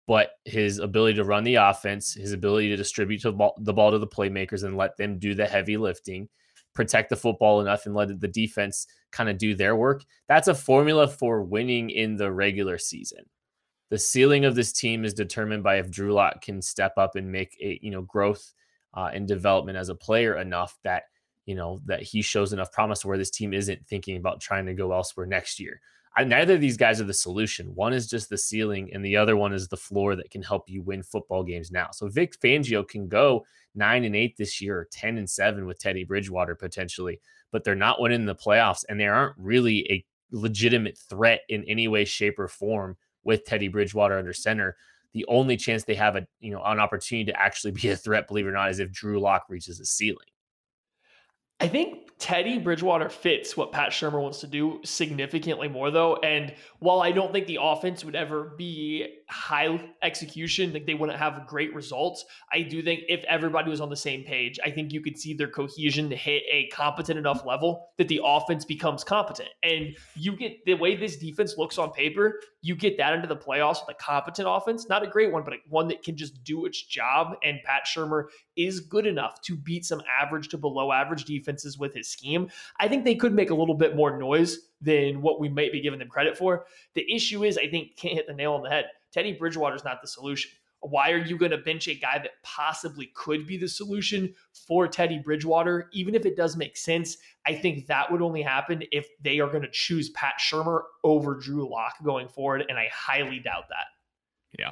but 0.08 0.32
his 0.46 0.80
ability 0.80 1.16
to 1.16 1.26
run 1.26 1.44
the 1.44 1.56
offense, 1.56 2.14
his 2.14 2.32
ability 2.32 2.70
to 2.70 2.78
distribute 2.78 3.22
the 3.22 3.34
ball, 3.34 3.56
the 3.60 3.74
ball 3.74 3.92
to 3.92 3.98
the 3.98 4.08
playmakers 4.08 4.64
and 4.64 4.78
let 4.78 4.96
them 4.96 5.20
do 5.20 5.36
the 5.36 5.46
heavy 5.46 5.76
lifting, 5.76 6.30
protect 6.74 7.10
the 7.10 7.16
football 7.18 7.60
enough 7.60 7.86
and 7.86 7.96
let 7.96 8.22
the 8.22 8.28
defense 8.28 8.88
kind 9.12 9.30
of 9.30 9.38
do 9.38 9.54
their 9.54 9.76
work. 9.76 10.06
That's 10.30 10.48
a 10.48 10.56
formula 10.56 11.10
for 11.10 11.44
winning 11.44 11.90
in 11.90 12.16
the 12.16 12.32
regular 12.32 12.78
season 12.78 13.26
the 13.90 13.98
ceiling 13.98 14.46
of 14.46 14.56
this 14.56 14.72
team 14.72 15.04
is 15.04 15.14
determined 15.14 15.64
by 15.64 15.80
if 15.80 15.90
Drew 15.90 16.14
Lock 16.14 16.42
can 16.42 16.62
step 16.62 16.94
up 16.98 17.16
and 17.16 17.32
make 17.32 17.58
a 17.62 17.80
you 17.82 17.92
know 17.92 18.02
growth 18.04 18.54
uh, 18.94 19.10
and 19.14 19.28
development 19.28 19.78
as 19.78 19.90
a 19.90 19.96
player 19.96 20.38
enough 20.38 20.78
that 20.84 21.04
you 21.46 21.56
know 21.56 21.80
that 21.86 22.02
he 22.02 22.22
shows 22.22 22.54
enough 22.54 22.72
promise 22.72 23.04
where 23.04 23.18
this 23.18 23.32
team 23.32 23.54
isn't 23.54 23.88
thinking 23.88 24.18
about 24.18 24.40
trying 24.42 24.66
to 24.66 24.74
go 24.74 24.94
elsewhere 24.94 25.26
next 25.26 25.60
year. 25.60 25.82
I, 26.16 26.24
neither 26.24 26.56
of 26.56 26.62
these 26.62 26.78
guys 26.78 27.00
are 27.00 27.06
the 27.06 27.14
solution. 27.14 27.76
One 27.76 27.94
is 27.94 28.08
just 28.08 28.30
the 28.30 28.38
ceiling, 28.38 28.90
and 28.94 29.06
the 29.06 29.16
other 29.16 29.38
one 29.38 29.54
is 29.54 29.68
the 29.68 29.78
floor 29.78 30.16
that 30.16 30.32
can 30.32 30.42
help 30.42 30.70
you 30.70 30.82
win 30.82 31.04
football 31.04 31.44
games 31.44 31.72
now. 31.72 31.90
So 31.92 32.08
Vic 32.08 32.40
Fangio 32.40 32.88
can 32.88 33.08
go 33.08 33.46
nine 33.76 34.04
and 34.04 34.16
eight 34.16 34.36
this 34.38 34.60
year, 34.60 34.80
or 34.80 34.88
ten 34.92 35.18
and 35.18 35.30
seven 35.30 35.66
with 35.66 35.80
Teddy 35.80 36.04
Bridgewater 36.04 36.56
potentially, 36.56 37.20
but 37.52 37.64
they're 37.64 37.76
not 37.76 38.02
winning 38.02 38.26
the 38.26 38.36
playoffs, 38.36 38.84
and 38.90 39.00
they 39.00 39.08
aren't 39.08 39.38
really 39.38 39.92
a 39.92 40.06
legitimate 40.32 40.98
threat 40.98 41.42
in 41.50 41.64
any 41.66 41.88
way, 41.88 42.06
shape, 42.06 42.40
or 42.40 42.48
form 42.48 42.98
with 43.24 43.46
Teddy 43.46 43.68
Bridgewater 43.68 44.18
under 44.18 44.34
center. 44.34 44.76
The 45.14 45.26
only 45.28 45.58
chance 45.58 45.84
they 45.84 45.96
have 45.96 46.16
a 46.16 46.28
you 46.40 46.52
know 46.52 46.62
an 46.64 46.80
opportunity 46.80 47.32
to 47.32 47.40
actually 47.40 47.72
be 47.72 47.90
a 47.90 47.96
threat, 47.96 48.28
believe 48.28 48.46
it 48.46 48.50
or 48.50 48.54
not, 48.54 48.70
is 48.70 48.80
if 48.80 48.92
Drew 48.92 49.20
Lock 49.20 49.46
reaches 49.50 49.80
a 49.80 49.86
ceiling. 49.86 50.28
I 51.62 51.68
think 51.68 52.10
Teddy 52.20 52.58
Bridgewater 52.58 53.10
fits 53.10 53.58
what 53.58 53.72
Pat 53.72 53.92
Shurmur 53.92 54.22
wants 54.22 54.40
to 54.42 54.48
do 54.48 54.80
significantly 54.86 55.68
more, 55.68 55.92
though. 55.92 56.16
And 56.18 56.54
while 56.80 57.02
I 57.02 57.12
don't 57.12 57.32
think 57.34 57.48
the 57.48 57.60
offense 57.62 58.06
would 58.06 58.16
ever 58.16 58.54
be 58.58 59.06
high 59.30 59.80
execution, 60.02 60.74
like 60.74 60.86
they 60.86 60.94
wouldn't 60.94 61.20
have 61.20 61.46
great 61.46 61.74
results, 61.76 62.26
I 62.54 62.62
do 62.62 62.82
think 62.82 63.02
if 63.08 63.24
everybody 63.26 63.70
was 63.70 63.82
on 63.82 63.90
the 63.90 63.98
same 63.98 64.24
page, 64.24 64.60
I 64.64 64.72
think 64.72 64.94
you 64.94 65.02
could 65.02 65.18
see 65.18 65.34
their 65.34 65.50
cohesion 65.50 66.10
hit 66.10 66.44
a 66.50 66.68
competent 66.74 67.20
enough 67.20 67.46
level 67.46 67.90
that 67.98 68.08
the 68.08 68.22
offense 68.24 68.64
becomes 68.64 69.04
competent. 69.04 69.50
And 69.62 69.98
you 70.16 70.36
get 70.36 70.66
the 70.66 70.76
way 70.76 70.96
this 70.96 71.18
defense 71.18 71.58
looks 71.58 71.78
on 71.78 71.92
paper, 71.92 72.40
you 72.62 72.76
get 72.76 72.98
that 72.98 73.14
into 73.14 73.28
the 73.28 73.38
playoffs 73.38 73.86
with 73.86 73.96
a 73.96 74.04
competent 74.04 74.48
offense, 74.50 74.88
not 74.88 75.04
a 75.04 75.08
great 75.08 75.32
one, 75.32 75.44
but 75.44 75.56
one 75.68 75.90
that 75.90 76.04
can 76.04 76.16
just 76.16 76.44
do 76.44 76.66
its 76.66 76.82
job. 76.82 77.36
And 77.44 77.60
Pat 77.66 77.84
Shurmur 77.86 78.26
is 78.56 78.80
good 78.80 79.06
enough 79.06 79.42
to 79.42 79.56
beat 79.56 79.86
some 79.86 80.02
average 80.22 80.48
to 80.50 80.58
below 80.58 80.92
average 80.92 81.26
defenses 81.26 81.78
with 81.78 81.94
his 81.94 82.08
scheme, 82.08 82.50
I 82.80 82.88
think 82.88 83.04
they 83.04 83.16
could 83.16 83.34
make 83.34 83.50
a 83.50 83.56
little 83.56 83.76
bit 83.76 83.96
more 83.96 84.18
noise 84.18 84.69
than 84.82 85.22
what 85.22 85.40
we 85.40 85.50
might 85.50 85.72
be 85.72 85.82
giving 85.82 86.00
them 86.00 86.10
credit 86.10 86.38
for. 86.38 86.66
The 86.94 87.14
issue 87.14 87.44
is, 87.44 87.58
I 87.58 87.68
think, 87.68 87.96
can't 87.98 88.16
hit 88.16 88.28
the 88.28 88.34
nail 88.34 88.54
on 88.54 88.64
the 88.64 88.70
head. 88.70 88.86
Teddy 89.12 89.34
Bridgewater 89.34 89.76
is 89.76 89.84
not 89.84 90.02
the 90.02 90.08
solution. 90.08 90.52
Why 90.82 91.12
are 91.12 91.18
you 91.18 91.38
going 91.38 91.52
to 91.52 91.58
bench 91.58 91.90
a 91.90 91.96
guy 91.96 92.20
that 92.20 92.42
possibly 92.42 93.12
could 93.14 93.46
be 93.46 93.58
the 93.58 93.68
solution 93.68 94.34
for 94.54 94.88
Teddy 94.88 95.20
Bridgewater? 95.20 95.90
Even 95.92 96.16
if 96.16 96.26
it 96.26 96.38
does 96.38 96.56
make 96.56 96.78
sense, 96.78 97.18
I 97.46 97.54
think 97.54 97.88
that 97.88 98.10
would 98.10 98.22
only 98.22 98.42
happen 98.42 98.84
if 98.92 99.10
they 99.22 99.40
are 99.42 99.50
going 99.50 99.64
to 99.64 99.72
choose 99.72 100.10
Pat 100.12 100.36
Shurmur 100.40 100.84
over 101.04 101.36
Drew 101.36 101.70
Lock 101.70 101.96
going 102.04 102.30
forward. 102.30 102.64
And 102.70 102.78
I 102.78 102.90
highly 102.94 103.40
doubt 103.40 103.68
that. 103.68 103.88
Yeah. 104.58 104.72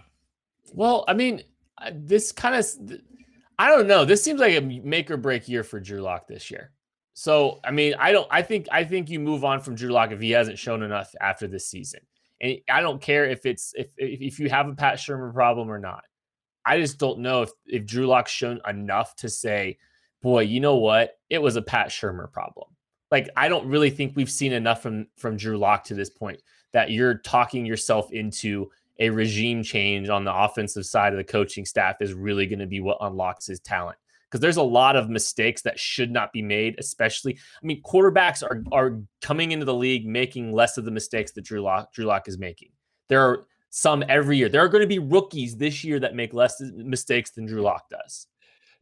Well, 0.73 1.03
I 1.09 1.13
mean, 1.13 1.43
uh, 1.77 1.91
this 1.93 2.31
kind 2.31 2.55
of, 2.55 2.65
I 3.59 3.67
don't 3.67 3.87
know. 3.87 4.05
This 4.05 4.23
seems 4.23 4.39
like 4.39 4.55
a 4.55 4.61
make 4.61 5.11
or 5.11 5.17
break 5.17 5.49
year 5.49 5.63
for 5.63 5.79
Drew 5.81 5.99
Lock 5.99 6.27
this 6.27 6.49
year. 6.49 6.71
So, 7.20 7.59
I 7.63 7.72
mean, 7.72 7.95
I 7.97 8.11
don't, 8.11 8.28
I 8.30 8.43
think, 8.43 8.68
I 8.72 8.84
think 8.84 9.09
you 9.09 9.20
move 9.20 9.43
on 9.43 9.59
from 9.59 9.74
Drew 9.74 9.89
Lock 9.89 10.11
if 10.11 10.22
he 10.22 10.30
hasn't 10.30 10.59
shown 10.59 10.84
enough 10.84 11.15
after 11.20 11.47
this 11.47 11.68
season. 11.68 12.01
And 12.41 12.59
I 12.70 12.80
don't 12.80 13.01
care 13.01 13.26
if 13.26 13.43
it's, 13.47 13.74
if, 13.76 13.88
if 13.97 14.39
you 14.39 14.49
have 14.49 14.68
a 14.68 14.76
Pat 14.76 14.99
Shurmur 14.99 15.34
problem 15.34 15.68
or 15.68 15.80
not. 15.80 16.03
I 16.63 16.80
just 16.80 16.99
don't 16.99 17.18
know 17.18 17.41
if, 17.41 17.49
if 17.65 17.88
Drew 17.88 18.05
Lock's 18.05 18.30
shown 18.30 18.61
enough 18.68 19.15
to 19.15 19.30
say, 19.30 19.80
boy, 20.22 20.41
you 20.41 20.59
know 20.59 20.76
what? 20.76 21.18
It 21.32 21.41
was 21.41 21.55
a 21.55 21.61
Pat 21.63 21.88
Shurmur 21.88 22.32
problem. 22.32 22.68
Like, 23.09 23.30
I 23.36 23.49
don't 23.49 23.68
really 23.68 23.89
think 23.89 24.15
we've 24.15 24.30
seen 24.30 24.53
enough 24.53 24.84
from, 24.84 25.07
from 25.18 25.38
Drew 25.38 25.57
Lock 25.57 25.86
to 25.86 25.95
this 25.95 26.11
point 26.11 26.39
that 26.74 26.91
you're 26.91 27.18
talking 27.18 27.65
yourself 27.65 28.11
into 28.11 28.70
a 28.99 29.09
regime 29.09 29.63
change 29.63 30.07
on 30.07 30.24
the 30.24 30.36
offensive 30.36 30.86
side 30.86 31.13
of 31.13 31.18
the 31.18 31.24
coaching 31.24 31.65
staff 31.65 31.95
is 31.99 32.13
really 32.13 32.45
going 32.45 32.59
to 32.59 32.68
be 32.68 32.80
what 32.80 32.99
unlocks 33.01 33.47
his 33.47 33.59
talent. 33.59 33.97
Because 34.30 34.41
there's 34.41 34.57
a 34.57 34.63
lot 34.63 34.95
of 34.95 35.09
mistakes 35.09 35.61
that 35.61 35.80
should 35.80 36.11
not 36.11 36.34
be 36.34 36.41
made, 36.41 36.75
especially. 36.80 37.38
I 37.61 37.65
mean, 37.65 37.82
quarterbacks 37.82 38.43
are 38.43 38.63
are 38.71 38.99
coming 39.21 39.51
into 39.51 39.65
the 39.65 39.73
league 39.73 40.05
making 40.05 40.51
less 40.51 40.78
of 40.78 40.86
the 40.86 40.91
mistakes 40.91 41.32
that 41.34 41.45
Drew 41.45 41.61
Lock 41.61 41.93
Drew 41.93 42.05
Lock 42.05 42.28
is 42.28 42.38
making. 42.38 42.71
There 43.07 43.21
are 43.21 43.45
some 43.69 44.03
every 44.09 44.38
year. 44.38 44.49
There 44.49 44.63
are 44.63 44.69
going 44.69 44.82
to 44.82 44.88
be 44.88 44.99
rookies 44.99 45.55
this 45.55 45.84
year 45.84 45.99
that 45.99 46.15
make 46.15 46.34
less 46.34 46.55
mistakes 46.59 47.32
than 47.32 47.45
Drew 47.45 47.61
Lock 47.61 47.89
does. 47.89 48.28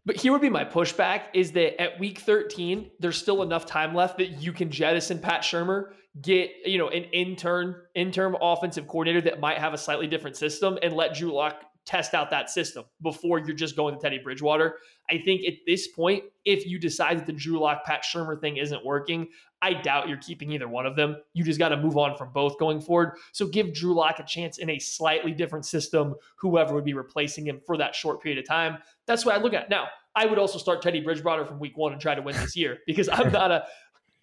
But 0.06 0.18
here 0.18 0.32
would 0.32 0.42
be 0.42 0.50
my 0.50 0.64
pushback 0.64 1.24
is 1.34 1.52
that 1.54 1.82
at 1.82 2.00
week 2.00 2.20
13, 2.20 2.92
there's 3.00 3.18
still 3.18 3.42
enough 3.42 3.66
time 3.66 3.96
left 3.96 4.20
that 4.20 4.42
you 4.42 4.54
can 4.54 4.70
jettison 4.70 5.18
Pat 5.18 5.42
Shurmur, 5.42 5.94
get, 6.22 6.52
you 6.64 6.78
know, 6.78 6.90
an 6.90 7.06
intern, 7.06 7.76
interim 7.96 8.36
offensive 8.40 8.88
coordinator 8.88 9.22
that 9.22 9.40
might 9.40 9.58
have 9.58 9.74
a 9.74 9.78
slightly 9.78 10.06
different 10.06 10.38
system 10.38 10.78
and 10.84 10.94
let 10.94 11.16
Drew 11.16 11.34
Lock 11.34 11.56
test 11.86 12.14
out 12.14 12.32
that 12.32 12.50
system 12.50 12.84
before 13.02 13.40
you're 13.40 13.56
just 13.56 13.76
going 13.76 13.94
to 13.94 14.02
Teddy 14.02 14.18
Bridgewater. 14.18 14.78
I 15.10 15.20
think 15.20 15.46
at 15.46 15.54
this 15.68 15.88
point, 15.88 16.24
if 16.44 16.66
you 16.66 16.80
decide 16.80 17.20
that 17.20 17.26
the 17.28 17.34
Drew 17.34 17.60
Lock 17.60 17.86
Pat 17.86 18.04
Shurmur 18.04 18.40
thing 18.42 18.58
isn't 18.58 18.84
working, 18.84 19.28
I 19.62 19.74
doubt 19.74 20.10
you're 20.10 20.18
keeping 20.18 20.52
either 20.52 20.68
one 20.68 20.86
of 20.86 20.96
them. 20.96 21.18
You 21.34 21.44
just 21.44 21.60
got 21.60 21.70
to 21.70 21.78
move 21.78 21.98
on 21.98 22.18
from 22.18 22.32
both 22.34 22.58
going 22.58 22.82
forward. 22.82 23.14
So 23.34 23.48
give 23.48 23.74
Drew 23.74 23.94
Lock 23.94 24.20
a 24.20 24.24
chance 24.24 24.58
in 24.58 24.70
a 24.72 24.80
slightly 24.80 25.32
different 25.32 25.66
system, 25.66 26.16
whoever 26.38 26.74
would 26.74 26.86
be 26.86 26.94
replacing 26.94 27.48
him 27.48 27.62
for 27.66 27.78
that 27.78 27.94
short 27.94 28.22
period 28.22 28.40
of 28.40 28.48
time. 28.48 28.80
That's 29.06 29.26
what 29.26 29.36
I 29.36 29.42
look 29.42 29.54
at. 29.54 29.70
Now, 29.70 29.88
I 30.16 30.26
would 30.26 30.40
also 30.40 30.58
start 30.58 30.82
Teddy 30.82 31.02
Bridgewater 31.02 31.46
from 31.46 31.60
week 31.60 31.78
one 31.78 31.92
and 31.92 32.02
try 32.02 32.16
to 32.16 32.22
win 32.22 32.36
this 32.36 32.56
year 32.56 32.80
because 32.88 33.10
I'm 33.10 33.32
not 33.32 33.52
a 33.52 33.66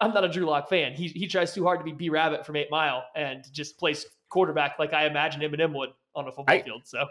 I'm 0.01 0.13
not 0.13 0.25
a 0.25 0.29
Drew 0.29 0.45
Lock 0.45 0.67
fan. 0.67 0.93
He 0.93 1.07
he 1.07 1.27
tries 1.27 1.53
too 1.53 1.63
hard 1.63 1.79
to 1.79 1.85
be 1.85 1.93
B 1.93 2.09
Rabbit 2.09 2.45
from 2.45 2.57
Eight 2.57 2.69
Mile 2.69 3.03
and 3.15 3.45
just 3.53 3.77
plays 3.77 4.05
quarterback 4.29 4.79
like 4.79 4.91
I 4.91 5.05
imagine 5.05 5.41
Eminem 5.41 5.73
would 5.75 5.91
on 6.15 6.27
a 6.27 6.31
football 6.31 6.55
I, 6.55 6.61
field. 6.61 6.81
So 6.85 7.05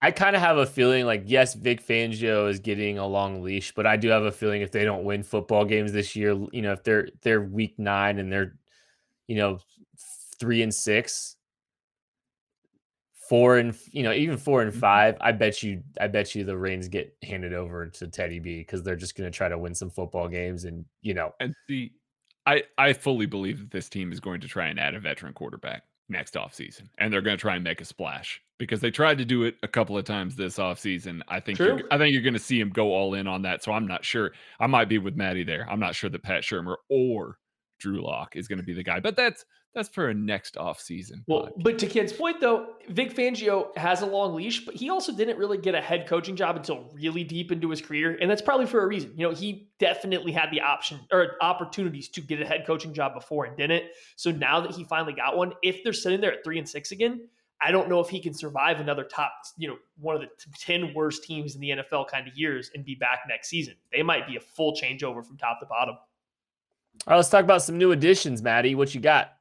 I 0.00 0.12
kind 0.12 0.36
of 0.36 0.42
have 0.42 0.58
a 0.58 0.66
feeling 0.66 1.06
like 1.06 1.24
yes, 1.26 1.54
Vic 1.54 1.84
Fangio 1.84 2.48
is 2.48 2.60
getting 2.60 2.98
a 2.98 3.06
long 3.06 3.42
leash, 3.42 3.72
but 3.74 3.86
I 3.86 3.96
do 3.96 4.08
have 4.08 4.22
a 4.22 4.32
feeling 4.32 4.62
if 4.62 4.70
they 4.70 4.84
don't 4.84 5.04
win 5.04 5.24
football 5.24 5.64
games 5.64 5.92
this 5.92 6.14
year, 6.14 6.38
you 6.52 6.62
know, 6.62 6.72
if 6.72 6.84
they're 6.84 7.08
they're 7.22 7.42
week 7.42 7.74
nine 7.78 8.18
and 8.18 8.32
they're, 8.32 8.56
you 9.26 9.36
know, 9.36 9.58
three 10.38 10.62
and 10.62 10.72
six, 10.72 11.36
four 13.28 13.58
and 13.58 13.76
you 13.90 14.04
know 14.04 14.12
even 14.12 14.36
four 14.36 14.62
and 14.62 14.70
mm-hmm. 14.70 14.80
five, 14.80 15.16
I 15.20 15.32
bet 15.32 15.64
you 15.64 15.82
I 16.00 16.06
bet 16.06 16.34
you 16.34 16.44
the 16.44 16.56
reins 16.56 16.88
get 16.88 17.16
handed 17.24 17.52
over 17.52 17.86
to 17.86 18.06
Teddy 18.06 18.38
B 18.38 18.58
because 18.58 18.84
they're 18.84 18.96
just 18.96 19.16
going 19.16 19.30
to 19.30 19.36
try 19.36 19.48
to 19.48 19.58
win 19.58 19.74
some 19.74 19.90
football 19.90 20.28
games 20.28 20.64
and 20.64 20.84
you 21.02 21.14
know 21.14 21.34
and 21.40 21.54
see, 21.68 21.92
I 22.46 22.62
I 22.78 22.92
fully 22.92 23.26
believe 23.26 23.58
that 23.58 23.70
this 23.72 23.88
team 23.88 24.12
is 24.12 24.20
going 24.20 24.40
to 24.42 24.48
try 24.48 24.68
and 24.68 24.78
add 24.78 24.94
a 24.94 25.00
veteran 25.00 25.34
quarterback 25.34 25.82
next 26.08 26.34
offseason 26.34 26.88
and 26.98 27.12
they're 27.12 27.20
going 27.20 27.36
to 27.36 27.40
try 27.40 27.54
and 27.54 27.64
make 27.64 27.80
a 27.80 27.84
splash 27.84 28.40
because 28.58 28.80
they 28.80 28.90
tried 28.90 29.18
to 29.18 29.24
do 29.24 29.44
it 29.44 29.56
a 29.62 29.68
couple 29.68 29.96
of 29.96 30.04
times 30.04 30.34
this 30.36 30.58
offseason. 30.58 31.20
I 31.28 31.40
think 31.40 31.58
you're, 31.58 31.80
I 31.90 31.98
think 31.98 32.12
you're 32.12 32.22
going 32.22 32.34
to 32.34 32.40
see 32.40 32.58
him 32.60 32.70
go 32.70 32.92
all 32.92 33.14
in 33.14 33.26
on 33.26 33.42
that. 33.42 33.62
So 33.62 33.72
I'm 33.72 33.86
not 33.86 34.04
sure. 34.04 34.32
I 34.58 34.66
might 34.66 34.88
be 34.88 34.98
with 34.98 35.16
Maddie 35.16 35.44
there. 35.44 35.66
I'm 35.70 35.80
not 35.80 35.94
sure 35.94 36.10
that 36.10 36.22
Pat 36.22 36.42
Shurmur 36.42 36.76
or 36.88 37.38
Drew 37.78 38.02
Lock 38.02 38.36
is 38.36 38.48
going 38.48 38.58
to 38.58 38.64
be 38.64 38.74
the 38.74 38.82
guy, 38.82 39.00
but 39.00 39.16
that's 39.16 39.44
that's 39.78 39.88
for 39.88 40.08
a 40.08 40.14
next 40.14 40.56
off 40.56 40.80
season. 40.80 41.24
Well, 41.26 41.46
podcast. 41.46 41.62
but 41.62 41.78
to 41.78 41.86
Ken's 41.86 42.12
point 42.12 42.40
though, 42.40 42.74
Vic 42.88 43.14
Fangio 43.14 43.76
has 43.76 44.02
a 44.02 44.06
long 44.06 44.34
leash, 44.34 44.64
but 44.64 44.74
he 44.74 44.90
also 44.90 45.12
didn't 45.12 45.38
really 45.38 45.58
get 45.58 45.74
a 45.74 45.80
head 45.80 46.06
coaching 46.06 46.36
job 46.36 46.56
until 46.56 46.90
really 46.92 47.24
deep 47.24 47.52
into 47.52 47.70
his 47.70 47.80
career, 47.80 48.18
and 48.20 48.30
that's 48.30 48.42
probably 48.42 48.66
for 48.66 48.82
a 48.82 48.86
reason. 48.86 49.12
You 49.16 49.28
know, 49.28 49.34
he 49.34 49.68
definitely 49.78 50.32
had 50.32 50.50
the 50.50 50.60
option 50.60 50.98
or 51.12 51.36
opportunities 51.40 52.08
to 52.10 52.20
get 52.20 52.42
a 52.42 52.46
head 52.46 52.64
coaching 52.66 52.92
job 52.92 53.14
before 53.14 53.44
and 53.44 53.56
didn't. 53.56 53.84
So 54.16 54.30
now 54.30 54.60
that 54.60 54.72
he 54.72 54.84
finally 54.84 55.12
got 55.12 55.36
one, 55.36 55.52
if 55.62 55.84
they're 55.84 55.92
sitting 55.92 56.20
there 56.20 56.32
at 56.32 56.44
three 56.44 56.58
and 56.58 56.68
six 56.68 56.90
again, 56.90 57.28
I 57.60 57.72
don't 57.72 57.88
know 57.88 58.00
if 58.00 58.08
he 58.08 58.20
can 58.20 58.34
survive 58.34 58.80
another 58.80 59.04
top, 59.04 59.32
you 59.56 59.68
know, 59.68 59.76
one 59.98 60.14
of 60.14 60.20
the 60.20 60.28
10 60.60 60.94
worst 60.94 61.24
teams 61.24 61.54
in 61.54 61.60
the 61.60 61.70
NFL 61.70 62.08
kind 62.08 62.28
of 62.28 62.36
years 62.36 62.70
and 62.74 62.84
be 62.84 62.94
back 62.94 63.20
next 63.28 63.48
season. 63.48 63.74
They 63.92 64.02
might 64.02 64.26
be 64.28 64.36
a 64.36 64.40
full 64.40 64.74
changeover 64.74 65.24
from 65.24 65.36
top 65.38 65.58
to 65.60 65.66
bottom. 65.66 65.96
All 67.06 67.12
right, 67.12 67.16
let's 67.16 67.30
talk 67.30 67.44
about 67.44 67.62
some 67.62 67.78
new 67.78 67.92
additions, 67.92 68.42
Maddie. 68.42 68.74
What 68.74 68.94
you 68.94 69.00
got? 69.00 69.37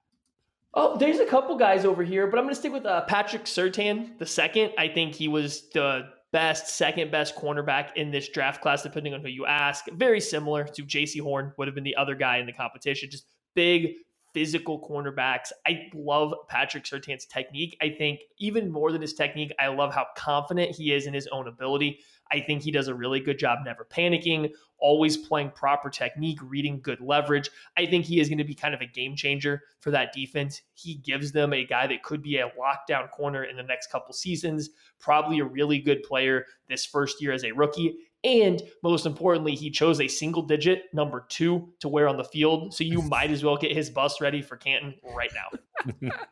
Oh, 0.79 0.95
there's 0.95 1.17
a 1.17 1.25
couple 1.25 1.57
guys 1.57 1.85
over 1.85 2.03
here, 2.03 2.27
but 2.27 2.37
I'm 2.37 2.45
going 2.45 2.53
to 2.53 2.59
stick 2.59 2.71
with 2.71 2.85
uh, 2.85 3.01
Patrick 3.05 3.45
Surtain, 3.45 4.15
the 4.19 4.27
second. 4.27 4.73
I 4.77 4.87
think 4.87 5.15
he 5.15 5.27
was 5.27 5.69
the 5.73 6.09
best, 6.31 6.67
second 6.67 7.09
best 7.09 7.35
cornerback 7.35 7.95
in 7.95 8.11
this 8.11 8.29
draft 8.29 8.61
class, 8.61 8.83
depending 8.83 9.15
on 9.15 9.21
who 9.21 9.27
you 9.27 9.47
ask. 9.47 9.85
Very 9.93 10.21
similar 10.21 10.65
to 10.65 10.83
Jaycee 10.83 11.19
Horn, 11.19 11.51
would 11.57 11.67
have 11.67 11.73
been 11.73 11.83
the 11.83 11.95
other 11.95 12.13
guy 12.13 12.37
in 12.37 12.45
the 12.45 12.53
competition. 12.53 13.09
Just 13.09 13.25
big, 13.55 13.95
physical 14.37 14.79
cornerbacks. 14.79 15.51
I 15.65 15.89
love 15.95 16.31
Patrick 16.47 16.83
Surtain's 16.83 17.25
technique. 17.25 17.75
I 17.81 17.89
think 17.89 18.19
even 18.37 18.69
more 18.71 18.91
than 18.91 19.01
his 19.01 19.15
technique, 19.15 19.51
I 19.57 19.69
love 19.69 19.95
how 19.95 20.05
confident 20.15 20.75
he 20.75 20.93
is 20.93 21.07
in 21.07 21.13
his 21.15 21.25
own 21.31 21.47
ability. 21.47 22.01
I 22.31 22.41
think 22.41 22.61
he 22.61 22.69
does 22.69 22.87
a 22.87 22.93
really 22.93 23.19
good 23.19 23.39
job 23.39 23.59
never 23.65 23.83
panicking, 23.83 24.51
always 24.77 25.17
playing 25.17 25.53
proper 25.55 25.89
technique, 25.89 26.37
reading 26.43 26.81
good 26.81 27.01
leverage. 27.01 27.49
I 27.77 27.87
think 27.87 28.05
he 28.05 28.19
is 28.19 28.29
going 28.29 28.37
to 28.37 28.43
be 28.43 28.53
kind 28.53 28.75
of 28.75 28.81
a 28.81 28.85
game 28.85 29.15
changer 29.15 29.63
for 29.79 29.89
that 29.89 30.13
defense. 30.13 30.61
He 30.75 30.95
gives 30.95 31.31
them 31.31 31.51
a 31.51 31.65
guy 31.65 31.87
that 31.87 32.03
could 32.03 32.21
be 32.21 32.37
a 32.37 32.51
lockdown 32.59 33.09
corner 33.09 33.43
in 33.43 33.57
the 33.57 33.63
next 33.63 33.91
couple 33.91 34.13
seasons, 34.13 34.69
probably 34.99 35.39
a 35.39 35.45
really 35.45 35.79
good 35.79 36.03
player 36.03 36.45
this 36.69 36.85
first 36.85 37.23
year 37.23 37.31
as 37.31 37.43
a 37.43 37.53
rookie. 37.53 37.95
And 38.23 38.61
most 38.83 39.05
importantly, 39.05 39.55
he 39.55 39.69
chose 39.69 40.01
a 40.01 40.07
single 40.07 40.41
digit 40.41 40.85
number 40.93 41.25
two 41.29 41.69
to 41.79 41.87
wear 41.87 42.07
on 42.07 42.17
the 42.17 42.23
field. 42.23 42.73
So 42.73 42.83
you 42.83 43.01
might 43.09 43.31
as 43.31 43.43
well 43.43 43.57
get 43.57 43.75
his 43.75 43.89
bus 43.89 44.21
ready 44.21 44.41
for 44.41 44.57
Canton 44.57 44.95
right 45.15 45.31
now. 45.33 46.09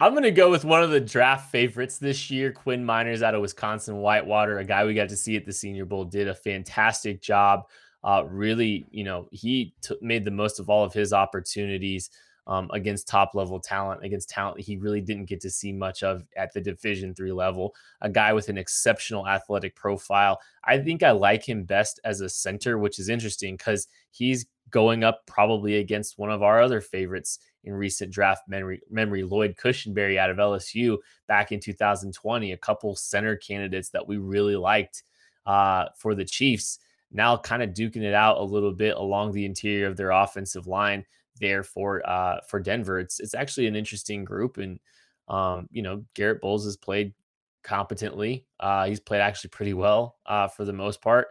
I'm 0.00 0.12
going 0.12 0.22
to 0.22 0.30
go 0.30 0.48
with 0.48 0.64
one 0.64 0.84
of 0.84 0.90
the 0.90 1.00
draft 1.00 1.50
favorites 1.50 1.98
this 1.98 2.30
year, 2.30 2.52
Quinn 2.52 2.84
Meinerz 2.84 3.20
out 3.20 3.34
of 3.34 3.40
Wisconsin 3.40 3.96
Whitewater, 3.96 4.58
a 4.58 4.64
guy 4.64 4.84
we 4.84 4.94
got 4.94 5.08
to 5.08 5.16
see 5.16 5.34
at 5.34 5.44
the 5.44 5.52
Senior 5.52 5.86
Bowl, 5.86 6.04
did 6.04 6.28
a 6.28 6.34
fantastic 6.34 7.20
job. 7.20 7.62
Uh, 8.04 8.22
really, 8.28 8.86
you 8.92 9.02
know, 9.02 9.28
he 9.32 9.74
t- 9.82 9.96
made 10.00 10.24
the 10.24 10.30
most 10.30 10.60
of 10.60 10.70
all 10.70 10.84
of 10.84 10.92
his 10.92 11.12
opportunities 11.12 12.10
um, 12.48 12.68
against 12.72 13.06
top 13.06 13.34
level 13.34 13.60
talent, 13.60 14.02
against 14.02 14.30
talent 14.30 14.58
he 14.58 14.78
really 14.78 15.02
didn't 15.02 15.26
get 15.26 15.40
to 15.42 15.50
see 15.50 15.70
much 15.70 16.02
of 16.02 16.24
at 16.36 16.52
the 16.54 16.60
Division 16.60 17.14
three 17.14 17.32
level. 17.32 17.74
A 18.00 18.08
guy 18.08 18.32
with 18.32 18.48
an 18.48 18.58
exceptional 18.58 19.28
athletic 19.28 19.76
profile. 19.76 20.40
I 20.64 20.78
think 20.78 21.02
I 21.02 21.10
like 21.10 21.46
him 21.46 21.64
best 21.64 22.00
as 22.04 22.22
a 22.22 22.28
center, 22.28 22.78
which 22.78 22.98
is 22.98 23.10
interesting 23.10 23.56
because 23.56 23.86
he's 24.10 24.46
going 24.70 25.04
up 25.04 25.26
probably 25.26 25.76
against 25.76 26.18
one 26.18 26.30
of 26.30 26.42
our 26.42 26.60
other 26.60 26.80
favorites 26.80 27.38
in 27.64 27.74
recent 27.74 28.10
draft 28.10 28.48
memory, 28.48 28.80
memory 28.90 29.22
Lloyd 29.22 29.56
Cushenberry 29.56 30.18
out 30.18 30.30
of 30.30 30.38
LSU 30.38 30.98
back 31.26 31.52
in 31.52 31.60
2020, 31.60 32.52
a 32.52 32.56
couple 32.56 32.96
center 32.96 33.36
candidates 33.36 33.90
that 33.90 34.06
we 34.06 34.16
really 34.16 34.56
liked 34.56 35.02
uh, 35.46 35.86
for 35.96 36.14
the 36.14 36.24
Chiefs. 36.24 36.78
Now, 37.10 37.36
kind 37.36 37.62
of 37.62 37.70
duking 37.70 38.02
it 38.02 38.14
out 38.14 38.38
a 38.38 38.42
little 38.42 38.72
bit 38.72 38.96
along 38.96 39.32
the 39.32 39.44
interior 39.44 39.86
of 39.86 39.96
their 39.96 40.10
offensive 40.10 40.66
line 40.66 41.04
there 41.38 41.62
for 41.62 42.06
uh, 42.08 42.40
for 42.48 42.60
Denver. 42.60 42.98
It's 42.98 43.20
it's 43.20 43.34
actually 43.34 43.66
an 43.66 43.76
interesting 43.76 44.24
group, 44.24 44.58
and 44.58 44.78
um, 45.28 45.68
you 45.70 45.82
know 45.82 46.04
Garett 46.14 46.40
Bolles 46.40 46.64
has 46.64 46.76
played 46.76 47.14
competently. 47.62 48.46
Uh, 48.60 48.86
he's 48.86 49.00
played 49.00 49.20
actually 49.20 49.50
pretty 49.50 49.74
well 49.74 50.16
uh, 50.26 50.48
for 50.48 50.64
the 50.64 50.72
most 50.72 51.00
part 51.02 51.28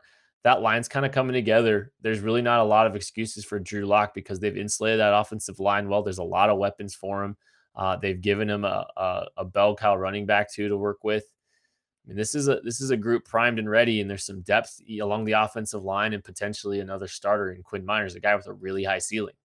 that 0.48 0.62
line's 0.62 0.88
kind 0.88 1.06
of 1.06 1.12
coming 1.12 1.34
together. 1.34 1.92
There's 2.02 2.22
really 2.22 2.42
not 2.42 2.62
a 2.62 2.64
lot 2.64 2.88
of 2.88 2.96
excuses 2.96 3.44
for 3.44 3.60
Drew 3.60 3.86
Lock 3.86 4.14
because 4.14 4.40
they've 4.40 4.56
insulated 4.56 5.02
that 5.02 5.14
offensive 5.14 5.60
line 5.60 5.90
well. 5.90 6.04
There's 6.04 6.20
a 6.20 6.24
lot 6.24 6.50
of 6.50 6.58
weapons 6.58 6.96
for 6.96 7.22
him. 7.22 7.36
Uh, 7.76 7.98
they've 7.98 8.22
given 8.22 8.50
him 8.50 8.64
a, 8.64 8.88
a, 8.96 9.26
a 9.38 9.44
bell 9.44 9.76
cow 9.76 9.98
running 9.98 10.26
back 10.26 10.50
too 10.50 10.70
to 10.70 10.78
work 10.78 11.04
with. 11.04 11.26
I 11.26 12.08
mean, 12.08 12.16
this 12.16 12.34
is 12.34 12.48
a 12.48 12.62
this 12.64 12.80
is 12.80 12.92
a 12.92 12.98
group 12.98 13.26
primed 13.26 13.60
and 13.60 13.70
ready, 13.70 14.00
and 14.00 14.10
there's 14.10 14.24
some 14.24 14.40
depth 14.40 14.80
along 15.02 15.26
the 15.26 15.34
offensive 15.34 15.84
line 15.84 16.14
and 16.14 16.24
potentially 16.24 16.80
another 16.80 17.10
starter 17.10 17.52
in 17.52 17.62
Quinn 17.62 17.86
Meinerz, 17.86 18.16
a 18.16 18.22
guy 18.22 18.34
with 18.34 18.48
a 18.48 18.54
really 18.54 18.86
high 18.86 19.00
ceiling. 19.00 19.36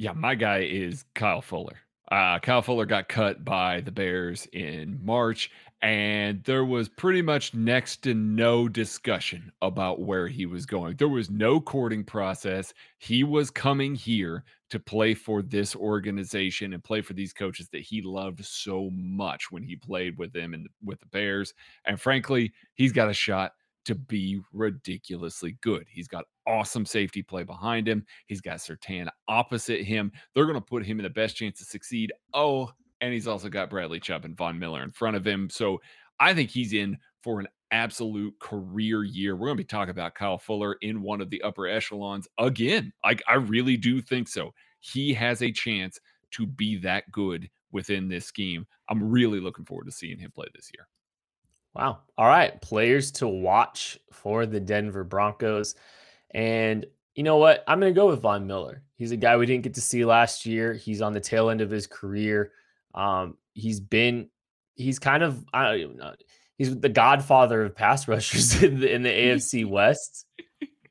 Yeah, 0.00 0.14
my 0.14 0.34
guy 0.34 0.60
is 0.60 1.04
Kyle 1.14 1.42
Fuller. 1.42 1.76
Uh, 2.10 2.38
Kyle 2.38 2.62
Fuller 2.62 2.86
got 2.86 3.10
cut 3.10 3.44
by 3.44 3.82
the 3.82 3.92
Bears 3.92 4.46
in 4.54 4.98
March, 5.04 5.50
and 5.82 6.42
there 6.44 6.64
was 6.64 6.88
pretty 6.88 7.20
much 7.20 7.52
next 7.52 7.98
to 8.04 8.14
no 8.14 8.66
discussion 8.66 9.52
about 9.60 10.00
where 10.00 10.26
he 10.26 10.46
was 10.46 10.64
going. 10.64 10.96
There 10.96 11.10
was 11.10 11.28
no 11.28 11.60
courting 11.60 12.02
process. 12.02 12.72
He 12.96 13.24
was 13.24 13.50
coming 13.50 13.94
here 13.94 14.44
to 14.70 14.80
play 14.80 15.12
for 15.12 15.42
this 15.42 15.76
organization 15.76 16.72
and 16.72 16.82
play 16.82 17.02
for 17.02 17.12
these 17.12 17.34
coaches 17.34 17.68
that 17.68 17.82
he 17.82 18.00
loved 18.00 18.42
so 18.42 18.88
much 18.94 19.50
when 19.50 19.62
he 19.62 19.76
played 19.76 20.16
with 20.16 20.32
them 20.32 20.54
and 20.54 20.66
with 20.82 20.98
the 21.00 21.06
Bears. 21.08 21.52
And 21.84 22.00
frankly, 22.00 22.54
he's 22.72 22.92
got 22.92 23.10
a 23.10 23.14
shot 23.14 23.52
to 23.84 23.94
be 23.94 24.40
ridiculously 24.54 25.58
good. 25.60 25.86
He's 25.90 26.08
got 26.08 26.24
awesome 26.50 26.84
safety 26.84 27.22
play 27.22 27.44
behind 27.44 27.88
him. 27.88 28.04
He's 28.26 28.40
got 28.40 28.58
Surtain 28.58 29.08
opposite 29.28 29.82
him. 29.82 30.10
They're 30.34 30.46
going 30.46 30.54
to 30.56 30.60
put 30.60 30.84
him 30.84 30.98
in 30.98 31.04
the 31.04 31.10
best 31.10 31.36
chance 31.36 31.58
to 31.58 31.64
succeed. 31.64 32.12
Oh, 32.34 32.70
and 33.00 33.12
he's 33.12 33.28
also 33.28 33.48
got 33.48 33.70
Bradley 33.70 34.00
Chubb 34.00 34.24
and 34.24 34.36
Von 34.36 34.58
Miller 34.58 34.82
in 34.82 34.90
front 34.90 35.16
of 35.16 35.26
him. 35.26 35.48
So 35.48 35.80
I 36.18 36.34
think 36.34 36.50
he's 36.50 36.72
in 36.72 36.98
for 37.22 37.40
an 37.40 37.48
absolute 37.70 38.38
career 38.40 39.04
year. 39.04 39.36
We're 39.36 39.48
going 39.48 39.56
to 39.58 39.64
be 39.64 39.66
talking 39.66 39.90
about 39.90 40.14
Kyle 40.14 40.38
Fuller 40.38 40.76
in 40.82 41.02
one 41.02 41.20
of 41.20 41.30
the 41.30 41.40
upper 41.42 41.66
echelons 41.66 42.28
again. 42.38 42.92
Like 43.04 43.22
I 43.28 43.34
really 43.34 43.76
do 43.76 44.00
think 44.00 44.28
so. 44.28 44.52
He 44.80 45.14
has 45.14 45.42
a 45.42 45.52
chance 45.52 45.98
to 46.32 46.46
be 46.46 46.76
that 46.78 47.10
good 47.10 47.48
within 47.72 48.08
this 48.08 48.26
scheme. 48.26 48.66
I'm 48.88 49.10
really 49.10 49.40
looking 49.40 49.64
forward 49.64 49.84
to 49.84 49.92
seeing 49.92 50.18
him 50.18 50.32
play 50.32 50.46
this 50.54 50.70
year. 50.74 50.86
Wow. 51.74 52.00
All 52.18 52.26
right. 52.26 52.60
Players 52.60 53.10
to 53.12 53.28
watch 53.28 53.98
for 54.12 54.44
the 54.44 54.60
Denver 54.60 55.04
Broncos. 55.04 55.76
And 56.32 56.86
you 57.14 57.22
know 57.22 57.36
what? 57.36 57.64
I'm 57.66 57.80
going 57.80 57.92
to 57.92 57.98
go 57.98 58.08
with 58.08 58.22
Von 58.22 58.46
Miller. 58.46 58.82
He's 58.96 59.12
a 59.12 59.16
guy 59.16 59.36
we 59.36 59.46
didn't 59.46 59.64
get 59.64 59.74
to 59.74 59.80
see 59.80 60.04
last 60.04 60.46
year. 60.46 60.74
He's 60.74 61.02
on 61.02 61.12
the 61.12 61.20
tail 61.20 61.50
end 61.50 61.60
of 61.60 61.70
his 61.70 61.86
career. 61.86 62.52
Um, 62.94 63.36
he's 63.54 63.80
been, 63.80 64.28
he's 64.74 64.98
kind 64.98 65.22
of, 65.22 65.44
I 65.52 65.64
don't 65.64 65.80
even 65.80 65.96
know, 65.96 66.14
he's 66.58 66.78
the 66.78 66.88
godfather 66.88 67.64
of 67.64 67.74
pass 67.74 68.06
rushers 68.08 68.62
in 68.62 68.80
the, 68.80 68.92
in 68.92 69.02
the 69.02 69.10
AFC 69.10 69.66
West. 69.68 70.26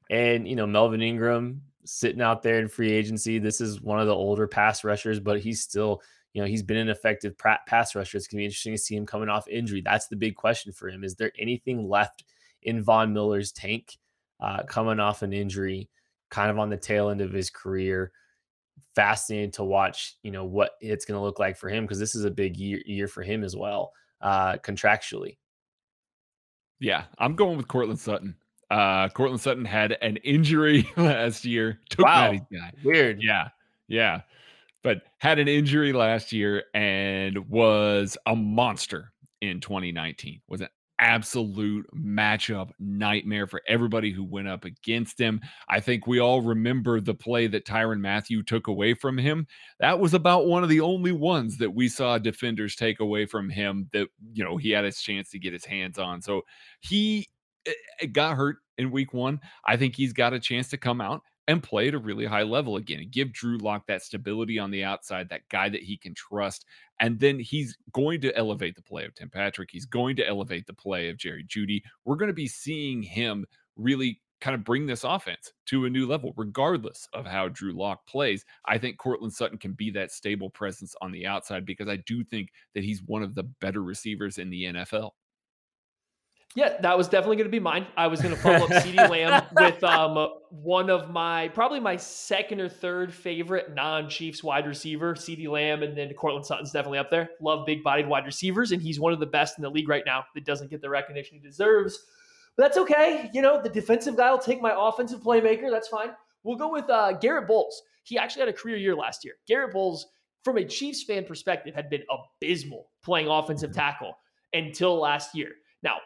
And, 0.09 0.47
you 0.47 0.55
know, 0.55 0.65
Melvin 0.65 1.01
Ingram 1.01 1.61
sitting 1.85 2.21
out 2.21 2.41
there 2.41 2.59
in 2.59 2.67
free 2.67 2.91
agency. 2.91 3.39
This 3.39 3.61
is 3.61 3.81
one 3.81 3.99
of 3.99 4.07
the 4.07 4.15
older 4.15 4.47
pass 4.47 4.83
rushers, 4.83 5.19
but 5.19 5.39
he's 5.39 5.61
still, 5.61 6.01
you 6.33 6.41
know, 6.41 6.47
he's 6.47 6.63
been 6.63 6.77
an 6.77 6.89
effective 6.89 7.35
pass 7.37 7.95
rusher. 7.95 8.17
It's 8.17 8.27
going 8.27 8.37
to 8.37 8.41
be 8.41 8.45
interesting 8.45 8.73
to 8.73 8.77
see 8.77 8.95
him 8.95 9.05
coming 9.05 9.29
off 9.29 9.47
injury. 9.47 9.81
That's 9.81 10.07
the 10.07 10.15
big 10.15 10.35
question 10.35 10.71
for 10.71 10.89
him. 10.89 11.03
Is 11.03 11.15
there 11.15 11.31
anything 11.37 11.87
left 11.87 12.23
in 12.61 12.83
Von 12.83 13.13
Miller's 13.13 13.51
tank 13.51 13.97
uh, 14.39 14.63
coming 14.63 14.99
off 14.99 15.21
an 15.21 15.33
injury, 15.33 15.89
kind 16.29 16.49
of 16.49 16.59
on 16.59 16.69
the 16.69 16.77
tail 16.77 17.09
end 17.09 17.21
of 17.21 17.31
his 17.31 17.49
career? 17.49 18.11
Fascinating 18.95 19.51
to 19.51 19.63
watch, 19.63 20.15
you 20.23 20.31
know, 20.31 20.45
what 20.45 20.71
it's 20.81 21.05
going 21.05 21.17
to 21.17 21.23
look 21.23 21.39
like 21.39 21.57
for 21.57 21.69
him 21.69 21.83
because 21.83 21.99
this 21.99 22.15
is 22.15 22.25
a 22.25 22.31
big 22.31 22.57
year, 22.57 22.81
year 22.85 23.07
for 23.07 23.21
him 23.21 23.43
as 23.43 23.55
well, 23.55 23.91
uh, 24.21 24.57
contractually. 24.57 25.37
Yeah, 26.79 27.03
I'm 27.17 27.35
going 27.35 27.57
with 27.57 27.67
Courtland 27.67 27.99
Sutton. 27.99 28.35
Uh, 28.71 29.09
Courtland 29.09 29.41
Sutton 29.41 29.65
had 29.65 29.97
an 30.01 30.17
injury 30.17 30.87
last 30.97 31.45
year. 31.45 31.79
Took 31.89 32.05
wow. 32.05 32.35
Weird. 32.83 33.21
Yeah. 33.21 33.49
Yeah 33.87 34.21
but 34.83 35.03
had 35.17 35.39
an 35.39 35.47
injury 35.47 35.93
last 35.93 36.31
year 36.31 36.63
and 36.73 37.49
was 37.49 38.17
a 38.25 38.35
monster 38.35 39.11
in 39.41 39.59
2019. 39.59 40.41
Was 40.47 40.61
an 40.61 40.69
absolute 40.99 41.85
matchup 41.95 42.71
nightmare 42.79 43.47
for 43.47 43.61
everybody 43.67 44.11
who 44.11 44.23
went 44.23 44.47
up 44.47 44.65
against 44.65 45.19
him. 45.19 45.41
I 45.69 45.79
think 45.79 46.05
we 46.05 46.19
all 46.19 46.41
remember 46.41 46.99
the 46.99 47.13
play 47.13 47.47
that 47.47 47.65
Tyrann 47.65 48.01
Mathieu 48.01 48.43
took 48.43 48.67
away 48.67 48.93
from 48.93 49.17
him. 49.17 49.47
That 49.79 49.99
was 49.99 50.13
about 50.13 50.47
one 50.47 50.63
of 50.63 50.69
the 50.69 50.81
only 50.81 51.11
ones 51.11 51.57
that 51.57 51.71
we 51.71 51.87
saw 51.87 52.17
defenders 52.17 52.75
take 52.75 52.99
away 52.99 53.25
from 53.25 53.49
him 53.49 53.89
that, 53.93 54.07
you 54.33 54.43
know, 54.43 54.57
he 54.57 54.71
had 54.71 54.85
his 54.85 55.01
chance 55.01 55.29
to 55.31 55.39
get 55.39 55.53
his 55.53 55.65
hands 55.65 55.97
on. 55.97 56.21
So 56.21 56.41
he 56.81 57.29
eh, 57.65 57.73
eh, 58.01 58.05
got 58.07 58.35
hurt 58.35 58.57
in 58.77 58.91
week 58.91 59.13
one. 59.13 59.39
I 59.65 59.77
think 59.77 59.95
he's 59.95 60.13
got 60.13 60.33
a 60.33 60.39
chance 60.39 60.69
to 60.69 60.77
come 60.77 61.01
out 61.01 61.21
and 61.49 61.63
play 61.63 61.87
at 61.87 61.95
a 61.95 61.97
really 61.97 62.27
high 62.27 62.43
level 62.43 62.75
again 62.75 63.07
give 63.09 63.33
Drew 63.33 63.57
Lock 63.57 63.87
that 63.87 64.03
stability 64.03 64.59
on 64.59 64.69
the 64.69 64.83
outside, 64.83 65.29
that 65.29 65.49
guy 65.49 65.67
that 65.67 65.81
he 65.81 65.97
can 65.97 66.13
trust. 66.13 66.63
And 66.99 67.19
then 67.19 67.39
he's 67.39 67.75
going 67.91 68.21
to 68.21 68.37
elevate 68.37 68.75
the 68.75 68.83
play 68.83 69.03
of 69.05 69.15
Tim 69.15 69.31
Patrick. 69.31 69.69
He's 69.71 69.87
going 69.87 70.15
to 70.17 70.27
elevate 70.27 70.67
the 70.67 70.73
play 70.73 71.09
of 71.09 71.17
Jerry 71.17 71.43
Jeudy. 71.43 71.81
We're 72.05 72.17
going 72.17 72.27
to 72.27 72.35
be 72.35 72.47
seeing 72.47 73.01
him 73.01 73.47
really 73.77 74.21
kind 74.41 74.53
of 74.53 74.63
bring 74.63 74.85
this 74.85 75.03
offense 75.03 75.51
to 75.65 75.85
a 75.85 75.89
new 75.89 76.05
level, 76.05 76.35
regardless 76.37 77.07
of 77.13 77.25
how 77.25 77.47
Drew 77.47 77.73
Lock 77.73 78.05
plays. 78.05 78.45
I 78.65 78.77
think 78.77 78.99
Courtland 78.99 79.33
Sutton 79.33 79.57
can 79.57 79.73
be 79.73 79.89
that 79.91 80.11
stable 80.11 80.51
presence 80.51 80.93
on 81.01 81.11
the 81.11 81.25
outside 81.25 81.65
because 81.65 81.87
I 81.87 81.95
do 82.05 82.23
think 82.23 82.49
that 82.75 82.83
he's 82.83 83.01
one 83.01 83.23
of 83.23 83.33
the 83.33 83.43
better 83.43 83.81
receivers 83.81 84.37
in 84.37 84.51
the 84.51 84.65
NFL. 84.65 85.11
Yeah, 86.55 86.77
that 86.81 86.97
was 86.97 87.07
definitely 87.07 87.35
going 87.35 87.47
to 87.47 87.51
be 87.51 87.59
mine. 87.59 87.85
I 87.95 88.07
was 88.07 88.21
going 88.21 88.33
to 88.33 88.41
follow 88.41 88.65
up 88.65 88.69
CeeDee 88.69 89.07
Lamb 89.07 89.43
with 89.55 89.83
um, 89.83 90.29
one 90.49 90.89
of 90.89 91.11
my 91.11 91.47
probably 91.49 91.79
my 91.79 91.95
second 91.95 92.59
or 92.59 92.67
third 92.67 93.13
favorite 93.13 93.75
non-Chiefs 93.75 94.43
wide 94.43 94.65
receiver, 94.65 95.13
CeeDee 95.13 95.47
Lamb, 95.47 95.83
and 95.83 95.95
then 95.95 96.11
Courtland 96.15 96.45
Sutton's 96.45 96.71
definitely 96.71 96.97
up 96.97 97.11
there. 97.11 97.29
Love 97.39 97.67
big-bodied 97.67 98.07
wide 98.07 98.25
receivers, 98.25 98.71
and 98.71 98.81
he's 98.81 98.99
one 98.99 99.13
of 99.13 99.19
the 99.19 99.27
best 99.27 99.59
in 99.59 99.61
the 99.61 99.69
league 99.69 99.87
right 99.87 100.03
now 100.07 100.25
that 100.33 100.43
doesn't 100.43 100.71
get 100.71 100.81
the 100.81 100.89
recognition 100.89 101.37
he 101.37 101.47
deserves. 101.47 102.03
But 102.57 102.63
that's 102.63 102.77
okay. 102.79 103.29
You 103.31 103.43
know, 103.43 103.61
the 103.61 103.69
defensive 103.69 104.17
guy 104.17 104.31
will 104.31 104.39
take 104.39 104.59
my 104.59 104.73
offensive 104.75 105.21
playmaker. 105.21 105.69
That's 105.69 105.87
fine. 105.87 106.09
We'll 106.43 106.57
go 106.57 106.71
with 106.71 106.89
uh, 106.89 107.13
Garett 107.13 107.47
Bolles. 107.47 107.81
He 108.03 108.17
actually 108.17 108.41
had 108.41 108.49
a 108.49 108.53
career 108.53 108.77
year 108.77 108.95
last 108.95 109.23
year. 109.23 109.35
Garett 109.47 109.71
Bolles, 109.71 110.07
from 110.43 110.57
a 110.57 110.65
Chiefs 110.65 111.03
fan 111.03 111.25
perspective, 111.25 111.75
had 111.75 111.91
been 111.91 112.03
abysmal 112.09 112.87
playing 113.03 113.27
offensive 113.27 113.71
tackle 113.71 114.13
until 114.51 114.99
last 114.99 115.35
year. 115.35 115.49
Now, 115.83 115.97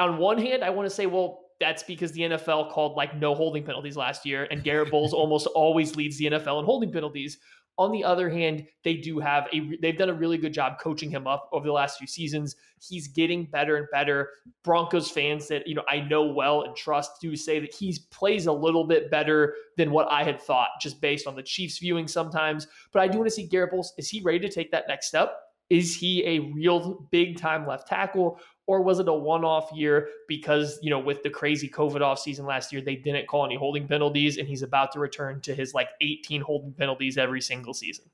on 0.00 0.18
one 0.18 0.38
hand, 0.38 0.64
I 0.64 0.70
want 0.70 0.88
to 0.88 0.94
say, 0.94 1.06
well, 1.06 1.40
that's 1.60 1.82
because 1.82 2.10
the 2.12 2.22
NFL 2.22 2.72
called 2.72 2.96
like 2.96 3.14
no 3.16 3.34
holding 3.34 3.62
penalties 3.62 3.96
last 3.96 4.24
year, 4.26 4.48
and 4.50 4.64
Garett 4.64 4.90
Bolles 4.90 5.12
almost 5.12 5.46
always 5.48 5.94
leads 5.94 6.18
the 6.18 6.26
NFL 6.26 6.60
in 6.60 6.64
holding 6.64 6.90
penalties. 6.90 7.38
On 7.78 7.92
the 7.92 8.04
other 8.04 8.28
hand, 8.28 8.66
they 8.84 8.94
do 8.94 9.18
have 9.20 9.46
a 9.52 9.76
they've 9.80 9.96
done 9.96 10.10
a 10.10 10.14
really 10.14 10.36
good 10.36 10.52
job 10.52 10.78
coaching 10.78 11.10
him 11.10 11.26
up 11.26 11.48
over 11.52 11.66
the 11.66 11.72
last 11.72 11.98
few 11.98 12.06
seasons. 12.06 12.56
He's 12.80 13.08
getting 13.08 13.44
better 13.46 13.76
and 13.76 13.86
better. 13.92 14.30
Broncos 14.64 15.10
fans 15.10 15.48
that 15.48 15.66
you 15.66 15.74
know 15.74 15.84
I 15.88 16.00
know 16.00 16.24
well 16.24 16.62
and 16.62 16.74
trust 16.74 17.12
do 17.20 17.36
say 17.36 17.58
that 17.60 17.72
he 17.72 17.96
plays 18.10 18.46
a 18.46 18.52
little 18.52 18.84
bit 18.84 19.10
better 19.10 19.54
than 19.76 19.92
what 19.92 20.10
I 20.10 20.24
had 20.24 20.40
thought, 20.40 20.70
just 20.80 21.00
based 21.00 21.26
on 21.26 21.36
the 21.36 21.42
Chiefs 21.42 21.78
viewing 21.78 22.08
sometimes. 22.08 22.66
But 22.92 23.00
I 23.00 23.08
do 23.08 23.18
want 23.18 23.28
to 23.28 23.34
see 23.34 23.46
Garett 23.46 23.70
Bolles 23.70 23.94
Is 23.96 24.10
he 24.10 24.20
ready 24.20 24.40
to 24.40 24.48
take 24.48 24.70
that 24.72 24.88
next 24.88 25.06
step? 25.06 25.38
Is 25.70 25.94
he 25.96 26.26
a 26.26 26.40
real 26.52 27.06
big 27.12 27.38
time 27.38 27.66
left 27.66 27.86
tackle? 27.86 28.40
Or 28.70 28.80
was 28.80 29.00
it 29.00 29.08
a 29.08 29.12
one-off 29.12 29.72
year 29.72 30.10
because 30.28 30.78
you 30.80 30.90
know 30.90 30.98
with 31.00 31.24
the 31.24 31.30
crazy 31.30 31.68
COVID 31.68 32.02
off 32.02 32.20
season 32.20 32.46
last 32.46 32.72
year 32.72 32.80
they 32.80 32.94
didn't 32.94 33.26
call 33.26 33.44
any 33.44 33.56
holding 33.56 33.88
penalties 33.88 34.36
and 34.36 34.46
he's 34.46 34.62
about 34.62 34.92
to 34.92 35.00
return 35.00 35.40
to 35.40 35.52
his 35.52 35.74
like 35.74 35.88
18 36.00 36.40
holding 36.40 36.72
penalties 36.72 37.18
every 37.18 37.40
single 37.40 37.74
season. 37.74 38.04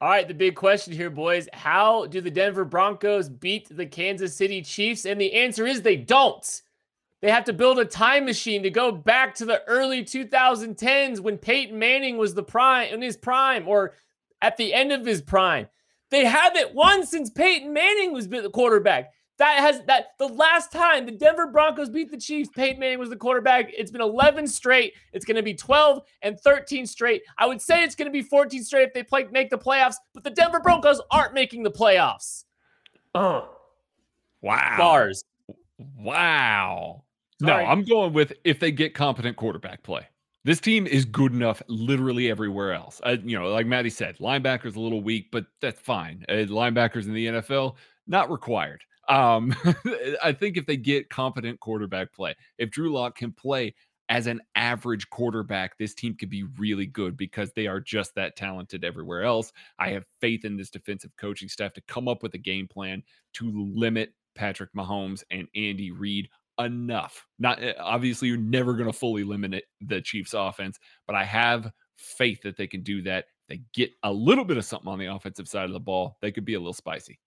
All 0.00 0.08
right, 0.08 0.26
the 0.26 0.32
big 0.32 0.54
question 0.54 0.94
here, 0.94 1.10
boys: 1.10 1.46
How 1.52 2.06
do 2.06 2.22
the 2.22 2.30
Denver 2.30 2.64
Broncos 2.64 3.28
beat 3.28 3.68
the 3.68 3.84
Kansas 3.84 4.34
City 4.34 4.62
Chiefs? 4.62 5.04
And 5.04 5.20
the 5.20 5.34
answer 5.34 5.66
is 5.66 5.82
they 5.82 5.96
don't. 5.96 6.62
They 7.20 7.30
have 7.30 7.44
to 7.44 7.52
build 7.52 7.78
a 7.78 7.84
time 7.84 8.24
machine 8.24 8.62
to 8.62 8.70
go 8.70 8.92
back 8.92 9.34
to 9.34 9.44
the 9.44 9.62
early 9.66 10.04
2010s 10.04 11.20
when 11.20 11.36
Peyton 11.36 11.78
Manning 11.78 12.16
was 12.16 12.32
the 12.32 12.44
prime 12.44 12.94
in 12.94 13.02
his 13.02 13.16
prime 13.16 13.68
or 13.68 13.92
at 14.40 14.56
the 14.56 14.72
end 14.72 14.92
of 14.92 15.04
his 15.04 15.20
prime. 15.20 15.66
They 16.10 16.24
haven't 16.24 16.74
won 16.74 17.04
since 17.04 17.28
Peyton 17.28 17.74
Manning 17.74 18.12
was 18.12 18.28
the 18.28 18.48
quarterback. 18.48 19.12
That 19.38 19.60
has 19.60 19.82
that 19.86 20.14
the 20.18 20.26
last 20.26 20.72
time 20.72 21.06
the 21.06 21.12
Denver 21.12 21.46
Broncos 21.46 21.90
beat 21.90 22.10
the 22.10 22.18
Chiefs, 22.18 22.50
Peyton 22.54 22.80
Manning 22.80 22.98
was 22.98 23.08
the 23.08 23.16
quarterback. 23.16 23.72
It's 23.76 23.90
been 23.90 24.00
11 24.00 24.48
straight. 24.48 24.94
It's 25.12 25.24
going 25.24 25.36
to 25.36 25.42
be 25.42 25.54
12 25.54 26.02
and 26.22 26.38
13 26.40 26.86
straight. 26.86 27.22
I 27.38 27.46
would 27.46 27.62
say 27.62 27.84
it's 27.84 27.94
going 27.94 28.06
to 28.06 28.12
be 28.12 28.22
14 28.22 28.64
straight 28.64 28.88
if 28.88 28.94
they 28.94 29.04
play 29.04 29.28
make 29.30 29.50
the 29.50 29.58
playoffs, 29.58 29.94
but 30.12 30.24
the 30.24 30.30
Denver 30.30 30.60
Broncos 30.60 31.00
aren't 31.10 31.34
making 31.34 31.62
the 31.62 31.70
playoffs. 31.70 32.44
Uh. 33.14 33.42
Wow. 34.40 34.76
Bars. 34.78 35.24
Wow. 35.98 37.04
Sorry. 37.40 37.64
No, 37.64 37.70
I'm 37.70 37.84
going 37.84 38.12
with 38.12 38.32
if 38.44 38.58
they 38.58 38.72
get 38.72 38.94
competent 38.94 39.36
quarterback 39.36 39.82
play. 39.82 40.06
This 40.44 40.60
team 40.60 40.86
is 40.86 41.04
good 41.04 41.32
enough 41.32 41.62
literally 41.68 42.30
everywhere 42.30 42.72
else. 42.72 43.00
Uh, 43.04 43.16
you 43.22 43.38
know, 43.38 43.48
like 43.48 43.66
Maddie 43.66 43.90
said, 43.90 44.16
linebackers 44.18 44.76
a 44.76 44.80
little 44.80 45.02
weak, 45.02 45.30
but 45.30 45.44
that's 45.60 45.80
fine. 45.80 46.24
Uh, 46.28 46.46
linebackers 46.46 47.04
in 47.04 47.12
the 47.12 47.26
NFL, 47.26 47.74
not 48.06 48.30
required. 48.30 48.82
Um, 49.08 49.54
I 50.22 50.32
think 50.32 50.56
if 50.56 50.66
they 50.66 50.76
get 50.76 51.10
competent 51.10 51.60
quarterback 51.60 52.12
play, 52.12 52.34
if 52.58 52.70
Drew 52.70 52.92
Lock 52.92 53.16
can 53.16 53.32
play 53.32 53.74
as 54.08 54.26
an 54.26 54.40
average 54.54 55.08
quarterback, 55.10 55.76
this 55.76 55.94
team 55.94 56.14
could 56.14 56.30
be 56.30 56.44
really 56.58 56.86
good 56.86 57.16
because 57.16 57.52
they 57.52 57.66
are 57.66 57.80
just 57.80 58.14
that 58.14 58.36
talented 58.36 58.84
everywhere 58.84 59.22
else. 59.22 59.52
I 59.78 59.90
have 59.90 60.04
faith 60.20 60.44
in 60.44 60.56
this 60.56 60.70
defensive 60.70 61.10
coaching 61.18 61.48
staff 61.48 61.74
to 61.74 61.82
come 61.82 62.08
up 62.08 62.22
with 62.22 62.34
a 62.34 62.38
game 62.38 62.68
plan 62.68 63.02
to 63.34 63.70
limit 63.74 64.12
Patrick 64.34 64.72
Mahomes 64.74 65.22
and 65.30 65.46
Andy 65.54 65.90
Reid 65.90 66.28
enough. 66.58 67.26
Not 67.38 67.62
eh, 67.62 67.74
obviously, 67.78 68.28
you're 68.28 68.38
never 68.38 68.74
going 68.74 68.90
to 68.90 68.98
fully 68.98 69.24
limit 69.24 69.64
the 69.80 70.00
Chiefs' 70.00 70.34
offense, 70.34 70.78
but 71.06 71.16
I 71.16 71.24
have 71.24 71.70
faith 71.96 72.42
that 72.42 72.56
they 72.56 72.66
can 72.66 72.82
do 72.82 73.02
that 73.02 73.26
they 73.48 73.62
get 73.72 73.90
a 74.02 74.12
little 74.12 74.44
bit 74.44 74.56
of 74.56 74.64
something 74.64 74.88
on 74.88 74.98
the 74.98 75.06
offensive 75.06 75.48
side 75.48 75.64
of 75.64 75.72
the 75.72 75.80
ball, 75.80 76.18
they 76.20 76.30
could 76.30 76.44
be 76.44 76.54
a 76.54 76.58
little 76.58 76.72
spicy. 76.72 77.18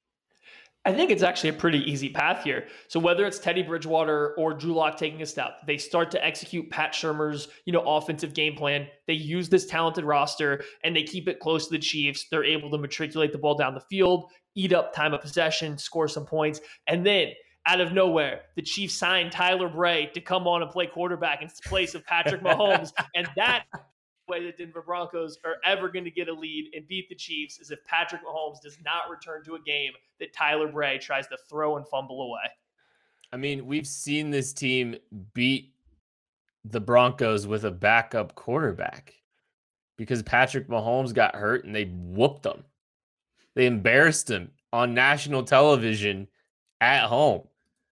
I 0.83 0.93
think 0.93 1.11
it's 1.11 1.21
actually 1.21 1.51
a 1.51 1.53
pretty 1.53 1.79
easy 1.89 2.09
path 2.09 2.43
here. 2.43 2.67
So 2.87 2.99
whether 2.99 3.25
it's 3.25 3.37
Teddy 3.37 3.61
Bridgewater 3.61 4.33
or 4.35 4.53
Drew 4.55 4.73
Lock 4.73 4.97
taking 4.97 5.21
a 5.21 5.27
step, 5.27 5.59
they 5.67 5.77
start 5.77 6.09
to 6.11 6.25
execute 6.25 6.71
Pat 6.71 6.93
Shurmur's, 6.93 7.49
you 7.65 7.73
know, 7.73 7.81
offensive 7.81 8.33
game 8.33 8.55
plan. 8.55 8.87
They 9.05 9.13
use 9.13 9.47
this 9.47 9.67
talented 9.67 10.05
roster 10.05 10.63
and 10.83 10.95
they 10.95 11.03
keep 11.03 11.27
it 11.27 11.39
close 11.39 11.67
to 11.67 11.73
the 11.73 11.79
Chiefs. 11.79 12.25
They're 12.31 12.43
able 12.43 12.71
to 12.71 12.79
matriculate 12.79 13.31
the 13.31 13.37
ball 13.37 13.55
down 13.55 13.75
the 13.75 13.81
field, 13.81 14.31
eat 14.55 14.73
up 14.73 14.91
time 14.93 15.13
of 15.13 15.21
possession, 15.21 15.77
score 15.77 16.07
some 16.07 16.25
points, 16.25 16.61
and 16.87 17.05
then 17.05 17.27
out 17.67 17.79
of 17.79 17.93
nowhere, 17.93 18.41
the 18.55 18.63
Chiefs 18.63 18.95
signed 18.95 19.31
Tyler 19.31 19.69
Bray 19.69 20.07
to 20.15 20.21
come 20.21 20.47
on 20.47 20.63
and 20.63 20.71
play 20.71 20.87
quarterback 20.87 21.43
in 21.43 21.49
place 21.65 21.93
of 21.93 22.03
Patrick 22.05 22.41
Mahomes, 22.43 22.91
and 23.13 23.29
that 23.35 23.65
way 24.27 24.43
the 24.43 24.51
Denver 24.51 24.81
Broncos 24.81 25.37
are 25.43 25.57
ever 25.65 25.89
going 25.89 26.05
to 26.05 26.11
get 26.11 26.27
a 26.27 26.33
lead 26.33 26.71
and 26.75 26.87
beat 26.87 27.09
the 27.09 27.15
Chiefs 27.15 27.59
is 27.59 27.71
if 27.71 27.83
Patrick 27.85 28.21
Mahomes 28.25 28.61
does 28.61 28.77
not 28.83 29.09
return 29.09 29.43
to 29.45 29.55
a 29.55 29.61
game 29.61 29.91
that 30.19 30.33
Tyler 30.33 30.67
Bray 30.67 30.97
tries 30.97 31.27
to 31.27 31.37
throw 31.49 31.77
and 31.77 31.87
fumble 31.87 32.21
away. 32.21 32.49
I 33.33 33.37
mean, 33.37 33.65
we've 33.65 33.87
seen 33.87 34.29
this 34.29 34.53
team 34.53 34.95
beat 35.33 35.73
the 36.65 36.79
Broncos 36.79 37.47
with 37.47 37.65
a 37.65 37.71
backup 37.71 38.35
quarterback 38.35 39.15
because 39.97 40.21
Patrick 40.23 40.67
Mahomes 40.67 41.13
got 41.13 41.35
hurt 41.35 41.65
and 41.65 41.75
they 41.75 41.85
whooped 41.85 42.43
them. 42.43 42.63
They 43.55 43.65
embarrassed 43.65 44.29
him 44.29 44.51
on 44.71 44.93
national 44.93 45.43
television 45.43 46.27
at 46.79 47.05
home. 47.07 47.47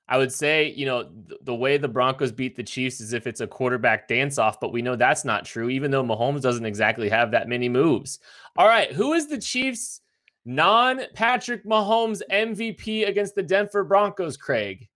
I 0.10 0.18
would 0.18 0.34
say, 0.34 0.74
you 0.76 0.88
know, 0.88 1.04
th- 1.04 1.40
the 1.44 1.54
way 1.54 1.78
the 1.78 1.88
Broncos 1.88 2.32
beat 2.32 2.56
the 2.56 2.64
Chiefs 2.64 3.00
is 3.00 3.14
if 3.14 3.28
it's 3.28 3.42
a 3.42 3.48
quarterback 3.48 4.08
dance 4.08 4.40
off, 4.40 4.60
but 4.60 4.74
we 4.74 4.82
know 4.82 4.96
that's 4.96 5.24
not 5.24 5.46
true, 5.46 5.70
even 5.70 5.92
though 5.92 6.04
Mahomes 6.04 6.42
doesn't 6.42 6.66
exactly 6.66 7.10
have 7.10 7.30
that 7.30 7.48
many 7.48 7.70
moves. 7.70 8.20
All 8.58 8.68
right, 8.68 8.92
who 8.92 9.14
is 9.14 9.28
the 9.28 9.38
Chiefs' 9.38 10.02
non 10.46 11.02
Patrick 11.14 11.64
Mahomes 11.64 12.22
MVP 12.32 13.08
against 13.08 13.36
the 13.36 13.44
Denver 13.44 13.84
Broncos, 13.84 14.36
Craig? 14.36 14.90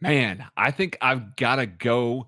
Man, 0.00 0.46
I 0.56 0.70
think 0.70 0.96
I've 1.02 1.36
got 1.36 1.56
to 1.56 1.66
go 1.66 2.26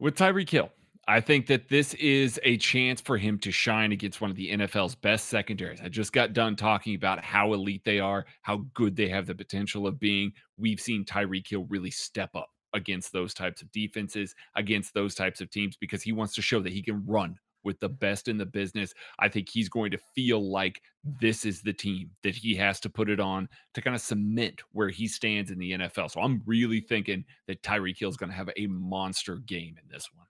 with 0.00 0.16
Tyreek 0.16 0.50
Hill. 0.50 0.70
I 1.06 1.20
think 1.20 1.46
that 1.48 1.68
this 1.68 1.92
is 1.94 2.40
a 2.44 2.56
chance 2.56 3.00
for 3.00 3.18
him 3.18 3.38
to 3.40 3.52
shine 3.52 3.92
against 3.92 4.20
one 4.20 4.30
of 4.30 4.36
the 4.36 4.50
NFL's 4.50 4.94
best 4.94 5.26
secondaries. 5.26 5.80
I 5.82 5.88
just 5.88 6.14
got 6.14 6.32
done 6.32 6.56
talking 6.56 6.94
about 6.94 7.22
how 7.22 7.52
elite 7.52 7.84
they 7.84 8.00
are, 8.00 8.24
how 8.40 8.64
good 8.72 8.96
they 8.96 9.08
have 9.08 9.26
the 9.26 9.34
potential 9.34 9.86
of 9.86 10.00
being. 10.00 10.32
We've 10.56 10.80
seen 10.80 11.04
Tyreek 11.04 11.46
Hill 11.46 11.66
really 11.68 11.90
step 11.90 12.34
up 12.34 12.48
against 12.72 13.12
those 13.12 13.34
types 13.34 13.60
of 13.60 13.70
defenses, 13.70 14.34
against 14.56 14.94
those 14.94 15.14
types 15.14 15.42
of 15.42 15.50
teams, 15.50 15.76
because 15.76 16.02
he 16.02 16.12
wants 16.12 16.34
to 16.36 16.42
show 16.42 16.60
that 16.60 16.72
he 16.72 16.82
can 16.82 17.04
run 17.06 17.38
with 17.64 17.78
the 17.80 17.88
best 17.88 18.28
in 18.28 18.38
the 18.38 18.46
business. 18.46 18.94
I 19.18 19.28
think 19.28 19.48
he's 19.48 19.68
going 19.68 19.90
to 19.90 19.98
feel 20.14 20.50
like 20.50 20.80
this 21.20 21.44
is 21.44 21.60
the 21.60 21.72
team 21.72 22.10
that 22.22 22.34
he 22.34 22.54
has 22.56 22.80
to 22.80 22.90
put 22.90 23.10
it 23.10 23.20
on 23.20 23.48
to 23.74 23.82
kind 23.82 23.94
of 23.94 24.00
cement 24.00 24.62
where 24.72 24.88
he 24.88 25.06
stands 25.06 25.50
in 25.50 25.58
the 25.58 25.72
NFL. 25.72 26.10
So 26.10 26.20
I'm 26.20 26.42
really 26.46 26.80
thinking 26.80 27.24
that 27.46 27.62
Tyreek 27.62 27.98
Hill 27.98 28.10
is 28.10 28.16
going 28.16 28.30
to 28.30 28.36
have 28.36 28.50
a 28.56 28.66
monster 28.68 29.36
game 29.36 29.76
in 29.82 29.88
this 29.90 30.08
one 30.14 30.26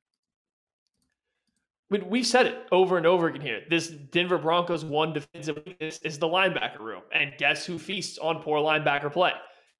we've 1.90 2.26
said 2.26 2.46
it 2.46 2.66
over 2.72 2.96
and 2.96 3.06
over 3.06 3.28
again 3.28 3.40
here. 3.40 3.60
This 3.68 3.88
Denver 3.88 4.38
Broncos 4.38 4.84
one 4.84 5.12
defensive 5.12 5.58
weakness 5.66 6.00
is 6.02 6.18
the 6.18 6.26
linebacker 6.26 6.80
room. 6.80 7.02
And 7.12 7.32
guess 7.38 7.64
who 7.66 7.78
feasts 7.78 8.18
on 8.18 8.42
poor 8.42 8.58
linebacker 8.58 9.12
play? 9.12 9.32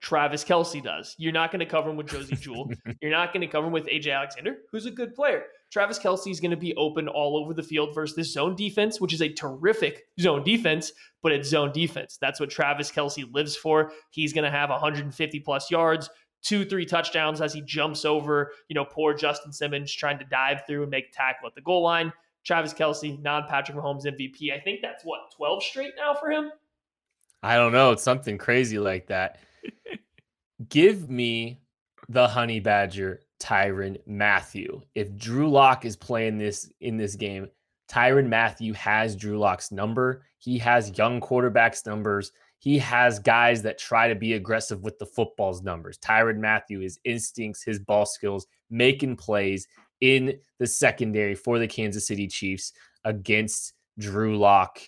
Travis 0.04 0.44
Kelce 0.44 0.82
does. 0.82 1.14
You're 1.18 1.32
not 1.32 1.50
going 1.50 1.60
to 1.60 1.66
cover 1.66 1.88
him 1.88 1.96
with 1.96 2.08
Josey 2.08 2.36
Jewell. 2.36 2.70
You're 3.00 3.10
not 3.10 3.32
going 3.32 3.40
to 3.40 3.46
cover 3.46 3.68
him 3.68 3.72
with 3.72 3.86
AJ 3.86 4.14
Alexander, 4.14 4.58
who's 4.70 4.84
a 4.84 4.90
good 4.90 5.14
player. 5.14 5.44
Travis 5.72 5.98
Kelce 5.98 6.30
is 6.30 6.40
going 6.40 6.50
to 6.50 6.58
be 6.58 6.74
open 6.76 7.08
all 7.08 7.38
over 7.38 7.54
the 7.54 7.62
field 7.62 7.94
versus 7.94 8.14
this 8.14 8.32
zone 8.32 8.54
defense, 8.54 9.00
which 9.00 9.14
is 9.14 9.22
a 9.22 9.32
terrific 9.32 10.04
zone 10.20 10.44
defense, 10.44 10.92
but 11.22 11.32
it's 11.32 11.48
zone 11.48 11.72
defense. 11.72 12.18
That's 12.20 12.38
what 12.38 12.50
Travis 12.50 12.92
Kelce 12.92 13.24
lives 13.32 13.56
for. 13.56 13.92
He's 14.10 14.34
going 14.34 14.44
to 14.44 14.50
have 14.50 14.68
150 14.68 15.40
plus 15.40 15.70
yards, 15.70 16.10
two, 16.44 16.64
three 16.64 16.86
touchdowns 16.86 17.40
as 17.40 17.52
he 17.52 17.62
jumps 17.62 18.04
over, 18.04 18.52
you 18.68 18.74
know, 18.74 18.84
poor 18.84 19.14
Justin 19.14 19.52
Simmons 19.52 19.92
trying 19.92 20.18
to 20.18 20.24
dive 20.26 20.62
through 20.66 20.82
and 20.82 20.90
make 20.90 21.10
tackle 21.12 21.48
at 21.48 21.54
the 21.54 21.62
goal 21.62 21.82
line. 21.82 22.12
Travis 22.44 22.74
Kelce, 22.74 23.20
non 23.22 23.44
Patrick 23.48 23.76
Mahomes 23.76 24.04
MVP. 24.04 24.52
I 24.52 24.60
think 24.60 24.80
that's 24.82 25.04
what, 25.04 25.20
12 25.34 25.62
straight 25.62 25.94
now 25.96 26.14
for 26.14 26.30
him? 26.30 26.52
I 27.42 27.56
don't 27.56 27.72
know. 27.72 27.92
It's 27.92 28.02
something 28.02 28.38
crazy 28.38 28.78
like 28.78 29.06
that. 29.06 29.38
Give 30.68 31.10
me 31.10 31.60
the 32.08 32.28
honey 32.28 32.60
badger, 32.60 33.22
Tyrann 33.40 33.98
Mathieu. 34.06 34.82
If 34.94 35.16
Drew 35.16 35.50
Lock 35.50 35.84
is 35.84 35.96
playing 35.96 36.38
this 36.38 36.70
in 36.80 36.98
this 36.98 37.16
game, 37.16 37.48
Tyrann 37.88 38.28
Mathieu 38.28 38.74
has 38.74 39.16
Drew 39.16 39.38
Lock's 39.38 39.72
number. 39.72 40.24
He 40.38 40.58
has 40.58 40.96
young 40.96 41.20
quarterbacks' 41.20 41.86
numbers 41.86 42.32
he 42.64 42.78
has 42.78 43.18
guys 43.18 43.60
that 43.60 43.76
try 43.76 44.08
to 44.08 44.14
be 44.14 44.32
aggressive 44.32 44.82
with 44.82 44.98
the 44.98 45.04
football's 45.04 45.62
numbers. 45.62 45.98
Tyrann 45.98 46.38
Mathieu, 46.38 46.80
his 46.80 46.98
instincts, 47.04 47.62
his 47.62 47.78
ball 47.78 48.06
skills, 48.06 48.46
making 48.70 49.16
plays 49.16 49.68
in 50.00 50.38
the 50.58 50.66
secondary 50.66 51.34
for 51.34 51.58
the 51.58 51.68
Kansas 51.68 52.06
City 52.06 52.26
Chiefs 52.26 52.72
against 53.04 53.74
Drew 53.98 54.38
Lock 54.38 54.80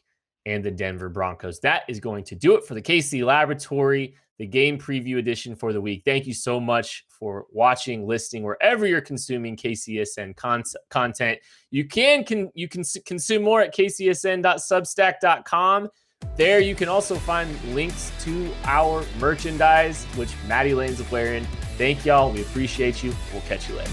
and 0.46 0.64
the 0.64 0.70
Denver 0.70 1.10
Broncos. 1.10 1.60
That 1.60 1.82
is 1.86 2.00
going 2.00 2.24
to 2.24 2.34
do 2.34 2.56
it 2.56 2.64
for 2.64 2.72
the 2.72 2.80
KC 2.80 3.26
Laboratory, 3.26 4.14
the 4.38 4.46
game 4.46 4.78
preview 4.78 5.18
edition 5.18 5.54
for 5.54 5.74
the 5.74 5.80
week. 5.82 6.00
Thank 6.02 6.26
you 6.26 6.32
so 6.32 6.58
much 6.58 7.04
for 7.10 7.44
watching, 7.52 8.06
listening, 8.06 8.42
wherever 8.42 8.86
you're 8.86 9.02
consuming 9.02 9.54
KCSN 9.54 10.34
con- 10.34 10.62
content. 10.88 11.40
You 11.70 11.86
can, 11.86 12.24
can 12.24 12.50
you 12.54 12.68
can 12.68 12.84
consume 13.04 13.42
more 13.42 13.60
at 13.60 13.74
kcsn.substack.com. 13.74 15.90
There 16.36 16.60
you 16.60 16.74
can 16.74 16.88
also 16.88 17.16
find 17.16 17.48
links 17.74 18.12
to 18.20 18.52
our 18.64 19.04
merchandise, 19.18 20.04
which 20.16 20.34
Maddie 20.46 20.74
Lane's 20.74 21.02
wearing. 21.10 21.46
Thank 21.78 22.04
y'all. 22.04 22.30
We 22.30 22.42
appreciate 22.42 23.02
you. 23.02 23.14
We'll 23.32 23.42
catch 23.42 23.68
you 23.68 23.76
later. 23.76 23.90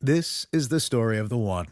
This 0.00 0.46
is 0.52 0.68
the 0.68 0.80
story 0.80 1.16
of 1.16 1.28
the 1.28 1.38
one. 1.38 1.68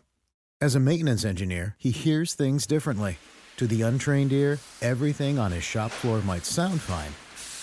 As 0.61 0.77
a 0.77 0.81
maintenance 0.81 1.25
engineer, 1.25 1.75
he 1.79 1.91
hears 1.91 2.35
things 2.35 2.65
differently. 2.65 3.19
To 3.57 3.67
the 3.67 3.83
untrained 3.83 4.33
ear, 4.33 4.61
everything 4.81 5.39
on 5.39 5.51
his 5.51 5.65
shop 5.65 5.91
floor 5.91 6.21
might 6.21 6.47
sound 6.47 6.81
fine, 6.81 7.13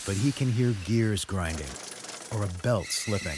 but 0.05 0.22
he 0.22 0.32
can 0.32 0.51
hear 0.51 0.76
gears 0.84 1.24
grinding 1.24 1.70
or 2.36 2.43
a 2.43 2.49
belt 2.62 2.88
slipping. 2.88 3.38